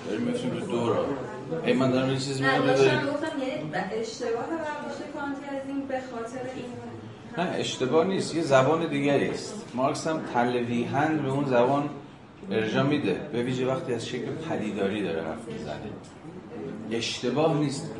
[0.07, 1.05] داریم میفتیم رو دو را
[1.65, 4.45] ای من دارم یه چیزی میگم نه داشتم گفتم یعنی اشتباه
[5.87, 6.65] به خاطر این
[7.37, 9.63] نه اشتباه نیست یه زبان دیگری است.
[9.73, 11.89] مارکس هم تلویحاً به اون زبان
[12.51, 13.29] ارجاع میده.
[13.33, 15.91] به ویژه وقتی از شکل پدیداری داره حرف می‌زنه.
[16.91, 17.91] اشتباه نیست.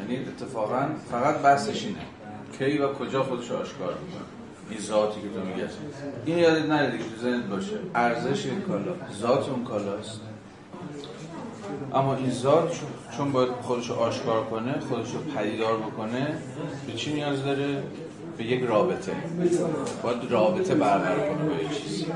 [0.00, 1.98] یعنی اتفاقا فقط بحثش اینه.
[2.60, 4.22] کی و کجا خودش آشکار می‌کنه؟
[4.70, 5.68] این ذاتی که تو میگه
[6.26, 7.76] این یادت نره دیگه تو ذهنت باشه.
[7.94, 10.20] ارزش این کالا ذات اون کالاست.
[11.94, 12.80] اما این ذات
[13.16, 16.38] چون باید خودش آشکار کنه خودش رو پدیدار بکنه
[16.86, 17.82] به چی نیاز داره؟
[18.38, 19.12] به یک رابطه.
[20.02, 22.06] باید رابطه برقرار کنه با یک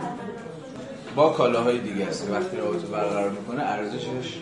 [1.16, 2.31] با کالاهای دیگه است.
[2.31, 4.39] وقتی رابطه برقرار می‌کنه ارزشش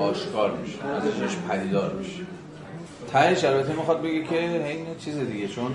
[0.00, 2.20] آشکار میشه ارزشش پدیدار میشه.
[3.12, 5.72] تهش البته می‌خواد بگه که این چیز دیگه چون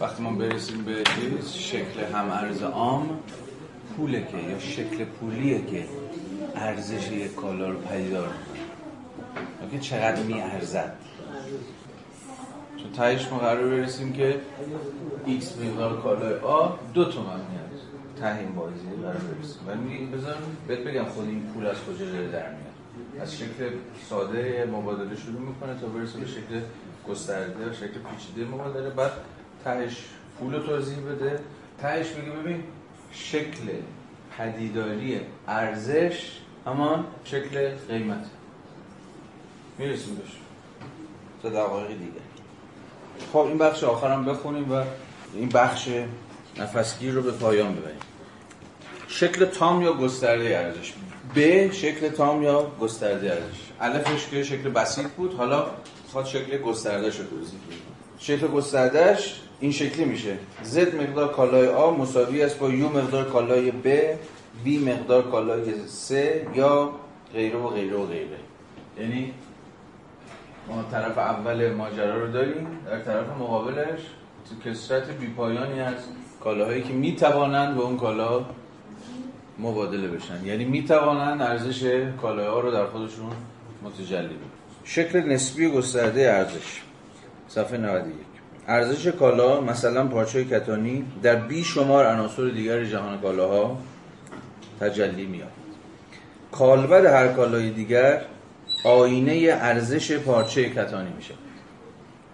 [0.00, 3.18] وقتی ما برسیم به چیز شکل هم ارز عام
[3.96, 5.84] پوله که یا شکل پولیه که
[6.56, 10.96] ارزش یک کالا رو پدیدار می‌کنه که چقدر میارزد؟
[12.76, 14.40] چون تهش ما قرار برسیم که
[15.26, 17.80] x مقدار کالای آ دو تومن میاد
[18.20, 19.60] ته این بازی قرار برسیم.
[19.68, 20.34] و میگه بذار
[20.68, 22.73] بهت بگم خود این پول از کجا داره در میاد.
[23.20, 23.70] از شکل
[24.10, 26.60] ساده مبادله شروع می‌کنه تا برسه به شکل
[27.08, 28.90] گسترده و شکل پیچیده مبادله.
[28.90, 29.12] بعد
[29.64, 30.04] تهش
[30.38, 31.40] پول توضیح بده.
[31.78, 32.64] تهش میگه ببین
[33.12, 33.68] شکل
[34.38, 38.26] پدیداری ارزش همان شکل قیمت.
[39.78, 40.36] می‌رسیم بهش.
[41.42, 42.20] تا دقایق دیگه.
[43.32, 44.84] خب این بخش آخرم بخونیم و
[45.34, 45.88] این بخش
[46.58, 47.98] نفسگیر رو به پایان ببریم.
[49.08, 50.92] شکل تام یا گسترده ارزش؟
[51.36, 55.66] ب شکل تام یا گسترده ارزش الفش که شکل بسیط بود حالا
[56.12, 57.58] خواهد شکل گسترده شد توضیح
[58.18, 60.36] شکل گستردهش این شکلی میشه.
[60.74, 64.14] Z مقدار کالای آ مساوی است با یو مقدار کالای ب
[64.64, 65.64] B مقدار کالای
[66.08, 66.12] C
[66.56, 66.90] یا
[67.32, 68.38] غیره و غیره و غیره.
[69.00, 69.32] یعنی
[70.68, 74.00] ما طرف اول ماجرا رو داریم در طرف مقابلش
[74.48, 75.94] تو کسرت بیپایانی از
[76.40, 78.44] کالاهایی که می‌توانند به اون کالا
[79.58, 80.44] مبادله بشن.
[80.44, 83.32] یعنی می‌توانند ارزش کالاها رو در خودشون
[83.82, 84.64] متجلی بکنن.
[84.84, 86.80] شکل نسبی گسترده ارزش.
[87.48, 88.14] صفحه 91
[88.68, 93.78] ارزش کالا مثلا پارچه کتانی در بی شمار عناصر دیگر جهان کالاها
[94.80, 95.48] تجلی میاد.
[96.52, 98.20] کالبد هر کالای دیگر
[98.84, 101.34] آینه ارزش پارچه کتانی میشه.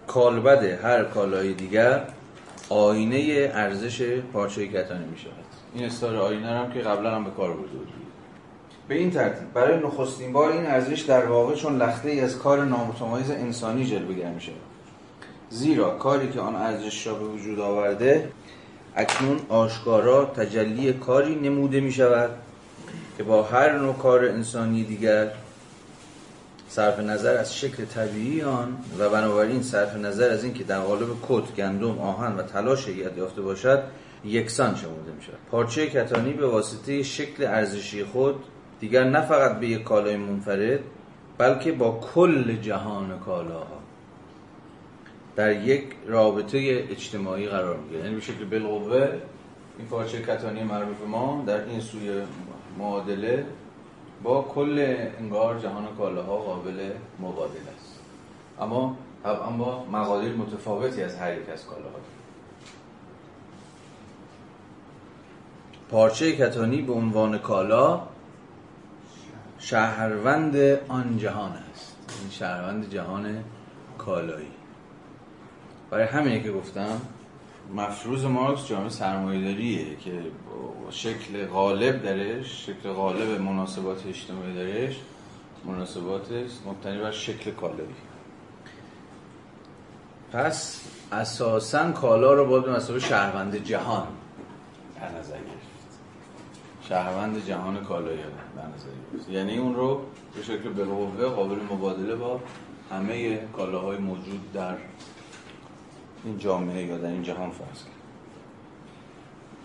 [0.06, 2.02] کالبد هر کالای دیگر
[2.68, 4.02] آینه ارزش
[4.32, 5.28] پارچه کتانی میشه.
[5.74, 7.88] این استار آینه هم که قبلا هم به کار برده بود.
[8.88, 12.64] به این ترتیب برای نخستین بار این ارزش در واقع چون لخته ای از کار
[12.64, 14.52] نامتمایز انسانی جلوه میشه.
[15.51, 18.32] زیرا کاری که آن ارزش را به وجود آورده
[18.97, 22.30] اکنون آشکارا تجلی کاری نموده می شود
[23.16, 25.30] که با هر نوع کار انسانی دیگر
[26.68, 31.55] صرف نظر از شکل طبیعی آن و بنابراین صرف نظر از اینکه در قالب کت،
[31.56, 33.82] گندم، آهن و طلا شیعت یافته باشد
[34.24, 38.44] یکسان شمرده می شود پارچه کتانی به واسطه شکل ارزشی خود
[38.80, 40.80] دیگر نه فقط به یک کالای منفرد
[41.38, 43.80] بلکه با کل جهان کالاها
[45.36, 49.09] در یک رابطه اجتماعی قرار می‌گیره یعنی به شکل بالقوه
[49.78, 52.22] این پارچه کتانی معروف ما در این سوی
[52.78, 53.47] معادله
[54.22, 56.90] با کل انگار جهان کالاها قابل
[57.20, 58.01] مبادله است.
[58.60, 61.98] اما طبعا با مقادیر متفاوتی از هر یک از کالاها
[65.90, 68.02] پارچه کتانی به عنوان کالا
[69.58, 70.56] شهروند
[70.88, 71.96] آن جهان است.
[72.20, 73.44] این شهروند جهان
[73.98, 74.46] کالایی.
[75.90, 77.00] برای همینه که گفتم
[77.74, 80.22] مفروض مارکس جامعه سرمایه‌داریه که
[80.90, 84.96] شکل غالب درش شکل غالب مناسبات اجتماعی درش
[85.64, 86.28] مناسبات
[86.66, 87.88] مبتنی بر شکل کالایی.
[90.32, 90.80] پس
[91.12, 94.06] اساسا کالا رو باید مسابقه شهروند جهان
[96.90, 100.00] شهروند جهان نظر گرفت یعنی اون رو
[100.34, 102.40] به شکل بالقوه قابل مبادله با
[102.90, 104.74] همه کالاهای موجود در
[106.24, 107.82] این جامعه یا در این جهان فرض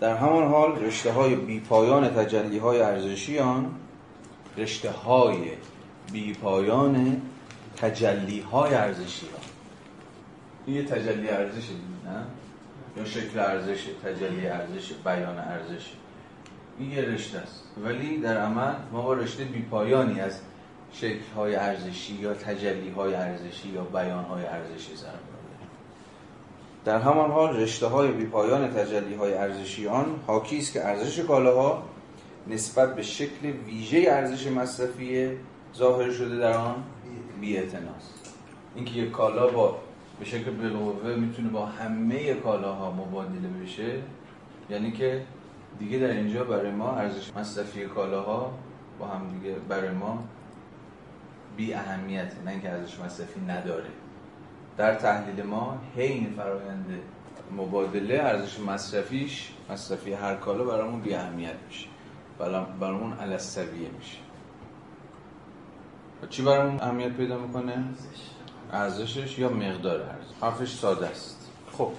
[0.00, 3.74] در همان حال رشته های بی پایان تجلی های ارزشی آن
[4.56, 5.38] رشته های
[6.12, 7.22] بی پایان
[7.76, 11.72] تجلی های ارزشی آن یه تجلی ارزشه
[12.04, 12.26] نه؟
[12.96, 15.92] یا شکل ارزش تجلی ارزش بیان ارزش.
[16.78, 17.64] این یه رشته است.
[17.84, 20.40] ولی در عمل ما با رشته بی پایانی از
[20.92, 25.08] شکل های ارزشی یا تجلی های ارزشی یا بیان های ارزشی سر
[26.86, 31.82] در همان حال رشته های بیپایان تجلی های ارزشی آن حاکی است که ارزش کالاها
[32.46, 35.30] نسبت به شکل ویژه ارزش مصرفی
[35.76, 36.84] ظاهر شده در آن
[37.40, 37.58] بی
[38.74, 39.78] اینکه یک کالا با
[40.18, 44.02] به شکل بالقوه می‌تونه با همه کالاها مبادله بشه
[44.70, 45.22] یعنی که
[45.78, 48.58] دیگه در اینجا برای ما ارزش مصرفی کالاها
[48.98, 50.24] با هم دیگه برای ما
[51.56, 53.90] بی اهمیت نه اینکه ارزش مصرفی نداره.
[54.76, 56.86] در تحلیل ما حین فرایند
[57.56, 61.86] مبادله ارزش مصرفیش مصرفی هر کالا برامون بی اهمیت میشه.
[62.80, 64.18] برامون علستویه میشه.
[66.30, 67.84] چی برامون اهمیت پیدا می‌کنه؟
[68.72, 71.50] ارزشش یا مقدار ارزش؟ حرفش ساده است.
[71.72, 71.92] خب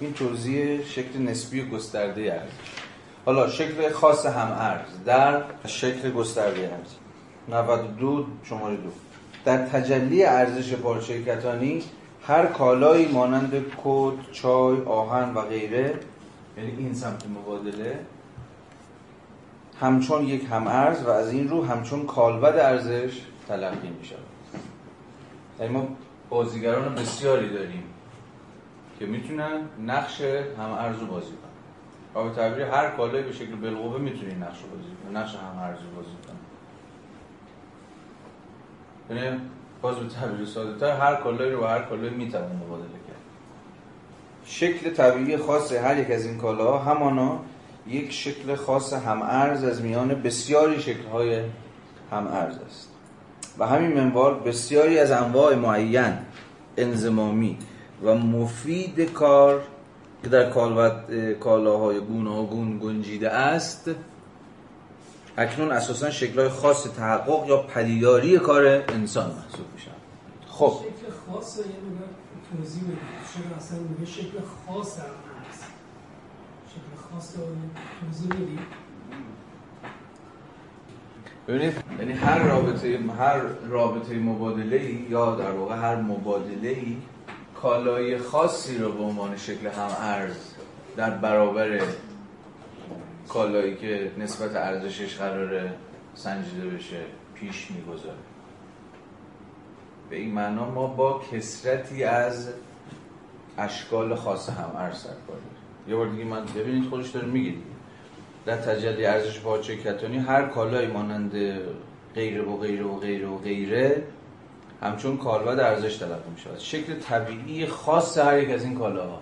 [0.00, 2.83] این توضیح شکل نسبی و گسترده ارزش.
[3.24, 6.94] حالا شکل خاص هم ارز در شکل گسترده ارز
[7.48, 8.90] 92 شماره دو.
[9.44, 11.82] در تجلی ارزش پارچه کتانی
[12.26, 16.00] هر کالایی مانند کد، چای، آهن و غیره
[16.56, 17.98] یعنی این سمت مبادله
[19.80, 24.18] همچون یک هم ارز و از این رو همچون کالبد ارزش تلقی می شود
[25.60, 25.88] یعنی ما
[26.30, 27.84] بازیگران بسیاری داریم
[28.98, 30.20] که می‌تونن نقش
[30.58, 31.53] هم ارز رو بازی کنن.
[32.14, 35.58] و به تعبیر هر کالایی به شکل بالقوه می‌تونی نقش رو بازی کنن نقش هم
[35.62, 36.36] ارز رو بازی کنن
[39.10, 39.40] یعنی
[39.82, 43.16] باز به تعبیر ساده تر هر کالایی رو با هر کالایی می‌تونن مبادله کرد.
[44.44, 47.40] شکل طبیعی خاص هر یک از این کالاها همانا
[47.86, 51.40] یک شکل خاص هم ارز از میان بسیاری شکل‌های
[52.10, 52.90] هم ارز است.
[53.58, 56.12] و همین منوال بسیاری از انواع معین
[56.76, 57.58] انزمامی
[58.04, 59.62] و مفید کار
[60.24, 60.50] که در
[61.40, 63.90] کالاهای گوناگون گنجیده است
[65.36, 69.90] اکنون اساسا شکلهای خاص تحقق یا پدیداری کار انسان محسوب میشن
[70.48, 70.74] خب.
[70.80, 71.64] شکل خاص یه
[72.56, 72.98] توضیح بدید.
[73.34, 75.04] چرا اصلا میگه شکل خاص در
[76.68, 77.34] شکل خاص
[78.00, 78.84] توضیح بدید.
[81.48, 86.96] ببینید یعنی هر رابطه هر رابطه مبادله یا در واقع هر مبادله ای
[87.64, 90.36] کالای خاصی رو به عنوان شکل هم ارز
[90.96, 91.80] در برابر
[93.28, 95.74] کالایی که نسبت ارزشش قراره
[96.14, 97.00] سنجیده بشه
[97.34, 98.18] پیش می‌گذاره.
[100.10, 102.48] به این معنا ما با کسرتی از
[103.58, 105.08] اشکال خاص هم ارز سر
[105.88, 107.54] یه بار دیگه من ببینید خودش داره میگه
[108.46, 111.32] در تجلی ارزش پارچه کتانی هر کالایی مانند
[112.14, 114.02] غیره و غیره و غیره و غیره
[114.84, 119.20] همچون کالبد ارزش تلقی می شود شکل طبیعی خاص هر یک از این کالاها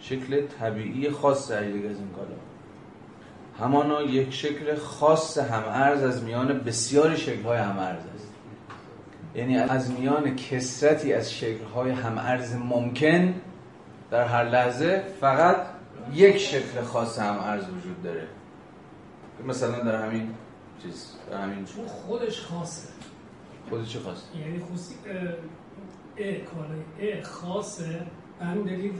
[0.00, 2.54] شکل طبیعی خاص هر یک از این کالاها
[3.60, 8.28] همانا یک شکل خاص هم ارز از میان بسیاری شکل های هم ارز است.
[9.34, 13.34] یعنی از میان کسرتی از شکل های هم ارز ممکن
[14.10, 15.56] در هر لحظه فقط
[16.12, 18.26] یک شکل خاص هم ارز وجود داره.
[19.46, 20.34] مثلا در همین
[20.82, 22.93] چیز در همین خودش خاصه.
[23.70, 24.94] خودش چه خاصه یعنی خصوصی
[26.18, 28.06] ا کالای ا خاصه
[28.40, 28.92] همین دلیل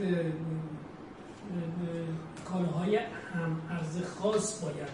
[2.45, 4.89] کالاهای هم ارز خاص باید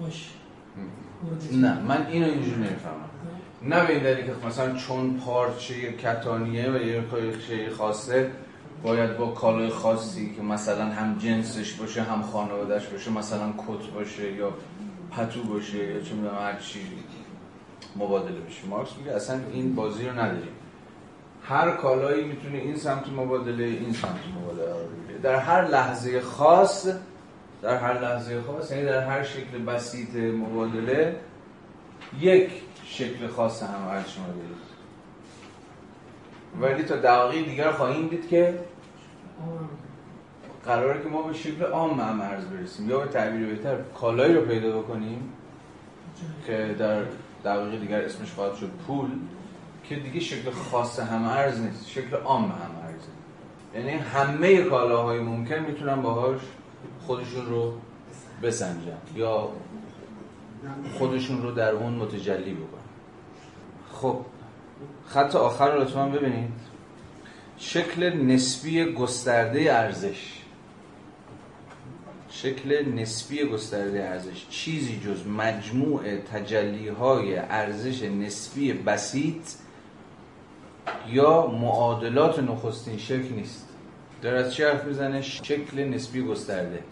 [0.00, 0.30] باشه
[1.52, 3.10] نه من اینو اینجوری نمی‌فهمم.
[3.62, 7.04] نه به این دلیل که مثلا چون پارچه کتانیه و یه
[7.48, 8.30] شیء خاصه
[8.82, 14.32] باید با کالای خاصی که مثلا هم جنسش باشه هم خانوادهش باشه مثلا کت باشه
[14.32, 14.52] یا
[15.10, 16.80] پتو باشه یا چه می‌دونم هر چی
[17.96, 20.52] مبادله بشه مارکس میگه اصلا این بازی رو نداریم.
[21.42, 26.88] هر کالایی می‌تونه این سمت مبادله این سمت مبادله در هر لحظه خاص
[27.62, 31.16] در هر لحظه خاص یعنی در هر شکل بسیط مبادله
[32.20, 32.50] یک
[32.84, 34.66] شکل خاص هم از شما دارید
[36.60, 38.58] ولی تا دقیقی دیگر خواهیم دید که
[40.64, 42.90] قراره که ما به شکل عام هم عرض برسیم.
[42.90, 45.32] یا به تعبیر بهتر کالایی رو پیدا بکنیم
[46.46, 47.02] که در
[47.46, 49.10] دقیقه دیگر اسمش خواهد شد پول
[49.84, 53.08] که دیگه شکل خاص هم ارز نیست شکل عام هم ارزه
[53.74, 56.40] یعنی همه کالاهای ممکن می‌تونن باهاش
[57.06, 57.72] خودشون رو
[58.42, 59.48] بسنجن یا
[60.98, 62.80] خودشون رو در اون متجلی بکنن.
[63.92, 64.20] خب
[65.06, 66.52] خط آخر رو لطفا ببینید.
[67.58, 70.35] شکل نسبی گسترده ارزش.
[72.46, 74.46] شکل نسبی گسترده ارزش.
[74.50, 79.42] چیزی جز مجموع تجلی های ارزش نسبی بسیط
[81.08, 83.68] یا معادلات نخستین شکل نیست.
[84.22, 86.82] در از چی حرف می‌زنه؟ شکل نسبی گسترده.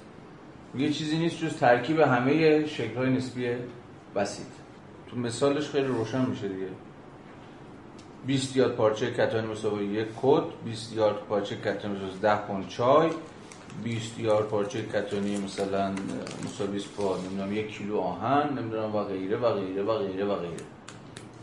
[0.78, 3.48] یه چیزی نیست جز ترکیب همه شکل های نسبی
[4.16, 4.46] بسیط.
[5.06, 6.68] تو مثالش خیلی روشن میشه دیگه.
[8.26, 13.10] 20 یاد پارچه کتانی مساوی یک کد 20 یاد پارچه کتانی مساوی 10 پوند چای
[13.82, 15.92] 20 یار پارچه کتانی مثلا
[16.44, 20.64] مساوی با نمی‌دونم یک کیلو آهن نمی‌دونم و غیره و غیره و غیره و غیره.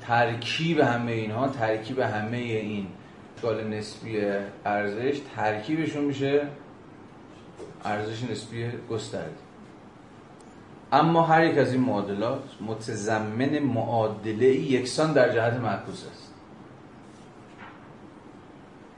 [0.01, 2.87] ترکیب همه اینها ترکیب همه این
[3.41, 4.21] گال نسبی
[4.65, 6.47] ارزش ترکیبشون میشه
[7.85, 9.31] ارزش نسبی گسترده.
[10.91, 16.20] اما هر یک از این معادلات متضمن معادله یکسان در جهت معکوس است.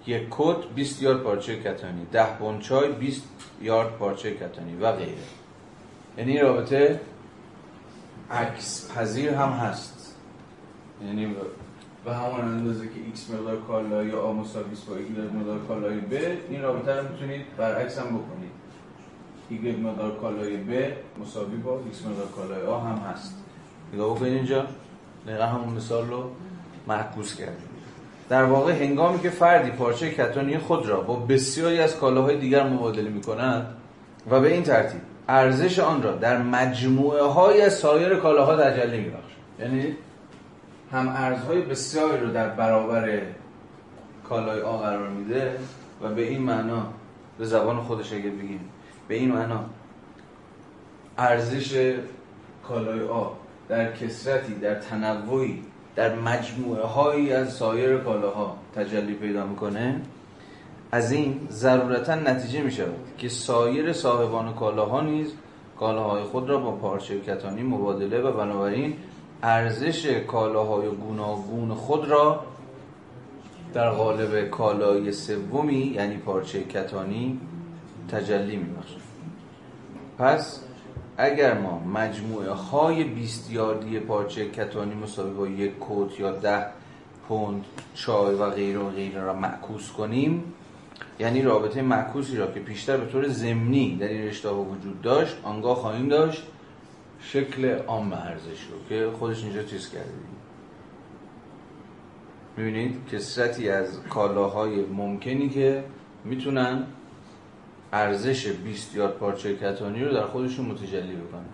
[0.08, 2.06] یک کت 20 یارد پارچه کتانی.
[2.12, 3.24] ده بنچای 20
[3.62, 5.18] یارد پارچه کتانی و غیره.
[6.18, 7.00] یعنی رابطه
[8.32, 10.16] عکس پذیر هم هست.
[11.06, 11.36] یعنی
[12.06, 16.14] به همون اندازه که x مقدار کالای آ مساوی با y مقدار کالای ب
[16.50, 18.52] این رابطه رو می‌تونید برعکس هم بکنید.
[19.52, 23.44] y مقدار کالای ب مساوی با x مقدار کالای آ هم هست.
[23.94, 24.68] نگاه بکنید اینجا.
[25.28, 26.32] دقیقا همون مثال رو
[26.88, 27.73] معکوس کردیم.
[28.34, 33.10] در واقع هنگامی که فردی پارچه کتانی خود را با بسیاری از کالاهای دیگر مبادله
[33.10, 33.76] می کند
[34.30, 39.12] و به این ترتیب ارزش آن را در مجموعه های سایر کالاها تجلی می
[39.60, 39.96] یعنی
[40.92, 43.22] هم ارزهای بسیاری رو در برابر
[44.30, 45.52] کالای آ قرار میده
[46.02, 46.88] و به این معنا
[47.40, 48.70] به زبان خودش اگه بگیم
[49.08, 49.66] به این معنا
[51.18, 51.96] ارزش
[52.68, 53.26] کالای آ
[53.70, 55.64] در کسرتی در تنوعی
[55.96, 60.02] در مجموعه هایی از سایر کالاها تجلی پیدا می‌کنه
[60.92, 65.34] از این ضرورتا نتیجه می شود که سایر صاحبان کالاها نیز
[65.80, 68.96] کالاهای خود را با پارچه کتانی مبادله و بنابراین
[69.44, 72.44] ارزش کالاهای گوناگون خود را
[73.74, 77.40] در قالب کالای سومی یعنی پارچه کتانی
[78.12, 78.66] تجلی می
[80.18, 80.63] پس
[81.18, 86.66] اگر ما مجموعه های 20 یاردی پارچه کتانی مساوی با یک کوت یا ده
[87.28, 90.54] پوند چای و غیره و غیره را معکوس کنیم
[91.20, 95.76] یعنی رابطه معکوسی را که پیشتر به طور زمینی در این رشته وجود داشت آنگاه
[95.76, 96.44] خواهیم داشت
[97.20, 100.10] شکل عام ارزش رو که خودش اینجا چیز کرده.
[102.58, 105.84] می‌بینید کسرتی از کالاهای ممکنی که
[106.26, 106.84] می‌تونن
[107.94, 111.46] ارزش 20 یارد پارچه کتانی رو در خودشون متجلی بکنن.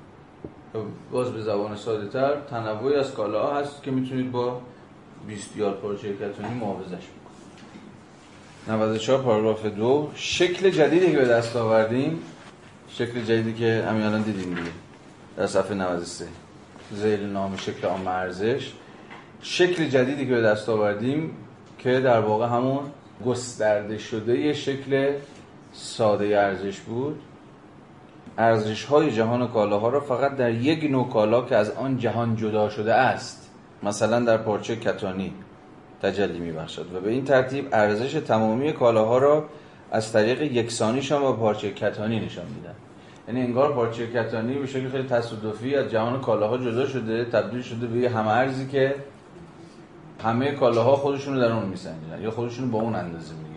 [1.11, 4.61] باز به زبان ساده تر تنوعی از کالاها هست که می‌تونید با
[5.27, 7.09] 20 یارد پارچه کتانی معاوضش بکنید.
[8.67, 10.11] 94 پاراگراف دو.
[10.15, 12.19] شکل جدیدی که به دست آوردیم
[12.89, 14.71] شکل جدیدی که همین الان دیدیم دیگه
[15.37, 16.25] در صفحه 93
[16.91, 18.71] زیل نام شکل عام ارزش.
[19.41, 21.31] شکل جدیدی که به دست آوردیم
[21.77, 22.79] که در واقع همون
[23.25, 25.13] گسترده شده شکل
[25.73, 27.19] ساده ارزش بود.
[28.37, 32.69] ارزش های جهان کالاها را فقط در یک نوع کالا که از آن جهان جدا
[32.69, 33.49] شده است.
[33.83, 35.33] مثلا در پارچه کتانی
[36.01, 39.45] تجلی می بخشد و به این ترتیب ارزش تمامی کالاها را
[39.91, 42.75] از طریق یکسانیشان با پارچه کتانی نشان میدن
[43.27, 47.87] یعنی انگار پارچه کتانی به شکل خیلی تصادفی از جهان کالاها جدا شده تبدیل شده
[47.87, 48.95] به همه ارزی که
[50.23, 53.48] همه کالاها خودشون رو در اون میسنجن یا خودشون با اون اندازه می‌گیرن.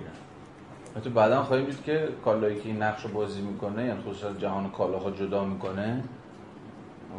[0.96, 4.70] حتی بعدا خواهیم دید که کالایی که این نقش رو بازی می‌کنه یعنی از جهان
[4.70, 6.04] کالاها جدا می‌کنه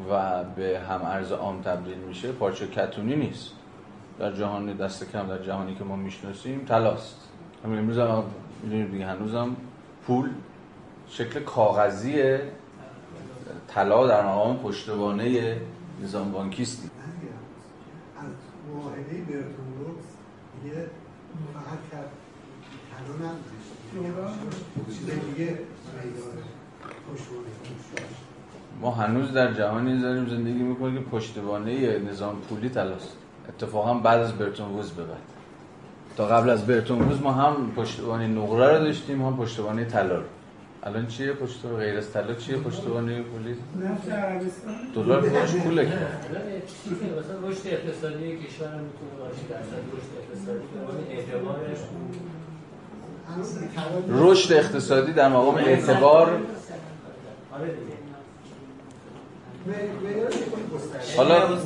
[0.10, 3.52] و به هم ارز عام تبدیل میشه پارچه کتونی نیست.
[4.20, 7.30] در جهان دست کم در جهانی که ما می‌شناسیم تلاست
[7.64, 8.24] همین امروز هم
[8.92, 9.56] دیگه هنوزم
[10.08, 10.30] پول
[11.08, 12.38] شکل کاغذی
[13.68, 15.58] طلا در مقام پشتوانه
[16.04, 16.90] نظام بانکیستی.
[18.18, 18.26] از
[18.74, 19.74] معاهده برتون
[21.54, 22.06] فقط
[23.94, 25.58] پشتوانه
[28.82, 33.18] ما هنوز در جهانی داریم زندگی می‌کنیم که پشتوانه نظام پولی تلاست.
[33.50, 35.18] اتفاقا بعد از برتون ووز به بعد.
[36.18, 40.24] تا قبل از برتون ووز ما هم پشتوانه نقره رو داشتیم هم پشتوانه طلا رو.
[40.84, 43.56] الان چیه پشت غیر از طلا چیه پشتوانه پولی؟
[43.86, 44.76] نفت عربستان.
[44.96, 45.92] دلار خودش پوله که.
[45.92, 51.78] مثلا رشد اقتصادی کشور هم می‌تونه باشه درصد رشد اقتصادی به عنوان اعتبارش
[54.10, 56.40] رشد اقتصادی در مقام اعتبار.
[61.18, 61.58] حالا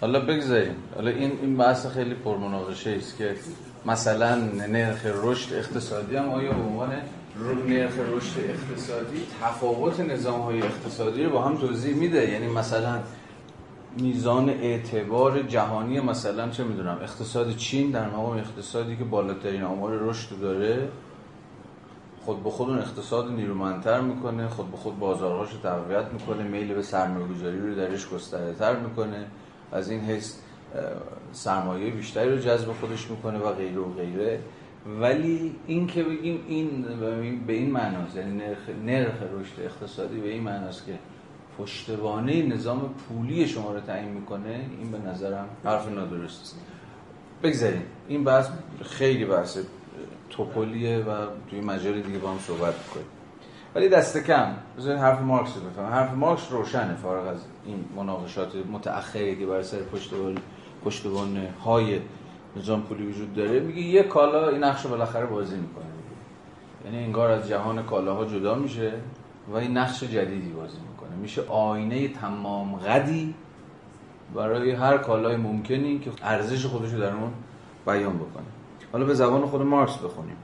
[0.00, 0.74] حالا بگذاریم.
[0.94, 3.34] حالا این این بحث خیلی پرمناقشه است که
[3.86, 4.34] مثلا
[4.68, 6.92] نرخ رشد اقتصادی هم آیا به عنوان
[7.68, 12.98] نرخ رشد اقتصادی تفاوت نظام های اقتصادی رو با هم توضیح میده؟ یعنی مثلا
[14.00, 20.40] میزان اعتبار جهانی مثلا چه می‌دونم اقتصاد چین در مقام اقتصادی که بالاترین آمار رشد
[20.40, 20.88] داره
[22.24, 26.74] خود به خود اون اقتصاد نیرومندتر می‌کنه خود به خود بازارهاش رو تقویت می‌کنه میل
[26.74, 29.26] به سرمایه گذاری رو درش گسترده تر می‌کنه
[29.72, 30.34] از این حیث
[31.32, 34.40] سرمایه بیشتری رو جذب خودش می‌کنه و غیره و غیره.
[35.00, 36.84] ولی این که بگیم این
[37.46, 40.92] به این معناست یعنی نرخ, نرخ رشد اقتصادی به این معناست که
[41.58, 46.60] پشتوانه نظام پولی شما رو تعیین می‌کنه؟ این به نظرم حرف نادرست است.
[47.42, 47.82] بگذاریم.
[48.08, 48.48] این بحث
[48.82, 49.58] خیلی بحث
[50.30, 53.06] توپولیه و توی مجال دیگه با هم صحبت می‌کنیم.
[53.74, 54.54] ولی دست کم.
[54.78, 59.62] بذارید حرف مارکس رو بفهم حرف مارکس روشنه فارغ از این مناقشات متأخری که برای
[59.62, 60.38] سر پشتوان
[60.84, 62.00] پشتوان های
[62.56, 63.60] نظام پولی وجود داره.
[63.60, 65.84] میگه یه کالا این نقش رو بالاخره بازی می‌کنه.
[66.84, 68.92] یعنی انگار از جهان کالاها جدا میشه
[69.48, 70.95] و این نقش جدیدی بازی می‌کنه.
[71.16, 73.34] میشه آینه تمام قدی
[74.34, 77.32] برای هر کالای ممکنی که ارزش خودش رو در اون
[77.86, 78.44] بیان بکنه.
[78.92, 80.36] حالا به زبان خود مارکس بخونیم.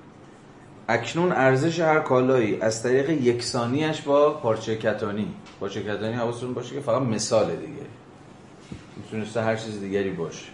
[0.89, 6.81] اکنون ارزش هر کالایی از طریق یکسانیش با پارچه کتانی پارچه کتانی حواستون باشه که
[6.81, 7.87] فقط مثال دیگه.
[8.97, 10.47] می‌تونسته هر چیز دیگری باشه.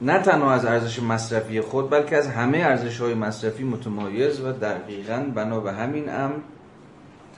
[0.00, 5.26] نه تنها از ارزش مصرفی خود بلکه از همه ارزش های مصرفی متمایز و دقیقا
[5.34, 6.34] بنا به همین امر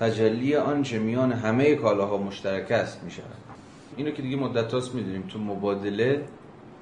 [0.00, 3.36] تجلی آنچه میان همه کالاها مشترک است می شود
[3.96, 6.24] اینو که دیگه مدت هاست می‌دونیم تو مبادله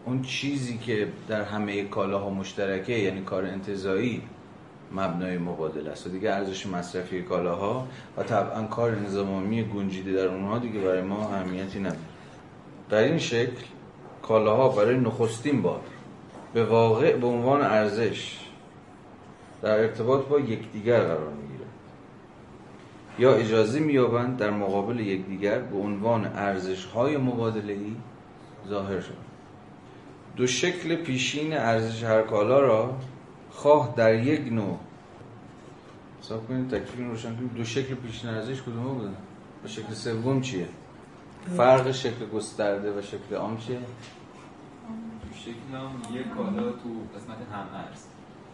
[0.06, 4.22] اون چیزی که در همه کالاها مشترکه یعنی کار انتظایی
[4.92, 6.06] مبنای مبادله است.
[6.06, 11.28] و دیگه ارزش مصرفی کالاها و طبعا کار نظامی گنجیده در اونها دیگه برای ما
[11.28, 11.98] اهمیتی نداره.
[12.90, 13.62] در این شکل
[14.22, 15.80] کالاها برای نخستین بار
[16.54, 18.38] به واقع به عنوان ارزش
[19.62, 21.53] در ارتباط با یکدیگر قرار می‌گیره
[23.18, 27.96] یا اجازه مییابند در مقابل یکدیگر به عنوان ارزش های مبادله ای
[28.68, 29.16] ظاهر شد
[30.36, 32.96] دو شکل پیشین ارزش هر کالا را
[33.50, 34.78] خواه در یک نوع.
[36.22, 37.54] حساب کنید تکلیف روشن کنید.
[37.54, 39.14] دو شکل پیشین ارزش کدوم بودن
[39.64, 40.68] و شکل سوم چیه؟
[41.56, 43.78] فرق شکل گسترده و شکل عام چیه؟
[45.34, 48.04] شکل هم یک کالا تو قسمت هم ارز.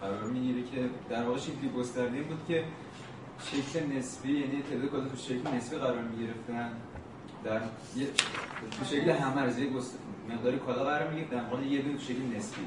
[0.00, 2.64] قرار می‌گیره که در واقع شکلی گسترده بود که
[3.40, 6.72] شکل نسبی یعنی تعداد کالا تو شکل نسبی قرار می‌گرفتن
[7.44, 7.60] در
[7.96, 8.06] یه
[8.78, 9.70] تو شکل هم ارز یک
[10.30, 12.62] مقدار کالا قرار می‌گیره در یه دونه تو شکل نسبی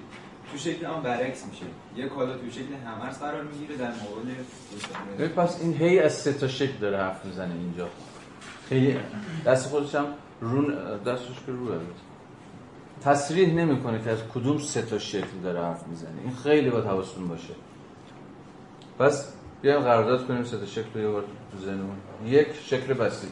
[0.51, 5.27] تو شکل هم برعکس میشه یه کالا تو شکل هم ارز قرار می‌گیره در مقابل
[5.27, 7.87] پس این هی از سه تا شکل داره حرف می‌زنه اینجا
[8.69, 8.99] خیلی
[9.45, 10.05] دست خودش هم
[10.41, 10.75] رون
[11.05, 11.79] دستش که روه
[13.03, 17.27] تصریح نمی‌کنه که از کدوم سه تا شکل داره حرف می‌زنه این خیلی باید حواستون
[17.27, 17.53] باشه
[18.99, 19.33] پس
[19.63, 21.95] بیایم قرارداد کنیم سه شکل یه بار تو ذهنمون.
[22.25, 23.31] یک شکل بسیط.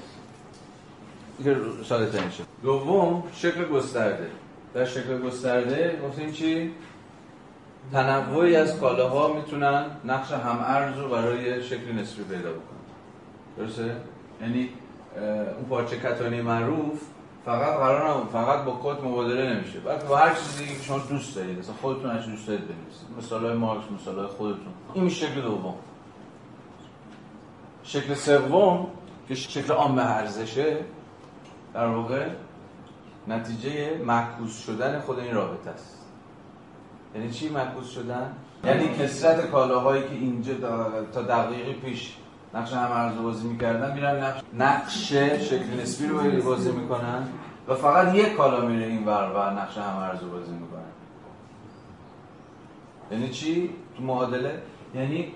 [1.44, 2.44] که ساده ترین شکل.
[2.64, 4.28] دوم شکل گسترده.
[4.74, 6.72] در شکل گسترده گفتیم چی؟
[7.92, 12.82] تنوعی از کالاها می‌تونن نقش هم ارز رو برای شکل نسبی پیدا بکنن.
[13.58, 13.96] درسته؟
[14.42, 14.70] یعنی
[15.58, 17.02] اون پارچه کتانی معروف
[17.46, 19.80] فقط قرار فقط با کد مبادله نمیشه.
[19.80, 23.08] بلکه با هر چیزی که شما دوست دارید مثلا خودتون هر دوست دارید بنویسید.
[23.18, 24.74] مثالای مارکس مثالای خودتون.
[24.94, 25.76] این شکل دوم.
[27.92, 28.88] شکل سوم
[29.28, 30.78] که شکل عام ارزشه
[31.74, 32.28] در واقع
[33.28, 36.06] نتیجه معکوس شدن خود این رابطه است.
[37.16, 40.54] یعنی چی معکوس شدن؟ یعنی کسرت کالاهایی که اینجا
[41.14, 42.18] تا دقیقه پیش
[42.54, 45.12] نقش هم ارز بازی می‌کردن میرن نقش نقش
[45.50, 47.28] شکل نسبی رو بازی می‌کنن
[47.68, 50.82] و فقط یک کالا میره این ور و نقش هم ارز بازی می‌کنن.
[53.12, 54.62] یعنی چی؟ تو معادله؟
[54.96, 55.34] یعنی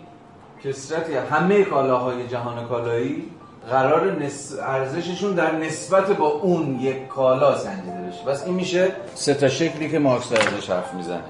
[0.63, 3.31] کسرت همه کالاهای جهان کالایی
[3.69, 4.55] قرار نس...
[4.61, 8.25] ارزششون در نسبت با اون یک کالا سنجیده بشه.
[8.25, 11.23] بس این میشه سه تا شکلی که مارکس ازش حرف می‌زنه.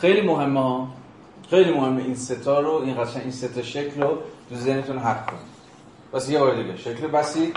[0.00, 0.88] خیلی مهمه ها.
[1.50, 4.18] خیلی مهمه این ستا رو این قشنگ این سه تا شکل رو
[4.48, 5.54] تو ذهنتون حق کنید.
[6.14, 6.76] بس یه بار دیگه.
[6.76, 7.56] شکل بسیط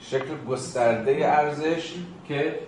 [0.00, 1.94] شکل گسترده ارزش
[2.28, 2.58] که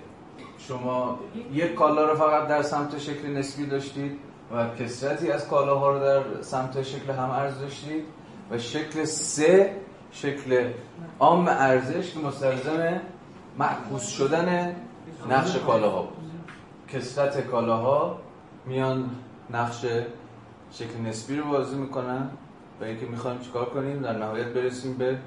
[0.58, 1.18] شما
[1.52, 4.18] یک کالا رو فقط در سمت شکل نسبی داشتید.
[4.54, 8.04] و کسرتی از کالاها رو در سمت شکل هم ارز داشتید
[8.50, 9.76] و شکل سه
[10.12, 10.70] شکل
[11.20, 13.00] عام ارزش که مستلزم
[13.58, 14.76] معکوس شدن
[15.30, 16.30] نقش کالاها بود.
[16.88, 18.18] کسرت کالاها
[18.66, 19.10] میان
[19.50, 19.84] نقش
[20.72, 22.30] شکل نسبی رو بازی می‌کنن
[22.80, 25.18] و اینکه می‌خوایم چیکار کنیم در نهایت برسیم به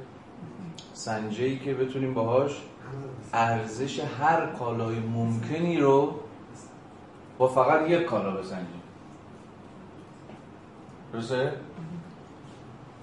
[0.94, 2.62] سنجه‌ای که بتونیم باهاش
[3.34, 6.16] ارزش هر کالای ممکنی رو
[7.38, 8.77] با فقط یک کالا بسنجیم.
[11.18, 11.52] درسته؟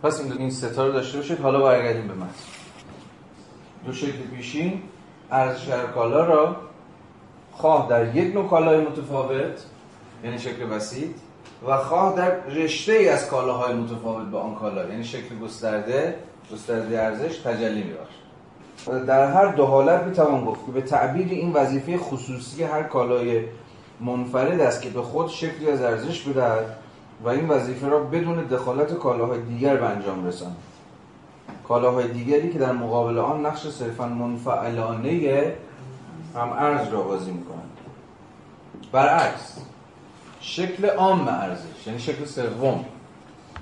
[0.03, 1.41] پس این ستا رو داشته باشید.
[1.41, 2.29] حالا برگردیم به متن.
[3.87, 4.83] دو شکل پیشین.
[5.31, 6.57] ارزش هر کالا را
[7.53, 9.65] خواه در یک نوع کالای متفاوت
[10.25, 11.11] یعنی شکل بسیط
[11.69, 16.19] و خواه در رشته ای از کالاهای متفاوت با آن کالا یعنی شکل گسترده
[16.53, 21.99] گسترده ارزش تجلی میبخشه در هر دو حالت می‌توان گفت که به تعبیر این وظیفه
[21.99, 23.45] خصوصی هر کالای
[24.01, 26.84] منفرد است که به خود شکلی از ارزش بدهد.
[27.23, 30.57] و این وظیفه را بدون دخالت کالاهای دیگر به انجام رساند.
[31.69, 35.53] کالاهای دیگری که در مقابل آن نقش صرفا منفعلانه
[36.35, 37.71] هم ارز را بازی می‌کنند.
[38.93, 39.59] برعکس
[40.41, 42.85] شکل عام ارزش یعنی شکل سوم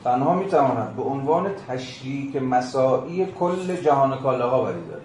[0.05, 5.03] تنها می‌تواند به عنوان تشریک مساعی کل جهان کالاها ولی داره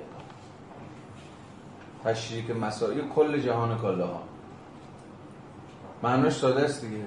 [2.03, 4.21] تشریک مساعی کل جهان کالاها.
[6.03, 7.03] معناش ساده است دیگه.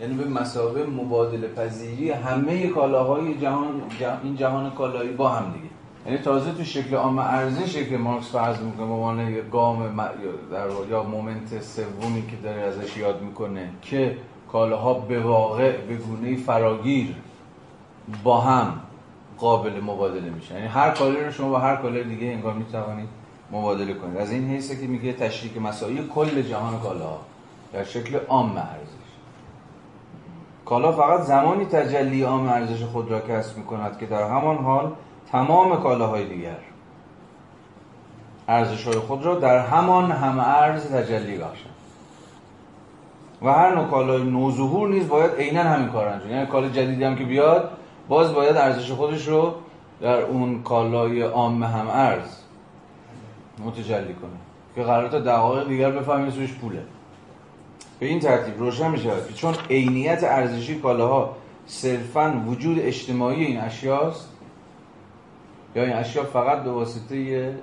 [0.00, 3.82] یعنی به مسابه مبادله پذیری همه کالاهای جهان
[4.22, 5.70] این جهان کالایی با هم دیگه.
[6.06, 10.10] یعنی تازه تو شکل عام ارزشه که مارکس فرض می‌کنه به عنوان گام
[10.52, 14.16] در یا مومنت سومی که داره ازش یاد می‌کنه که
[14.52, 17.14] کالاها به واقع به گونه فراگیر
[18.24, 18.80] با هم
[19.38, 20.54] قابل مبادله میشن.
[20.54, 23.08] یعنی هر کالایی رو شما با هر کالای دیگه انگار می‌توانید
[23.52, 24.16] مبادله کنید.
[24.16, 27.20] از این حیثه که میگه تشریک مساعی کل جهان کالاها
[27.72, 28.99] در شکل عام ارزش.
[30.70, 34.92] کالا فقط زمانی تجلی عام ارزش خود را کسب می‌کند که در همان حال
[35.32, 36.58] تمام کالاهای دیگر
[38.48, 41.74] ارزش های خود را در همان هم ارز تجلی بخشند.
[43.42, 47.16] و هر نوع کالای نوظهور نیز باید عینا همین کار انجام یعنی کالا جدیدی هم
[47.16, 47.70] که بیاد
[48.08, 49.54] باز باید ارزش خودش رو
[50.00, 52.36] در اون کالای عام هم ارز
[53.64, 54.40] متجلی کنه.
[54.74, 56.82] که قرار تا دقایق دیگر بفهمید سوش پوله.
[58.00, 61.36] به این ترتیب روشن می که چون عینیت ارزشی کالاها
[61.66, 64.28] صرفا وجود اجتماعی این اشیاست
[65.76, 67.54] یا این اشیا فقط به واسطه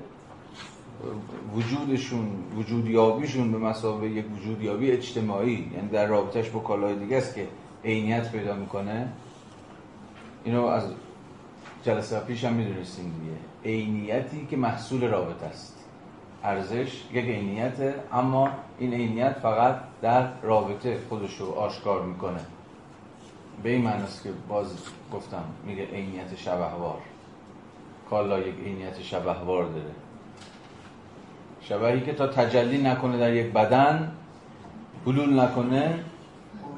[1.55, 7.47] وجودشون وجودیابیشون به مسابقه یک وجودیابی اجتماعی یعنی در رابطش با کالای دیگه است که
[7.85, 9.07] عینیت پیدا می‌کنه.
[10.43, 10.83] اینو از
[11.83, 13.37] جلسه پیش هم می‌دونستیم دیگه.
[13.75, 15.76] عینیتی که محصول رابطه است.
[16.47, 18.49] ارزش یک عینیته اما
[18.79, 22.39] این عینیت فقط در رابطه خودش رو آشکار می‌کنه.
[23.63, 24.67] به این معنی که باز
[25.13, 26.97] گفتم میگه عینیت شبهوار.
[28.09, 29.91] کالا یک عینیت شبهوار داره.
[31.61, 34.11] شبهی که تا تجلی نکنه در یک بدن
[35.05, 36.03] بلول نکنه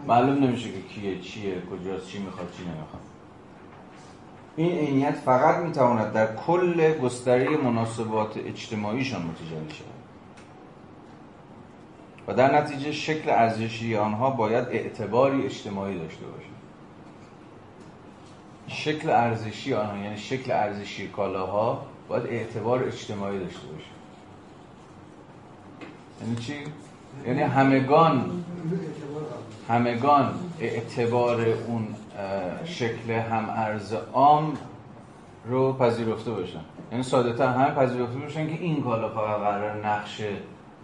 [0.07, 3.01] معلوم نمیشه که کیه چیه کجاست چی می‌خواد چی نمی‌خواد.
[4.59, 9.87] این عینیت فقط می‌تواند در کل گستره مناسبات اجتماعیشان متجلی شود.
[12.27, 16.59] و در نتیجه شکل ارزشی آنها باید اعتباری اجتماعی داشته باشد
[18.67, 23.85] شکل ارزشی آنها یعنی شکل ارزشی کالاها باید اعتبار اجتماعی داشته باشه
[26.21, 26.53] یعنی چی؟
[27.25, 28.43] یعنی همگان
[29.67, 31.87] همگان اعتبار اون
[32.65, 34.53] شکل هم ارز عام
[35.45, 36.61] رو پذیرفته باشن.
[36.91, 40.21] یعنی ساده تر همه پذیرفته باشن که این کالا فقط قرار نقش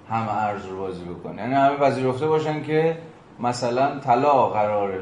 [0.09, 1.41] هم ارز رو بازی بکنه.
[1.41, 2.97] یعنی همه پذیرفته باشن که
[3.39, 4.99] مثلا طلا قرار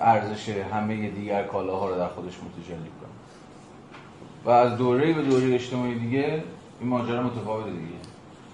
[0.00, 3.14] ارزش همه دیگر کالاها رو در خودش متجلی کنه.
[4.44, 6.42] و از دوره به دوره اجتماعی دیگه
[6.80, 7.94] این ماجرا متفاوته دیگه.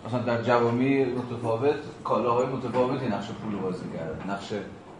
[0.06, 1.74] مثلا در جوامع متفاوت
[2.04, 4.52] کالاهای متفاوتی نقش پول بازی کرده نقش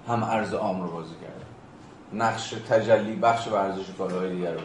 [0.09, 1.40] هم ارز عام رو بازی کرده
[2.13, 4.61] نقش تجلی بخش و ارزش کالاهای دیگر رو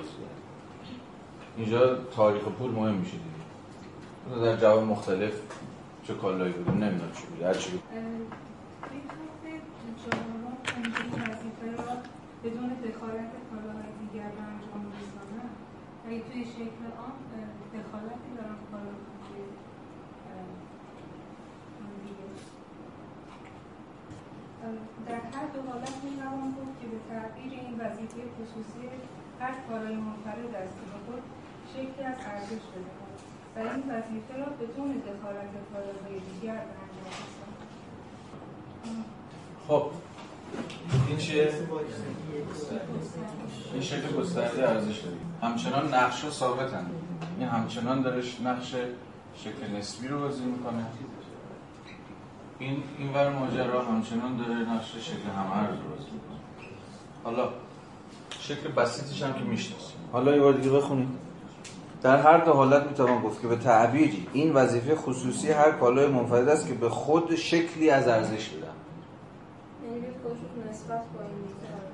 [1.58, 4.46] اینجا تاریخ پول مهم میشه دیگه.
[4.46, 5.34] در جواب مختلف
[6.04, 7.84] چه کالایی بود نمی‌دونم چی بود هر چی بود.
[12.44, 15.46] بدون دخالت کالاهای دیگر به انجام رسانه
[16.08, 17.18] اگه توی شکل عام
[17.76, 19.05] دخالتی دارم کالاهای
[25.08, 28.84] در هر دو حالت می توان بود که به تعبیر این وظیفه خصوصی
[29.40, 30.44] هر کالای منفرد
[30.76, 31.22] که به خود
[31.74, 33.06] شکلی از ارزش بدهد
[33.56, 37.06] و این وظیفه را بدون دخالت کالاهای دیگر به انجام
[39.68, 39.92] خب
[41.08, 41.54] این چیه؟
[43.74, 46.86] این شکل گسترده ارزش داری همچنان نقش ثابتن.
[47.40, 48.76] این همچنان دارش نقش
[49.36, 50.86] شکل نسبی رو بازی می‌کنه.
[52.60, 56.40] این این ور ماجرا همچنان داره نقش شکل همه رو بازی می‌کنه.
[57.24, 57.50] حالا
[58.40, 59.98] شکل بسیطش هم که می‌شناسیم.
[60.12, 61.18] حالا یه بار دیگه بخونیم.
[62.02, 66.50] در هر دو حالت می‌توان گفت که به تعبیری این وظیفه خصوصی هر کالای منفرد
[66.50, 68.68] است که به خود شکلی از ارزش بدن.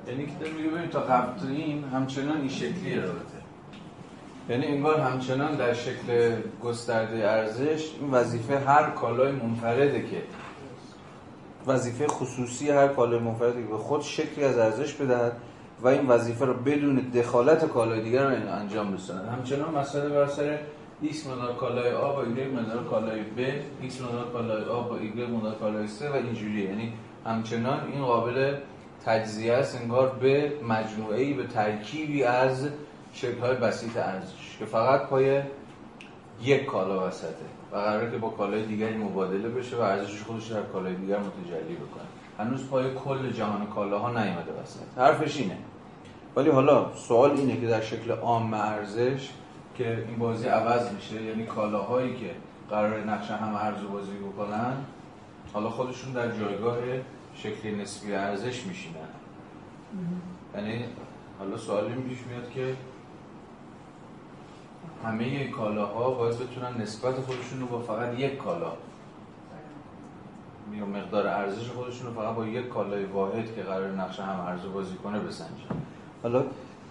[0.08, 3.42] یعنی که داره میگه ببین تا قبل این همچنان این شکلی رابطه.
[4.50, 10.24] یعنی انگار همچنان در شکل گسترده ارزش این وظیفه هر کالای منفرده که
[11.68, 15.38] وظیفه خصوصی هر کالای منفرده که به خود شکلی از ارزش بدهد
[15.82, 20.60] و این وظیفه رو بدون دخالت کالای دیگر رو انجام بسازد همچنان مسئله بر سر
[21.04, 23.40] x مقدار کالای A با y مقدار کالای B
[23.90, 26.70] x مقدار کالای A با y مقدار کالای C و اینجوریه.
[26.70, 26.94] یعنی
[27.26, 28.58] همچنان این قابل
[29.06, 32.68] تجزیه است انگار به مجموعه به ترکیبی از
[33.42, 35.42] های بسیط ارزش که فقط پای
[36.44, 37.61] یک کالا وسطه.
[37.72, 41.76] و قراره که با کالای دیگری مبادله بشه و ارزش خودش در کالای دیگر متجلی
[41.76, 42.04] بکنه.
[42.38, 44.98] هنوز پای کل جهان کالاها نیومده وسط.
[44.98, 45.58] حرفش اینه.
[46.36, 49.30] ولی حالا سوال اینه که در شکل عام ارزش
[49.78, 52.32] که این بازی عوض میشه یعنی کالاهایی که
[52.70, 54.74] قرار نقش هم ارز بازی بکنن
[55.54, 56.78] حالا خودشون در جایگاه
[57.36, 58.96] شکل نسبی ارزش میشینن.
[60.56, 60.86] یعنی
[61.40, 62.76] حالا سوالی پیش میاد که
[65.06, 68.72] همه کالاها باید بتونن نسبت خودشون رو با فقط یک کالا
[70.74, 74.62] یا مقدار ارزش خودشون رو فقط با یک کالای واحد که قرار نقش هم ارز
[74.74, 75.82] بازی کنه بسنجن.
[76.24, 76.44] حالا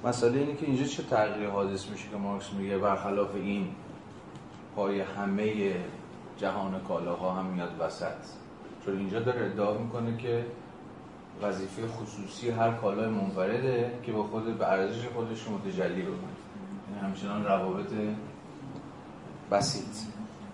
[0.04, 3.68] مسئله اینه که اینجا چه تغییر حادث میشه که مارکس میگه برخلاف این
[4.76, 5.74] پای همه
[6.38, 8.06] جهان کالاها هم میاد وسط.
[8.84, 10.46] چون اینجا داره ادعا می‌کنه که
[11.42, 16.39] وظیفه خصوصی هر کالای منفرده که با خود به ارزش خودش متجلی بکنه
[17.02, 17.92] همچنان روابط
[19.50, 19.86] بسیط.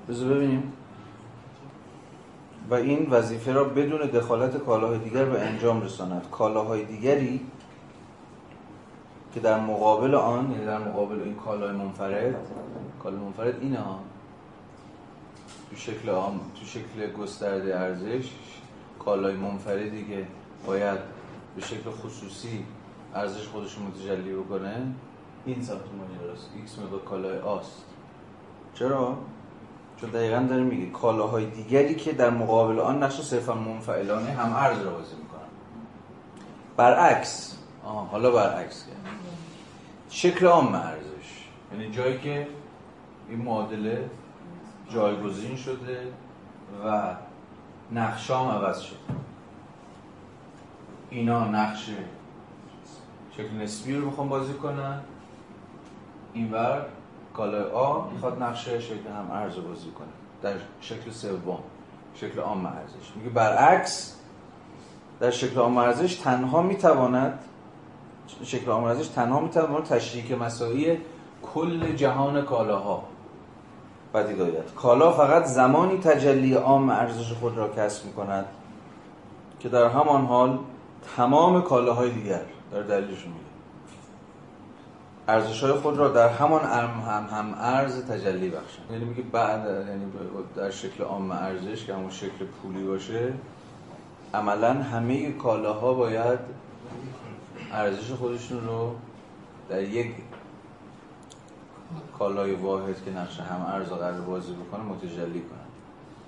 [0.08, 0.72] بذار ببینیم.
[2.70, 6.26] و این وظیفه را بدون دخالت کالاهای دیگر به انجام رساند.
[6.30, 7.40] کالاهای دیگری
[9.34, 12.36] که در مقابل آن یعنی در مقابل این کالای منفرد
[13.02, 14.00] کالای منفرد اینه ها.
[15.70, 18.30] تو شکل آم تو شکل گسترده ارزش
[18.98, 20.26] کالای منفردی که
[20.66, 20.98] باید
[21.56, 22.64] به شکل خصوصی
[23.14, 24.94] ارزش خودش متجلی بکنه
[25.46, 27.84] این سمت ماجراست ایکس مقدار کالای آ است
[28.74, 29.18] چرا؟
[30.00, 34.82] چون دقیقا داره میگه کالاهای دیگری که در مقابل آن نقش صرفا منفعلانه هم ارز
[34.82, 35.40] رو بازی می‌کنن.
[36.76, 37.58] برعکس.
[37.84, 38.96] آه حالا برعکس کرد.
[40.10, 41.46] شکل عام ارزش.
[41.72, 42.48] یعنی جایی که
[43.28, 44.10] این معادله
[44.90, 46.12] جایگزین شده
[46.84, 47.14] و
[47.92, 48.98] نقشام عوض شده.
[51.10, 51.90] اینا نقش
[53.36, 55.00] شکل نسبی رو می‌خوام بازی کنن.
[56.36, 56.86] اینور
[57.34, 60.06] کالای آ می‌خواد نقشه شکل هم ارز بازی کنه.
[60.42, 61.58] در شکل سوم
[62.14, 63.12] شکل عام ارزش.
[63.16, 64.16] میگه برعکس
[65.20, 67.38] در شکل عام ارزش تنها می‌تواند
[68.42, 70.98] شکل عام ارزش تنها می‌تواند تشریک مساعی
[71.54, 73.02] کل جهان کالاها.
[74.14, 78.46] پدید آید کالا فقط زمانی تجلی عام ارزش خود را کسب می‌کند
[79.60, 80.58] که در همان حال
[81.16, 82.42] تمام کالاهای دیگر
[82.72, 83.45] در دلیلش میگه.
[85.28, 88.82] ارزش های خود را در همان هم هم, هم ارز تجلی بخشن.
[88.92, 90.12] یعنی میگه بعد یعنی
[90.56, 93.32] در شکل عام ارزش که همون شکل پولی باشه
[94.34, 96.38] عملا همه کالاها باید
[97.72, 98.94] ارزش خودشون رو
[99.68, 100.14] در یک
[102.18, 105.66] کالای واحد که نقش هم ارز قرار بازی بکنه متجلی کنن.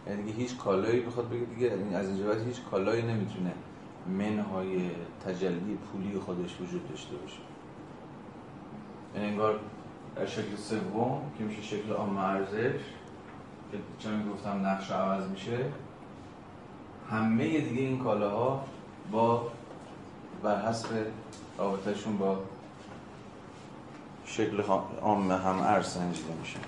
[0.06, 3.52] یعنی دیگه هیچ کالایی بخواد بگه دیگه از اینجا بعد هیچ کالایی نمی‌تونه
[4.06, 4.90] منهای
[5.26, 7.47] تجلی پولی خودش وجود داشته باشه.
[9.14, 9.60] یعنی انگار
[10.16, 12.80] در شکل سوم که میشه شکل عام ارزش
[13.72, 15.58] که چون گفتم نقش عوض میشه.
[17.10, 18.64] همه دیگه این کالاها
[19.12, 19.46] با
[20.42, 20.88] بر حسب
[21.58, 22.38] رابطهشون با
[24.24, 24.62] شکل
[25.02, 26.58] عام هم ارز سنجیده میشه.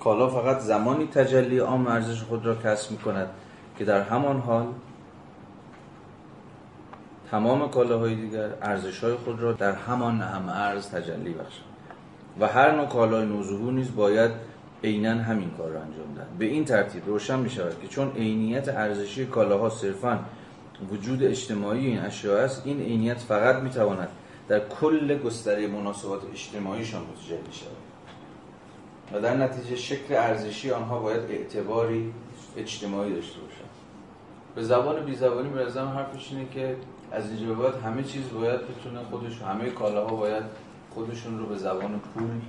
[0.00, 3.28] کالا فقط زمانی تجلی عام ارزش خود را کسب می‌کند
[3.78, 4.66] که در همان حال
[7.30, 11.64] تمام کالاهای دیگر ارزش های خود را در همان هم ارز تجلی بخشند
[12.40, 14.30] و هر نوع کالای نوظهور نیز باید
[14.84, 16.38] عینا همین کار را انجام دهد.
[16.38, 20.18] به این ترتیب روشن می شود که چون عینیت ارزشی کالاها صرفا
[20.90, 24.08] وجود اجتماعی این اشیاء است این عینیت فقط می تواند
[24.48, 27.76] در کل گستره مناسبات اجتماعیشان متجلی شود.
[29.12, 32.12] و در نتیجه شکل ارزشی آنها باید اعتباری
[32.56, 33.68] اجتماعی داشته باشد
[34.54, 36.76] به زبان بی زبانی به حرفش اینه که
[37.12, 40.44] از اینجا به بعد همه چیز باید بتونه خودش همه کالاها باید
[40.90, 42.40] خودشون رو به زبان پول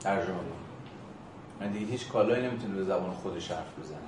[0.00, 1.66] ترجمه کنه.
[1.66, 3.98] یعنی هیچ کالایی نمی‌تونه به زبان خودش حرف بزنه.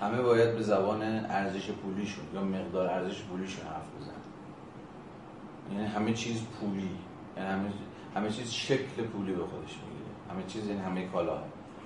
[0.00, 4.14] همه باید به زبان ارزش پولیشون یا مقدار ارزش پولیشون حرف بزنن.
[5.72, 6.90] یعنی همه چیز پولی
[7.36, 7.70] یعنی همه,
[8.14, 10.10] همه چیز شکل پولی به خودش می‌گیره.
[10.30, 11.38] همه چیز یعنی همه کالا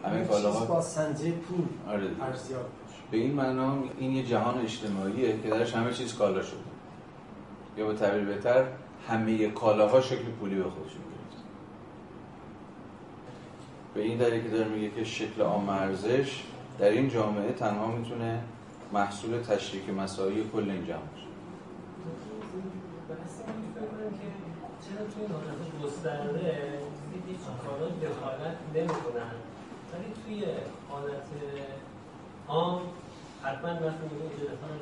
[0.06, 2.10] همه کالا با سنجه پول آره.
[2.20, 2.66] ارزیاب
[3.10, 6.59] به این معنا این یه جهان اجتماعیه که درش همه چیز کالا شده.
[7.76, 8.64] یا به تعبیر بهتر
[9.09, 11.05] همه کالاها شکل پولی به خودش می‌گیره
[13.94, 16.43] به این دلیل که داره میگه که شکل عام ارزش
[16.78, 18.40] در این جامعه تنها می‌تونه
[18.93, 21.26] محصول تشریک مسایی کل این جامعه باشه.
[24.81, 26.78] چرا توی حالت گسترده
[27.28, 29.53] هیچ کارا دخالت نمی‌کنن.
[29.95, 30.45] ولی توی
[30.89, 31.23] حالت
[32.49, 32.81] عام
[33.43, 34.81] حتما وقتی میگه اینجا دخالت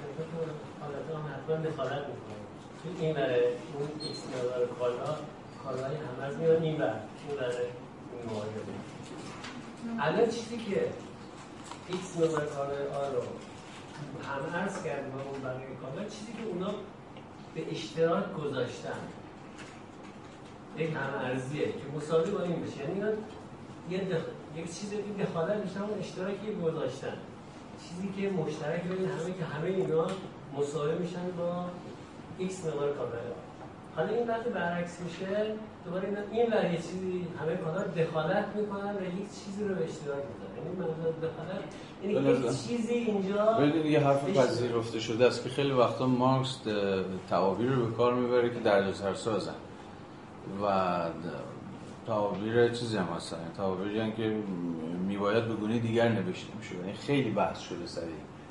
[0.80, 2.42] حالت عام حتما دخالت می‌کنه
[2.82, 5.16] توی این بره اون ایکس مقدار کالا
[5.64, 6.94] کالای همه از میاد این بر
[7.28, 7.66] این بره
[8.12, 8.72] این معایده
[10.00, 10.90] الان چیزی که
[11.88, 13.22] ایکس مقدار کالای آ رو
[14.28, 16.74] هم ارز کردیم اون بقیه کالا چیزی که اونا
[17.54, 18.98] به اشتراک گذاشتن.
[20.76, 22.78] یک هم ارزیه که مساوی با این بشه.
[22.78, 23.00] یعنی
[23.90, 24.22] یه دخ...
[24.56, 27.16] یک چیزی که دخالت میشن اون اشتراکی گذاشتن.
[27.88, 30.06] چیزی که مشترک بین همه که همه اینا
[30.58, 31.64] مساوی میشن با
[32.38, 33.20] ایکس مقدار کالای
[33.96, 35.54] حالا این وقتی برعکس میشه
[35.84, 39.84] دوباره این این ور یه چیزی همه کالا دخالت می‌کنن و یک چیزی رو به
[39.84, 40.56] اشتراک می‌ذارن.
[40.56, 41.62] یعنی منظور دخالت
[42.02, 44.36] یعنی یک چیزی اینجا ببینید یه حرف.
[44.38, 46.58] پذیرفته شده است که خیلی وقتا مارکس
[47.30, 49.54] تعابیر رو به کار می‌بره که دردسر سازن
[50.62, 50.66] و
[52.06, 53.36] تعابیر چیزی هم هستن.
[53.36, 54.36] یعنی تعابیری هم که
[55.08, 58.02] میباید به گونه دیگر نوشته میشه یعنی خیلی بحث شده سر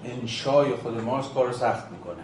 [0.05, 2.23] انشای خود مارکس کار رو سخت می‌کنه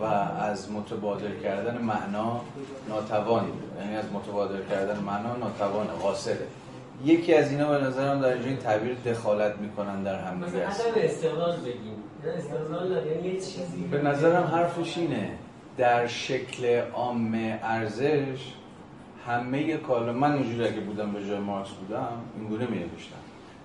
[0.00, 2.40] و از متبادر کردن معنا
[2.88, 3.52] ناتوانی.
[3.80, 6.46] یعنی از متبادر کردن معنا ناتوان قاصره
[7.04, 10.58] یکی از اینا به نظرم در اینجا این تعبیر دخالت می‌کنن در هم عدم
[10.96, 12.02] استقلال بگیم.
[13.06, 13.84] یعنی چیزی.
[13.90, 15.30] به نظرم حرفش اینه.
[15.76, 18.52] در شکل عام ارزش
[19.26, 23.16] همه کالا من اینجوری اگه بودم به جای مارکس بودم اینگونه می نوشتم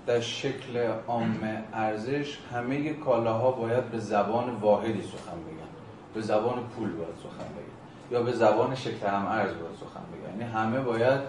[0.05, 1.39] در شکل عام
[1.73, 5.69] ارزش همه کالاها باید به زبان واحدی سخن بگن.
[6.13, 8.11] به زبان پول باید سخن بگن.
[8.11, 10.39] یا به زبان شکل هم ارز باید سخن بگن.
[10.39, 11.21] یعنی همه باید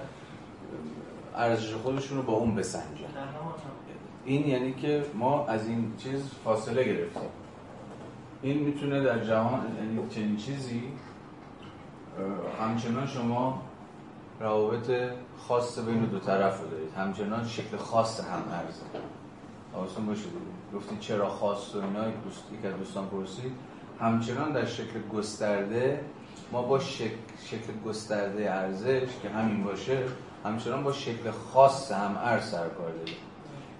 [1.36, 3.04] ارزش خودشون رو با اون بسنجن.
[4.24, 7.28] این یعنی که ما از این چیز فاصله گرفتیم.
[8.42, 10.82] این می‌تونه در جهان یعنی چنین چیزی
[12.60, 13.62] همچنان شما
[14.40, 14.90] روابط
[15.48, 16.92] خاص بین دو طرف رو دارید.
[16.96, 18.82] همچنان شکل خاص هم ارزه
[19.72, 20.24] حواستون باشه
[20.74, 23.52] گفتید چرا خاص و اینا یک از دوستان پرسید.
[24.00, 26.00] همچنان در شکل گسترده
[26.52, 29.98] ما با شکل, شکل گسترده ارزش که همین باشه
[30.44, 33.16] همچنان با شکل خاص هم ارز سر کار داریم.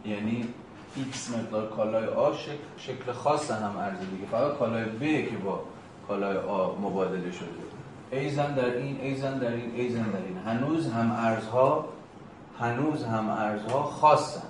[0.05, 0.49] یعنی
[0.97, 4.27] x مقدار کالای آ شکل, شکل خاص هم ارزه دیگه.
[4.31, 5.61] فقط کالای ب که با
[6.09, 7.74] کالای آ مبادله شده.
[8.15, 10.39] ایزن در این ایزن در این ایزن در این.
[10.47, 11.89] هنوز هم ارزها
[12.61, 14.43] هنوز هم ارزها خاصن.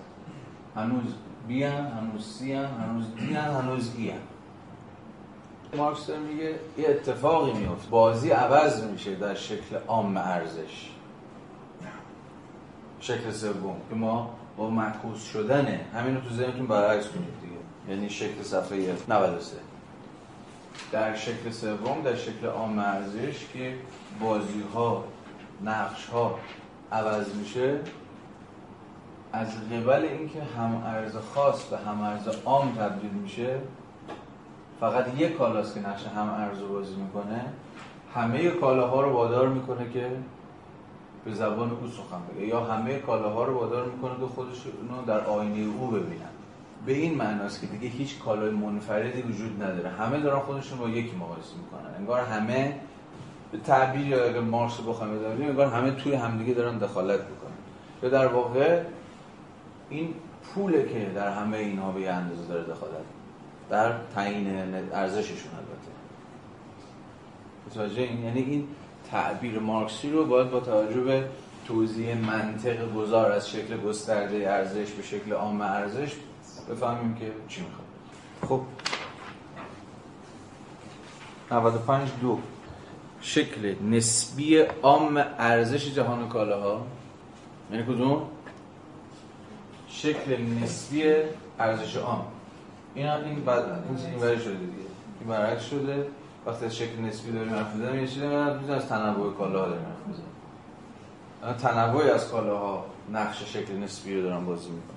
[0.77, 1.15] هنوز
[1.49, 4.19] بی هن، هنوز سی هن، هنوز دی هن، هنوز ای هن.
[5.77, 7.91] مارکس میگه یه اتفاقی میفته.
[7.91, 10.91] بازی عوض میشه در شکل عام ارزش.
[13.01, 13.77] شکل سوم.
[13.91, 17.95] که ما با معکوس شدن همین رو تو ذهنتون برعکس کنید دیگه.
[17.95, 19.74] یعنی شکل صفحه 93
[20.93, 23.75] در شکل سوم در شکل عام ارزش که
[24.21, 25.05] بازی ها
[25.65, 26.39] نقش ها
[26.93, 27.81] عوض میشه
[29.33, 33.61] از قبل اینکه هم ارز خاص به هم ارز عام تبدیل میشه
[34.81, 37.45] فقط یک کالاست که نقش هم ارز بازی می‌کنه.
[38.15, 40.11] همه کالاها رو وادار می‌کنه که
[41.25, 45.21] به زبان او سخن بگه یا همه کالاها رو وادار می‌کنه که خودشون رو در
[45.25, 46.34] آینه او ببینن
[46.87, 49.89] به این معناست که دیگه هیچ کالای منفردی وجود نداره.
[49.91, 51.95] همه دارن خودشون با یکی مقایسه می‌کنن.
[51.99, 52.81] انگار همه
[53.53, 57.55] به تعبیر یا اگر مارکس رو بخوایم انگار همه توی همدیگه دارن دخالت می‌کنن.
[58.03, 58.83] یا در واقع
[59.91, 60.15] این
[60.55, 63.05] پوله که در همه اینها به یه اندازه داره دخالت
[63.71, 65.91] در تعیین ارزششون البته.
[67.67, 68.69] متوجه این؟ یعنی این
[69.11, 71.25] تعبیر مارکسی رو باید با توجه به
[71.67, 76.17] توضیح منطق گذار از شکل گسترده ارزش به شکل عام ارزش
[76.71, 77.87] بفهمیم که چی می‌خواد.
[78.49, 78.61] خب.
[81.51, 82.39] 95 دو.
[83.21, 86.87] شکل نسبی عام ارزش جهان کالاها.
[87.73, 88.23] یعنی کدوم؟
[89.89, 91.13] شکل نسبی
[91.59, 92.27] ارزش عام.
[92.95, 93.65] این هم این بعد
[94.09, 94.73] این برای شده دیگه.
[95.21, 96.07] این برعکس شده.
[96.47, 100.35] وقتی شکل نسبی داریم حرف می‌زنیم یه چیزی می‌زنیم از تنوع کالاها داریم حرف می‌زنیم.
[101.59, 104.94] تنوعی از کالاها نقش شکل نسبی رو دارن بازی می‌کنن.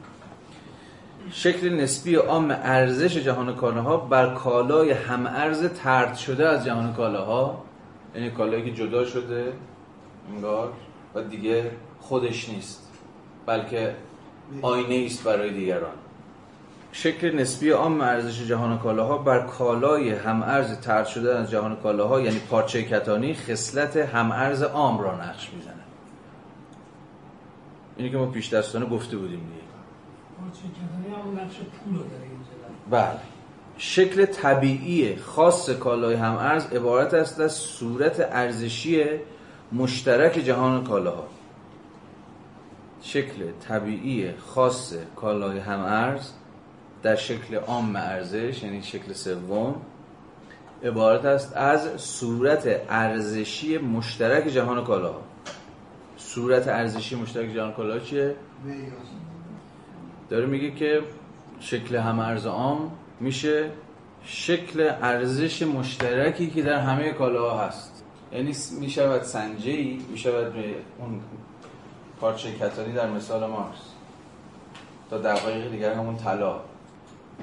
[1.31, 7.63] شکل نسبی عام ارزش جهان کالاها بر کالای هم ارز ترد شده از جهان کالاها.
[8.15, 9.53] یعنی کالایی که جدا شده
[10.33, 10.73] انگار
[11.15, 12.91] و دیگه خودش نیست
[13.45, 13.95] بلکه
[14.61, 15.93] آینه است برای دیگران.
[16.91, 22.21] شکل نسبی عام ارزش جهان کالاها بر کالای هم ارز ترد شده از جهان کالاها
[22.21, 25.73] یعنی پارچه کتانی خصلت هم ارز عام را نقش می‌زنه.
[27.97, 29.67] اینی که ما پیش دستانه گفته بودیم دیگه.
[31.17, 32.47] همون نقش پول رو داره اینجا
[32.91, 33.19] بله.
[33.77, 39.03] شکل طبیعی خاص کالای هم ارز عبارت است از صورت ارزشی
[39.71, 41.27] مشترک جهان کالاها.
[43.01, 46.29] شکل طبیعی خاص کالای هم ارز
[47.03, 49.75] در شکل عام ارزش یعنی شکل سوم
[50.83, 55.21] عبارت است از صورت ارزشی مشترک جهان کالاها.
[56.17, 58.35] صورت ارزشی مشترک جهان کالاها چیه؟
[60.29, 61.01] داره میگه که
[61.59, 63.71] شکل هم ارز عام میشه
[64.23, 68.03] شکل ارزش مشترکی که در همه کالاها هست.
[68.33, 71.21] یعنی می شود سنجی می شود به اون
[72.21, 73.77] پارچه کتانی در مثال مارس
[75.09, 76.59] تا دقایق دیگر همون طلا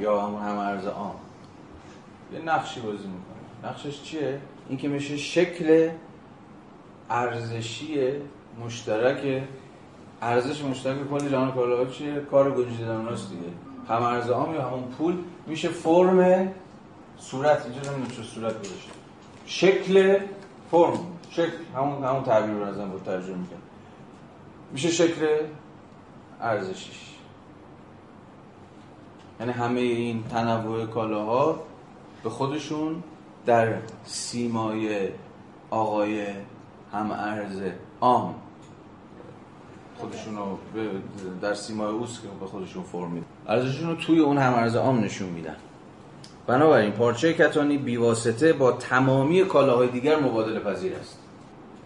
[0.01, 1.15] یا همون هم ارز عام.
[2.33, 3.71] یه نقشی بازی می‌کنه.
[3.71, 5.91] نقشش چیه؟ این که میشه شکل
[7.11, 8.13] ارزشی
[8.65, 9.43] مشترک
[10.25, 13.43] ارزش مشترک کل جهان کالاها چیه؟ کار گنجیده در دیگه.
[13.89, 16.51] هم ارز عام یا همون پول میشه فرم
[17.19, 18.91] صورت اینجا نمی‌دونم چه صورت بشه
[19.47, 20.19] شکل
[20.71, 20.99] فرم
[21.31, 23.59] شکل همون همون تعبیر رو ازم بود ترجمه می‌کنم.
[24.73, 25.27] میشه شکل
[26.41, 27.01] ارزشیش.
[29.41, 31.61] یعنی همه این تنوع کالاها
[32.23, 33.03] به خودشون
[33.47, 33.75] در
[34.05, 35.09] سیمای
[35.71, 36.27] آقای
[36.93, 37.63] هم ارز
[38.01, 38.35] عام
[39.99, 40.59] خودشون رو
[41.43, 43.27] در سیمای اوست که به خودشون فرم میدن.
[43.49, 45.57] ارزششون رو توی اون هم ارز عام نشون میدن.
[46.47, 51.19] بنابراین پارچه کتانی بیواسطه با تمامی کالاهای دیگر مبادله پذیر است.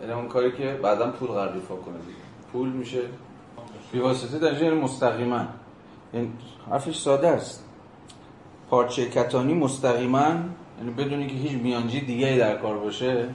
[0.00, 1.98] یعنی اون کاری که بعدا پول قرار کنه.
[2.06, 2.18] دیگه
[2.52, 3.00] پول میشه
[3.92, 5.40] بیواسطه در یعنی مستقیما.
[6.14, 6.32] یعنی
[6.70, 7.64] حرفش ساده است.
[8.70, 10.26] پارچه کتانی مستقیما
[10.78, 13.28] یعنی بدونی که هیچ میانجی دیگه در کار باشه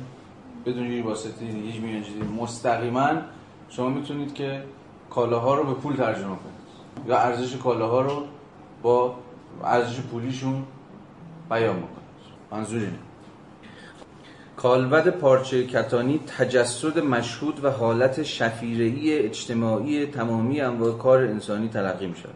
[0.65, 3.09] بدون هیچ واسطه هیچ میانجی مستقیما
[3.75, 4.63] شما می‌تونید که
[5.09, 7.07] کالاها رو به پول ترجمه کنید.
[7.07, 8.23] یا ارزش کالاها رو
[8.81, 9.15] با
[9.63, 10.63] ارزش پولیشون
[11.49, 11.93] بیان بکنید.
[12.51, 12.99] منظور اینه.
[14.57, 22.15] کالبد پارچه کتانی تجسد مشهود و حالت شفیرهی اجتماعی تمامی انواع کار انسانی تلقی می
[22.15, 22.33] شود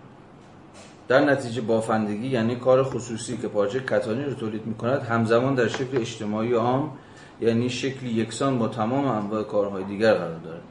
[1.07, 5.67] در نتیجه بافندگی یعنی کار خصوصی که پارچه کتانی رو تولید می کند همزمان در
[5.67, 6.91] شکل اجتماعی عام
[7.41, 10.61] یعنی شکلی یکسان با تمام انواع کارهای دیگر قرار دارد.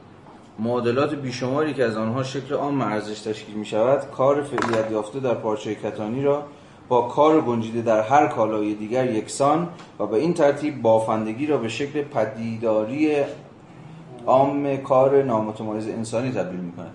[0.59, 5.33] معادلات بیشماری که از آنها شکل عام ارزش تشکیل می شود کار فعلیت یافته در
[5.33, 6.43] پارچه کتانی را
[6.87, 9.69] با کار گنجیده در هر کالای دیگر یکسان
[9.99, 13.15] و به این ترتیب بافندگی را به شکل پدیداری
[14.25, 16.91] عام کار نامتمایز انسانی تبدیل می کند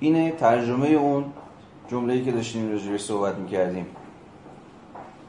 [0.00, 1.24] اینه ترجمه اون
[1.88, 3.86] جمله‌ای که داشتیم راجعش صحبت می‌کردیم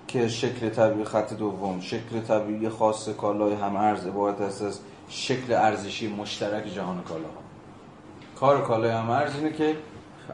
[0.07, 4.79] که شکل طبیعی خط دوم شکل طبیعی خاص کالای هم ارز عبارت است از
[5.09, 7.48] شکل ارزشی مشترک جهان کالاها
[8.39, 9.75] کار کالای هم ارز اینه که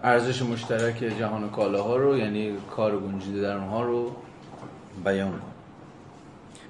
[0.03, 4.11] ارزش مشترک جهان کالاها رو یعنی کار گنجیده در اونها رو
[5.06, 5.40] بیان کن.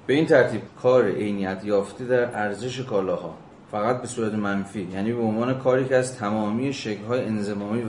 [0.06, 3.34] به این ترتیب کار عینیت یافته در ارزش کالاها
[3.70, 7.82] فقط به صورت منفی یعنی به عنوان کاری که از تمامی شکل‌های انضمامی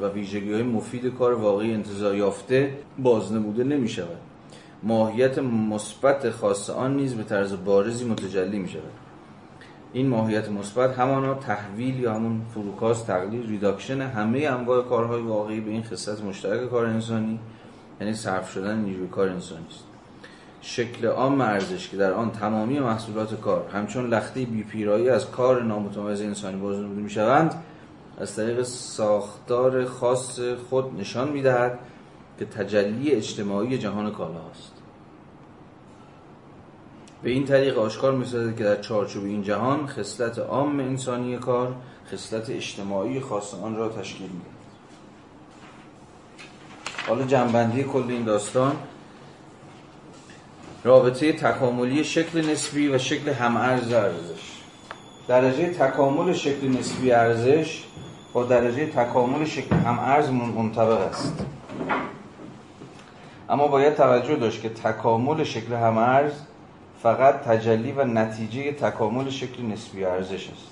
[0.00, 4.16] و ویژگی‌های مفید کار واقعی انتزاع یافته بازنموده نمی شود
[4.82, 9.07] ماهیت مثبت خاص آن نیز به طرز بارزی متجلی می شود
[9.92, 15.70] این ماهیت مثبت همانا تحویل یا همون فروکاست تقلیل reduction همه انواع کارهای واقعی به
[15.70, 17.40] این خصلت مشترک کار انسانی
[18.00, 19.84] یعنی صرف شدن نیروی کار انسانی است.
[20.60, 26.20] شکل عام ارزش که در آن تمامی محصولات کار همچون لخته بیپیرایی از کار نامتمایز
[26.20, 27.54] انسانی بازنموده می‌شوند
[28.20, 30.40] از طریق ساختار خاص
[30.70, 31.78] خود نشان می‌دهد
[32.38, 34.77] که تجلی اجتماعی جهان کالا است
[37.22, 41.74] به این طریق آشکار می‌سازد که در چارچوب این جهان خصلت عام انسانی کار
[42.12, 44.58] خصلت اجتماعی خاص آن را تشکیل می‌دهد.
[47.08, 48.76] حالا جنبندی کل این داستان
[50.84, 54.62] رابطه تکاملی شکل نسبی و شکل همارز ارزش.
[55.28, 57.84] درجه تکامل شکل نسبی ارزش
[58.32, 61.44] با درجه تکامل شکل همارز منطبق است.
[63.48, 66.32] اما باید توجه داشت که تکامل شکل همارز
[67.02, 70.70] فقط تجلی و نتیجه تکامل شکل نسبی ارزش است.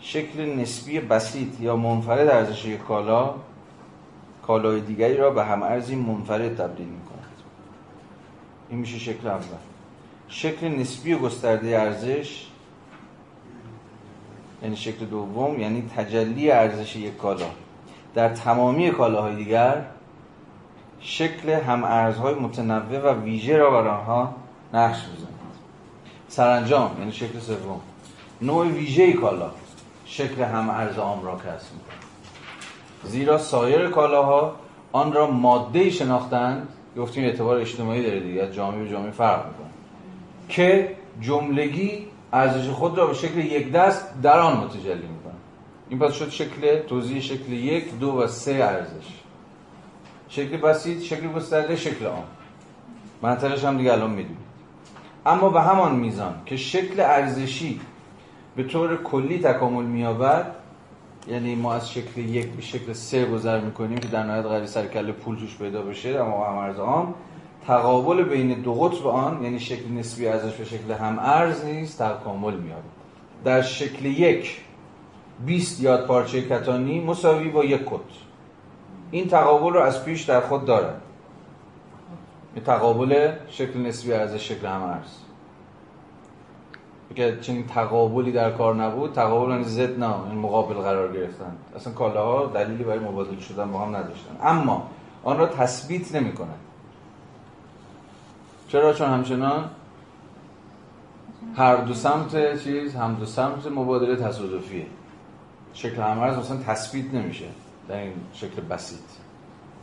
[0.00, 3.34] شکل نسبی بسیط یا منفرد ارزش یک کالا
[4.46, 7.42] کالای دیگری را به هم ارزی منفرد تبدیل می کند
[8.70, 9.56] این میشه شکل اول.
[10.28, 12.46] شکل نسبی و گسترده ارزش
[14.62, 17.46] یعنی شکل دوم یعنی تجلی ارزش یک کالا.
[18.14, 19.84] در تمامی کالاهای دیگر
[21.00, 24.43] شکل هم ارزهای متنوع و ویژه را بر آنها
[24.74, 25.34] نقش بزنید
[26.28, 27.80] سرانجام یعنی شکل سوم.
[28.42, 29.50] نوع ویژه کالا.
[30.06, 31.98] شکل هم ارز عام را کسب می‌کنه.
[33.04, 34.56] زیرا سایر کالاها
[34.92, 36.68] آن را ماده شناختند.
[36.96, 38.42] گفتیم اعتبار اجتماعی داره دیگه.
[38.42, 39.66] از جامعه به جامعه فرق می‌کنه.
[40.48, 45.34] که جملگی ارزش خود را به شکل یک دست در آن متجلی می‌کنه.
[45.88, 49.06] این پس شد شکل توضیح شکل یک دو و سه ارزش.
[50.28, 52.24] شکل بسیط شکل گسترده شکل عام.
[53.22, 54.44] منطقش هم دیگه الان می‌دونید
[55.26, 57.80] اما به همان میزان که شکل ارزشی
[58.56, 60.54] به طور کلی تکامل مییابد
[61.28, 64.86] یعنی ما از شکل یک به شکل سه گذر می‌کنیم که در نهایت قرار سر
[64.86, 67.14] کله پول توش پیدا بشه اما هم عام
[67.66, 72.54] تقابل بین دو قطب آن یعنی شکل نسبی ارزش و شکل هم ارز نیز تکامل
[72.54, 72.82] می‌یابد.
[73.44, 74.60] در شکل یک
[75.46, 78.00] 20 یاد پارچه کتانی مساوی با یک کت
[79.10, 81.00] این تقابل رو از پیش در خود دارد.
[82.54, 85.08] این تقابل شکل نسبی ارزش شکل هم ارز
[87.10, 91.56] اگر چنین تقابلی در کار نبود تقابل یعنی ضد نه این مقابل قرار گرفتن.
[91.76, 94.36] اصلا کالاها دلیلی برای مبادله شدن با هم نداشتن.
[94.42, 94.90] اما
[95.24, 96.60] آن را تثبیت نمی کنند
[98.68, 99.70] چرا؟ چون همچنان
[101.56, 104.86] هر دو سمت چیز هم دو سمت مبادله تصادفیه.
[105.74, 107.46] شکل همرز مثلا تثبیت نمیشه
[107.88, 109.04] در این شکل بسیط.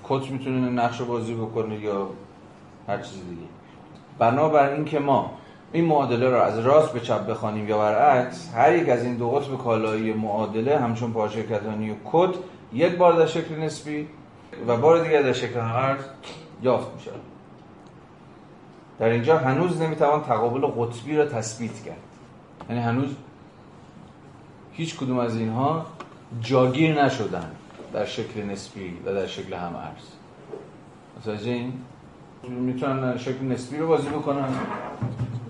[0.04, 2.10] کت می‌تونه نقش بازی بکنه یا
[2.92, 3.48] هر چیز دیگه.
[4.20, 5.32] بنابر این که ما
[5.74, 9.30] این معادله را از راست به چپ بخوانیم یا برعکس هر یک از این دو
[9.32, 12.30] قطب کالایی معادله همچون پارچه کتانی و کد
[12.74, 14.08] یک بار در شکل نسبی
[14.68, 16.04] و بار دیگر در شکل همرز
[16.62, 17.12] یافت میشه
[19.00, 21.98] در اینجا هنوز نمی‌توان تقابل قطبی را تثبیت کرد.
[22.70, 23.16] یعنی هنوز
[24.74, 25.86] هیچ کدوم از اینها
[26.42, 27.52] جاگیر نشدن
[27.94, 30.04] در شکل نسبی و در شکل هم ارز
[31.18, 31.74] متوجه این؟
[32.50, 34.50] می‌تونن شکل نسبی رو بازی بکنن.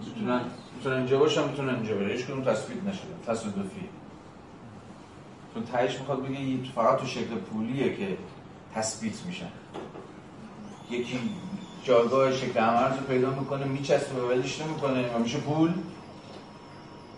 [0.05, 0.41] می‌تونن
[0.75, 3.89] می‌تونن اینجا باشن می‌تونن اینجا برن هیچ کدوم تثبیت نشدن تصادفی.
[5.53, 6.39] چون تهش می‌خواد بگه
[6.75, 8.17] فقط تو شکل پولیه که
[8.75, 9.51] تثبیت میشن
[10.89, 11.19] یکی
[11.83, 15.15] جایگاه شکل عمرز رو پیدا می‌کنه میچسته و ولیش نمی‌کنه.
[15.15, 15.71] و میشه پول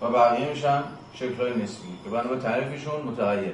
[0.02, 0.84] و بقیه میشن
[1.14, 1.88] شکل های نسبی.
[2.04, 3.54] که بنا تعریفشون متغیر.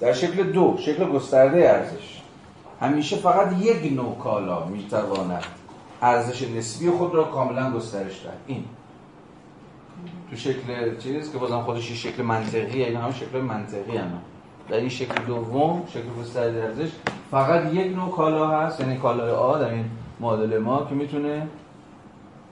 [0.00, 2.17] در شکل دو شکل گسترده ارزش.
[2.80, 5.44] همیشه فقط یک نوع کالا می‌تواند
[6.02, 8.38] ارزش نسبی خود را کاملا گسترش دهد.
[8.46, 8.64] این.
[10.30, 14.20] تو شکل چیز که بازم خودش شکل منطقی این هم شکل منطقی هم
[14.68, 16.90] در این شکل دوم شکل گسترده ارزش
[17.30, 19.90] فقط یک نوع کالا هست یعنی کالای آ در این
[20.20, 21.48] معادله ما که می‌تونه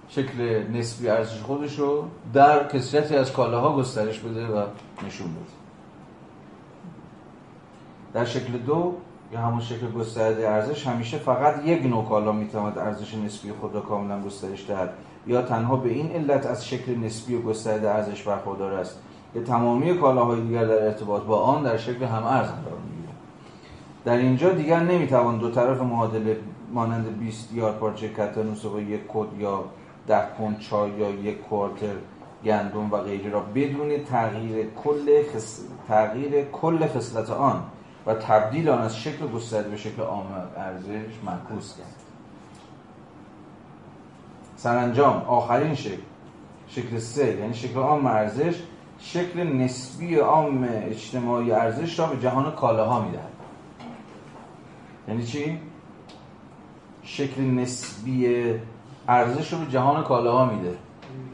[0.08, 4.62] شکل نسبی ارزش خودش رو در کسرتی از کالاها گسترش بده و
[5.06, 5.56] نشون بده.
[8.12, 8.94] در شکل دو
[9.32, 13.80] یا همون شکل گسترده ارزش همیشه فقط یک نوع کالا می‌تواند ارزش نسبی خود را
[13.80, 14.90] کاملا گسترش دهد.
[15.26, 19.00] یا تنها به این علت از شکل نسبی و گسترده ارزش برخوردار است
[19.34, 23.16] که تمامی کالاهای دیگر در ارتباط با آن در شکل هم ارز قرار می‌گیرد.
[24.04, 26.36] در اینجا دیگر نمی‌توان دو طرف معادله
[26.72, 29.64] مانند 20 یارد پارچه کتان با یک کد یا
[30.06, 31.94] ده پوند چای یا یک کوارتر
[32.44, 35.60] گندم و غیره را بدون تغییر کل خس...
[35.88, 37.62] تغییر کل خصلت آن
[38.06, 40.26] و تبدیل آن از شکل گسترده به شکل عام
[40.56, 41.94] ارزش معکوس کرد.
[44.56, 46.02] سرانجام آخرین شکل
[46.68, 48.62] شکل سه یعنی شکل عام ارزش
[48.98, 53.32] شکل نسبی عام اجتماعی ارزش را به جهان کالاها می‌دهد.
[55.08, 55.60] یعنی چی؟
[57.02, 58.54] شکل نسبی
[59.08, 60.78] ارزش رو به جهان کالاها میده.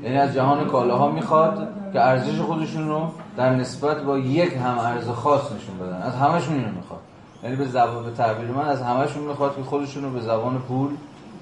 [0.03, 5.09] یعنی از جهان کالاها می‌خواد که ارزش خودشون رو در نسبت با یک هم ارز
[5.09, 6.03] خاص نشون بدن.
[6.03, 7.01] از همشون اینو می‌خواد.
[7.43, 10.91] یعنی به زبان به تعبیر من از همشون می‌خواد که خودشون رو به زبان پول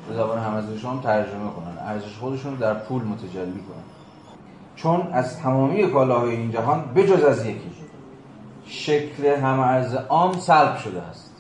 [0.09, 1.79] به زبان هم ترجمه کنن.
[1.87, 3.85] ارزش خودشون رو در پول متجلی کنن.
[4.77, 7.71] چون از تمامی کالاهای این جهان بجز از یکی
[8.67, 11.31] شکل هم ارز عام سلب شده است.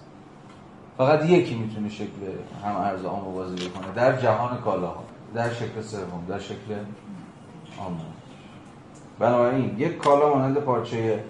[0.99, 2.21] فقط یکی می‌تونه شکل
[2.65, 5.10] هم ارز عام بازی بکنه در جهان کالاها.
[5.35, 6.75] در شکل سوم در شکل
[7.79, 8.01] عام
[9.19, 11.25] بنابراین یک کالا مانند پارچه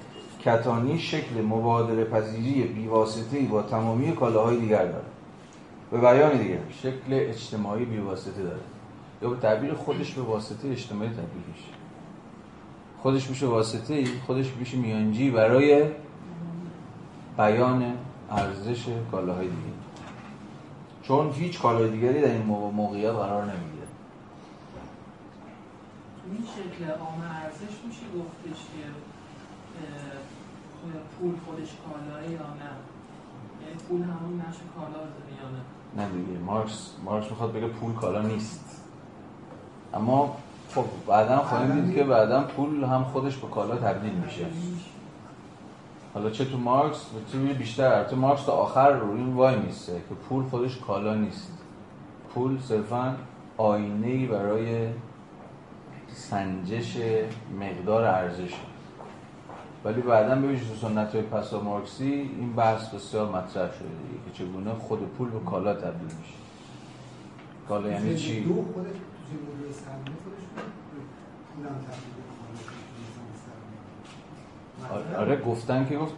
[0.44, 5.04] کتانی شکل مبادله پذیری بیواسطه‌ای با تمامی کالاهای دیگر داره
[5.90, 8.60] به بیان دیگر شکل اجتماعی بیواسطه داره
[9.22, 11.42] یا به تعبیر خودش به واسطه اجتماعی تبدیل
[13.02, 15.84] خودش میشه واسطه خودش میشه میانجی برای
[17.38, 17.94] بیان
[18.30, 19.72] ارزش کالاهای دیگه.
[21.02, 23.69] چون هیچ کالای دیگری در این موقعیت قرار نمی‌گیره.
[23.69, 23.69] تو
[26.30, 28.82] این شکل عام ارزش میشه گفتش که
[31.18, 32.72] پول خودش کالاه یا نه؟
[33.62, 35.62] یعنی پول همون نقش کالا داره یا نه؟
[35.96, 38.82] نه دیگه مارکس مارکس می‌خواد بگه پول کالا نیست.
[39.94, 40.36] اما
[40.74, 44.46] خب بعدا خواهیم دید که بعدا پول هم خودش به کالا تبدیل میشه.
[46.14, 50.14] حالا چه تو مارکس تو بیشتر؟ تو مارکس تا آخر رو این وای میسته که
[50.14, 51.58] پول خودش کالا نیست.
[52.34, 53.16] پول صرفا
[53.56, 54.88] آینه برای
[56.14, 56.96] سنجش
[57.60, 58.54] مقدار ارزش.
[59.84, 64.44] ولی بعدا ببینید تو سنت های پسا مارکسی این بحث بسیار مطرح شده دیگه که
[64.44, 66.34] چگونه خود پول به کالا تبدیل میشه.
[67.68, 68.86] کالا یعنی چی؟ دو خود
[75.16, 76.14] آره گفتن که گفت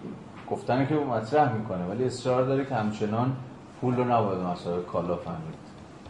[0.51, 3.37] گفتن که مطرح می‌کنه ولی اصرار داره که همچنان
[3.81, 5.55] پول رو نباید مسابقه کالا فهمید.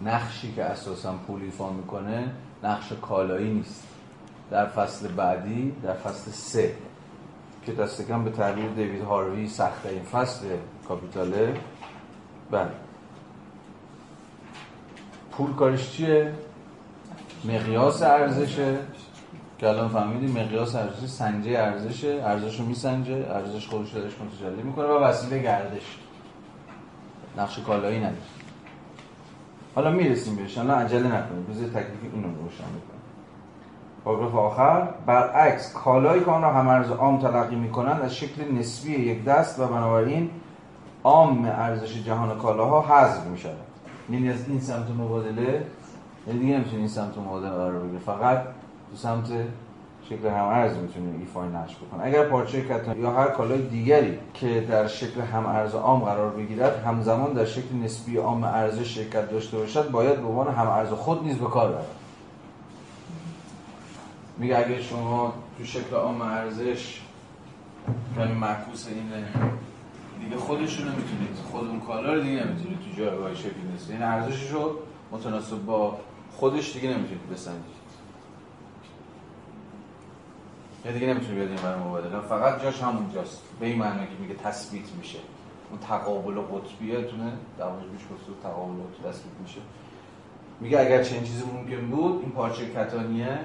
[0.05, 2.33] نقشی که اساسا پول ایفا می‌کنه
[2.65, 3.89] نقش کالایی نیست.
[4.51, 6.75] در فصل بعدی در فصل سه
[7.67, 10.47] که دست کم به تعبیر دیوید هاروی سخته این فصل
[10.89, 11.55] کاپیتاله.
[12.51, 12.71] بله.
[15.33, 16.35] پول کارش چیه؟
[17.45, 18.79] مقیاس ارزشه.
[19.59, 22.23] که الان فهمیدیم مقیاس ارزش سنجه ارزشه.
[22.25, 23.27] ارزش رو میسنجه.
[23.31, 25.99] ارزش خودش درش متجلی می‌کنه و وسیله گردش.
[27.37, 28.42] نقش کالایی نداره.
[29.75, 30.59] حالا می‌رسیم بهش.
[30.59, 31.49] الان عجله نکنید.
[31.51, 32.99] بذار تکلیف اینو روشن می‌کنم
[34.05, 34.89] پاراگراف آخر.
[35.07, 39.67] برعکس کالایی که آن را همارز عام تلقی می‌کنند از شکل نسبی یک دست و
[39.67, 40.31] بنابراین
[41.05, 43.57] عام ارزش جهان کالاها حذف می‌شود.
[44.11, 45.67] یعنی از این سمت مبادله.
[46.27, 48.39] یعنی دیگه نمی‌تونی این سمت مبادله قرار بگیره فقط
[48.91, 49.27] تو سمت
[50.13, 54.61] شکل هم ارز می‌تونه ایفای نقش بکنه اگر پارچه کتانی یا هر کالای دیگری که
[54.61, 59.57] در شکل هم ارز عام قرار بگیرد همزمان در شکل نسبی عام ارزش شرکت داشته
[59.57, 61.87] باشد باید به عنوان هم ارز خود نیز به کار برد.
[64.39, 67.01] میگه اگر شما تو شکل عام ارزش
[68.17, 69.27] کمی معکوس اینه
[70.25, 74.03] دیگه خودش رو نمی‌تونید خود اون کالا رو دیگه نمی‌تونید تو جایگاه شکل نیست این
[74.03, 74.75] ارزشش رو
[75.13, 75.97] متناسب با
[76.37, 77.82] خودش دیگه نمی‌تونید بسنجید.
[80.85, 83.43] یا دیگه نمی‌تونید بیاد این برای مبادله فقط جاش همونجاست.
[83.61, 85.19] به این معنی که میگه تثبیت میشه.
[85.71, 88.03] اون تقابل قطبیتونه در واقع بیش
[88.43, 89.61] تقابل قطبی تثبیت میشه.
[90.61, 93.39] میگه اگر چنین چیزی ممکن بود این پارچه کتانیه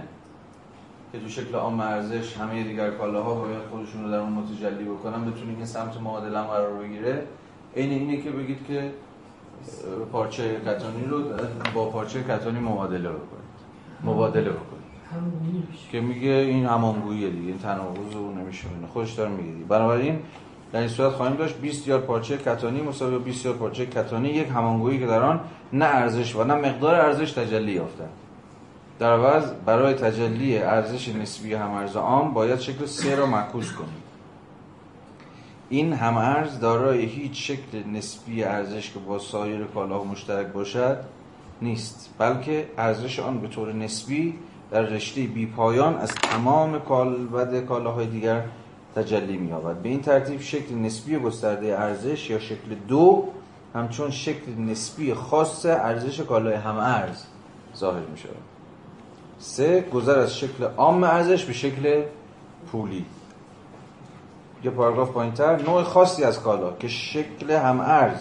[1.12, 5.32] که تو شکل عام ارزش همه دیگر کالاها باید خودشون رو در اون متجلی بکنن
[5.32, 7.24] بتونید این سمت معادله قرار بگیره.
[7.76, 8.92] این اینه که بگید که
[10.12, 11.24] پارچه کتانی رو
[11.74, 13.58] با پارچه کتانی مبادله بکنید.
[14.04, 14.87] مبادله بکنید.
[15.92, 20.20] که میگه این همانگوییه دیگه این تناقض رو نمیشه خودش داره میگه بنابراین
[20.72, 24.48] در این صورت خواهیم داشت 20 یار پارچه کتانی مساوی 20 یار پارچه کتانی یک
[24.48, 25.40] همانگویی که در آن
[25.74, 28.04] نه ارزش و نه مقدار ارزش تجلی یافته
[29.00, 34.04] در عوض برای تجلی ارزش نسبی همارز عام باید شکل سه را معکوس کنیم.
[35.70, 40.98] این همارز دارای هیچ شکل نسبی ارزش که با سایر کالاها مشترک باشد
[41.62, 44.34] نیست بلکه ارزش آن به طور نسبی
[44.72, 48.44] در رشته بی پایان از تمام کالبد کالاهای دیگر
[48.96, 53.28] تجلی می یابد به این ترتیب شکل نسبی گسترده ارزش یا شکل دو
[53.76, 57.24] همچون شکل نسبی خاص ارزش کالای هم ارز
[57.76, 58.36] ظاهر می شود
[59.40, 62.04] سه گذر از شکل عام ارزش به شکل
[62.72, 63.06] پولی.
[64.64, 68.20] یه پاراگراف پایینتر نوع خاصی از کالا که شکل هم ارز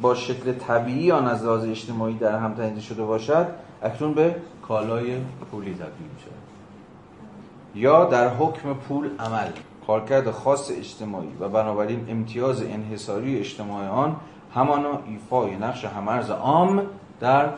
[0.00, 3.46] با شکل طبیعی آن از لحاظ اجتماعی در هم تنیده شده باشد
[3.82, 5.16] اکنون به کالای
[5.50, 6.32] پولی تبدیل می شود
[7.74, 9.48] یا در حکم پول عمل
[9.86, 14.16] کارکرد خاص اجتماعی و بنابراین امتیاز انحصاری اجتماعی آن
[14.54, 16.82] همانا ایفای نقش همرز عام
[17.20, 17.48] در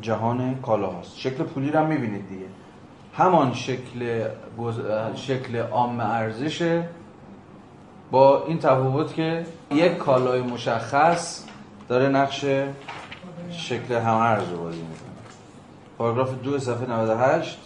[0.00, 1.18] جهان کالا هاست.
[1.18, 2.46] شکل پولی رو هم می‌بینید دیگه.
[3.14, 4.28] همان شکل
[5.14, 6.88] شکل عام ارزشه
[8.10, 11.44] با این تفاوت که یک کالای مشخص
[11.88, 12.44] داره نقش
[13.50, 15.11] شکل هم ارز رو بازی می‌کنه.
[16.02, 17.58] پاراگراف دو صفحه 98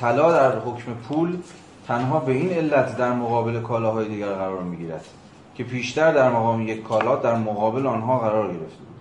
[0.00, 1.36] طلا در حکم پول
[1.86, 5.04] تنها به این علت در مقابل کالاهای دیگر قرار می‌گیرد
[5.54, 9.00] که پیشتر در مقام یک کالا در مقابل آنها قرار گرفته بود.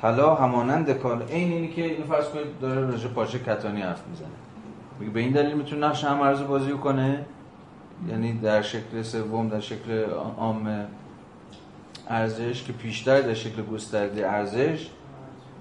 [0.00, 5.12] طلا همانند کالا این اینی که این فرض کنید داره راجع پارچه کتانی حرف می‌زنه.
[5.12, 7.24] به این دلیل می‌تونه نقش هم ارز بازی کنه؟
[8.08, 10.04] یعنی در شکل سوم در شکل
[10.38, 10.86] عام
[12.08, 14.88] ارزش که پیشتر در شکل گسترده ارزش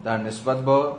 [0.03, 0.97] در نسبت با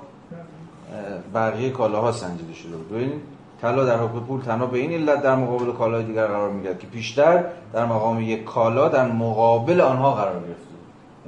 [1.34, 2.88] بقیه کالاها سنجیده شده بود.
[2.88, 3.20] ببینید
[3.62, 6.86] طلا در حکم پول تنها به این علت در مقابل کالای دیگر قرار می‌گیرد که
[6.86, 10.74] پیشتر در مقام یک کالا در مقابل آنها قرار گرفته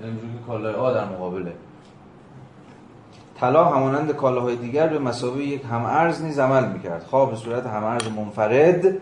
[0.02, 1.52] یعنی که کالای آ در مقابله.
[3.40, 7.02] طلا همانند کالاهای دیگر به مسابقه یک هم ارز نیز عمل می‌کرد.
[7.02, 8.96] خواه به صورت هم ارز منفرد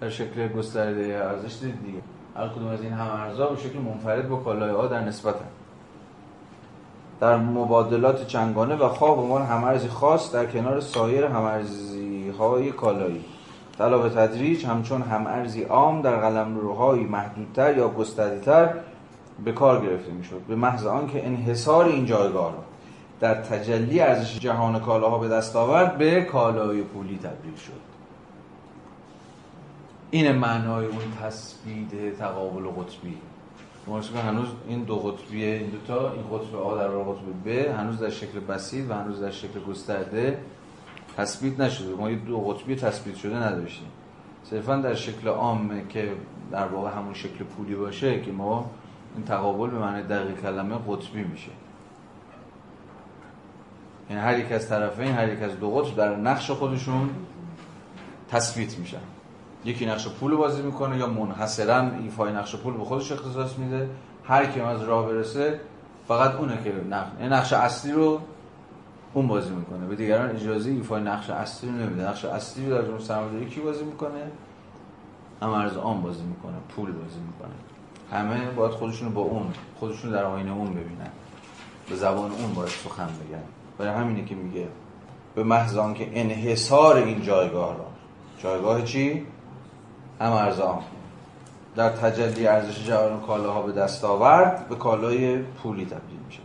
[0.00, 1.98] در شکل گسترده ارزش دیگه
[2.36, 5.61] هر کدوم از این هم ارزها به شکل منفرد با کالای آ در نسبت هم.
[7.22, 13.24] در مبادلات چنگانه و خواه به عنوان همارزی خاص در کنار سایر همارزی های کالایی.
[13.78, 18.74] طلا به تدریج همچون همارزی عام در قلمروهای محدودتر یا گسترده‌تر
[19.44, 20.40] به کار گرفته می‌شد.
[20.48, 22.64] به محض آنکه انحصار این جایگاه را
[23.20, 27.80] در تجلی ارزش جهان کالاها به دست آورد به کالای پولی تبدیل شد.
[30.10, 33.18] این معنای اون تثبیت تقابل قطبی.
[33.86, 37.98] که هنوز این دو قطبی این دو تا این قطب آ در قطب ب هنوز
[37.98, 40.38] در شکل بسیط و هنوز در شکل گسترده
[41.16, 41.94] تثبیت نشده.
[41.94, 43.88] ما یه دو قطبی تثبیت شده نداشتیم.
[44.44, 46.12] صرفا در شکل عام که
[46.50, 48.70] در واقع همون شکل پولی باشه که ما
[49.16, 51.50] این تقابل به معنی دقیق کلمه قطبی میشه.
[54.10, 57.10] یعنی هر یک از طرفین هر یک از دو قطب در نقش خودشون
[58.30, 58.98] تثبیت میشن.
[59.64, 63.90] یکی نقش پول بازی می‌کنه یا منحصرا ایفای نقش پول به خودش اختصاص میده.
[64.24, 65.60] هر کی از راه برسه
[66.08, 68.20] فقط اونه که نقش نقش اصلی رو
[69.14, 69.86] اون بازی می‌کنه.
[69.86, 72.08] به دیگران اجازه ایفای نقش اصلی رو نمیده.
[72.08, 74.30] نقش اصلی رو در جمله سرمایه‌داری کی بازی می‌کنه؟
[75.42, 77.54] امرز آن بازی می‌کنه پول بازی می‌کنه.
[78.12, 79.46] همه باید خودشونو با اون
[79.80, 81.10] خودشونو در آینه اون ببینن.
[81.88, 83.42] به زبان اون باید سخن بگن.
[83.78, 84.68] برای همینه که میگه
[85.34, 87.86] به محض که انحصار این جایگاه را.
[88.38, 89.26] جایگاه چی؟
[90.22, 90.78] هم ارزان.
[91.76, 96.40] در تجلی ارزش جوان کالاها به دست آورد به کالای پولی تبدیل میشه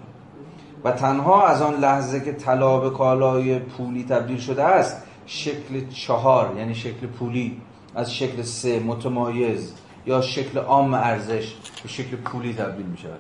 [0.84, 6.54] و تنها از آن لحظه که طلا به کالای پولی تبدیل شده است شکل چهار
[6.58, 7.62] یعنی شکل پولی
[7.95, 9.74] از شکل سه متمایز
[10.06, 13.20] یا شکل عام ارزش به شکل پولی تبدیل می شود.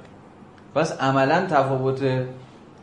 [0.75, 2.25] پس عملا تفاوت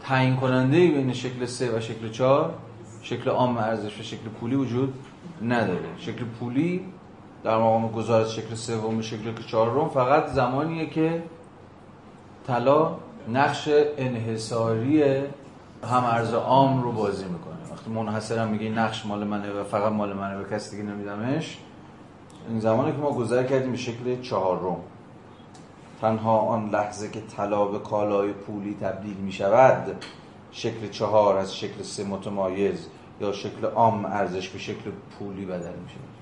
[0.03, 2.55] تعیین کننده بین شکل سه و شکل چهار
[3.03, 4.95] شکل عام ارزش و شکل پولی وجود
[5.43, 5.89] نداره.
[5.99, 6.85] شکل پولی
[7.45, 11.23] در مقام گزارش شکل سوم شکل چهارم فقط زمانیه که
[12.47, 12.97] طلا
[13.29, 13.69] نقش
[13.99, 15.03] انحصاری
[15.83, 17.73] هم ارز عام رو بازی می‌کنه.
[17.73, 21.59] وقتی منحصرا میگه نقش مال منه و فقط مال منه و کسی دیگه نمیدمش
[22.49, 24.77] این زمانی که ما گذر کردیم به شکل چهارم.
[26.01, 30.05] تنها آن لحظه که طلا به کالای پولی تبدیل می شود
[30.53, 32.87] شکل چهار از شکل سه متمایز
[33.21, 36.14] یا شکل عام ارزش به شکل پولی بدل می شود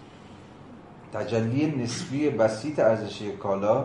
[1.12, 3.84] تجلی نسبی بسیط ارزش کالا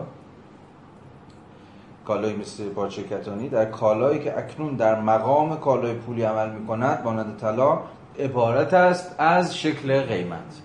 [2.06, 7.04] کالایی مثل پارچه کتانی در کالایی که اکنون در مقام کالای پولی عمل می کند
[7.04, 7.80] مانند طلا
[8.18, 10.62] عبارت است از شکل قیمت.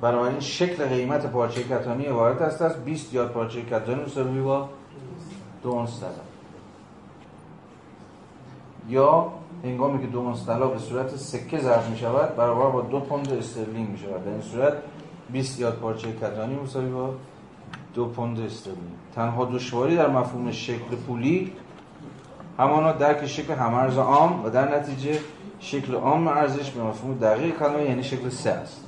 [0.00, 4.68] بنابراین شکل قیمت پارچه کتانی عبارت است از 20 یاد پارچه کتانی مساوی با
[5.62, 6.10] دو طلا.
[8.88, 9.32] یا
[9.64, 13.32] هنگامی که دو اونس طلا به صورت سکه ضرب می شود برابر با دو پوند
[13.32, 14.72] استرلینگ می شود در این صورت
[15.32, 17.14] 20 یارد پارچه کتانی مساوی با
[17.94, 18.92] دو پوند استرلینگ.
[19.14, 21.52] تنها دشواری در مفهوم شکل پولی
[22.58, 25.20] همانا درک شکل همارز عام و در نتیجه
[25.60, 28.84] شکل عام ارزش به مفهوم دقیق کلمه یعنی شکل سه است.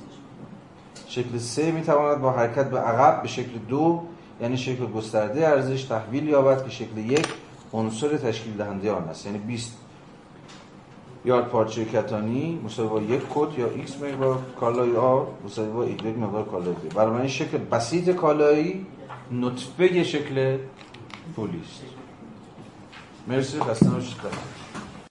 [1.07, 4.03] شکل سه می تواند با حرکت به عقب به شکل دو
[4.41, 7.27] یعنی شکل گسترده ارزش تحویل یابد که شکل یک
[7.73, 9.25] عنصر تشکیل دهنده آن است.
[9.25, 9.77] یعنی 20
[11.27, 16.17] یارد پارچه کتانی مساوی با یک کت یا x مقدار کالای آ مساوی با یک
[16.17, 16.93] مقدار کالای b.
[16.93, 18.85] برای این شکل بسیط کالایی
[19.31, 20.57] نطفه شکل
[21.35, 21.81] پولی است
[23.27, 24.17] مرسی خسته باشید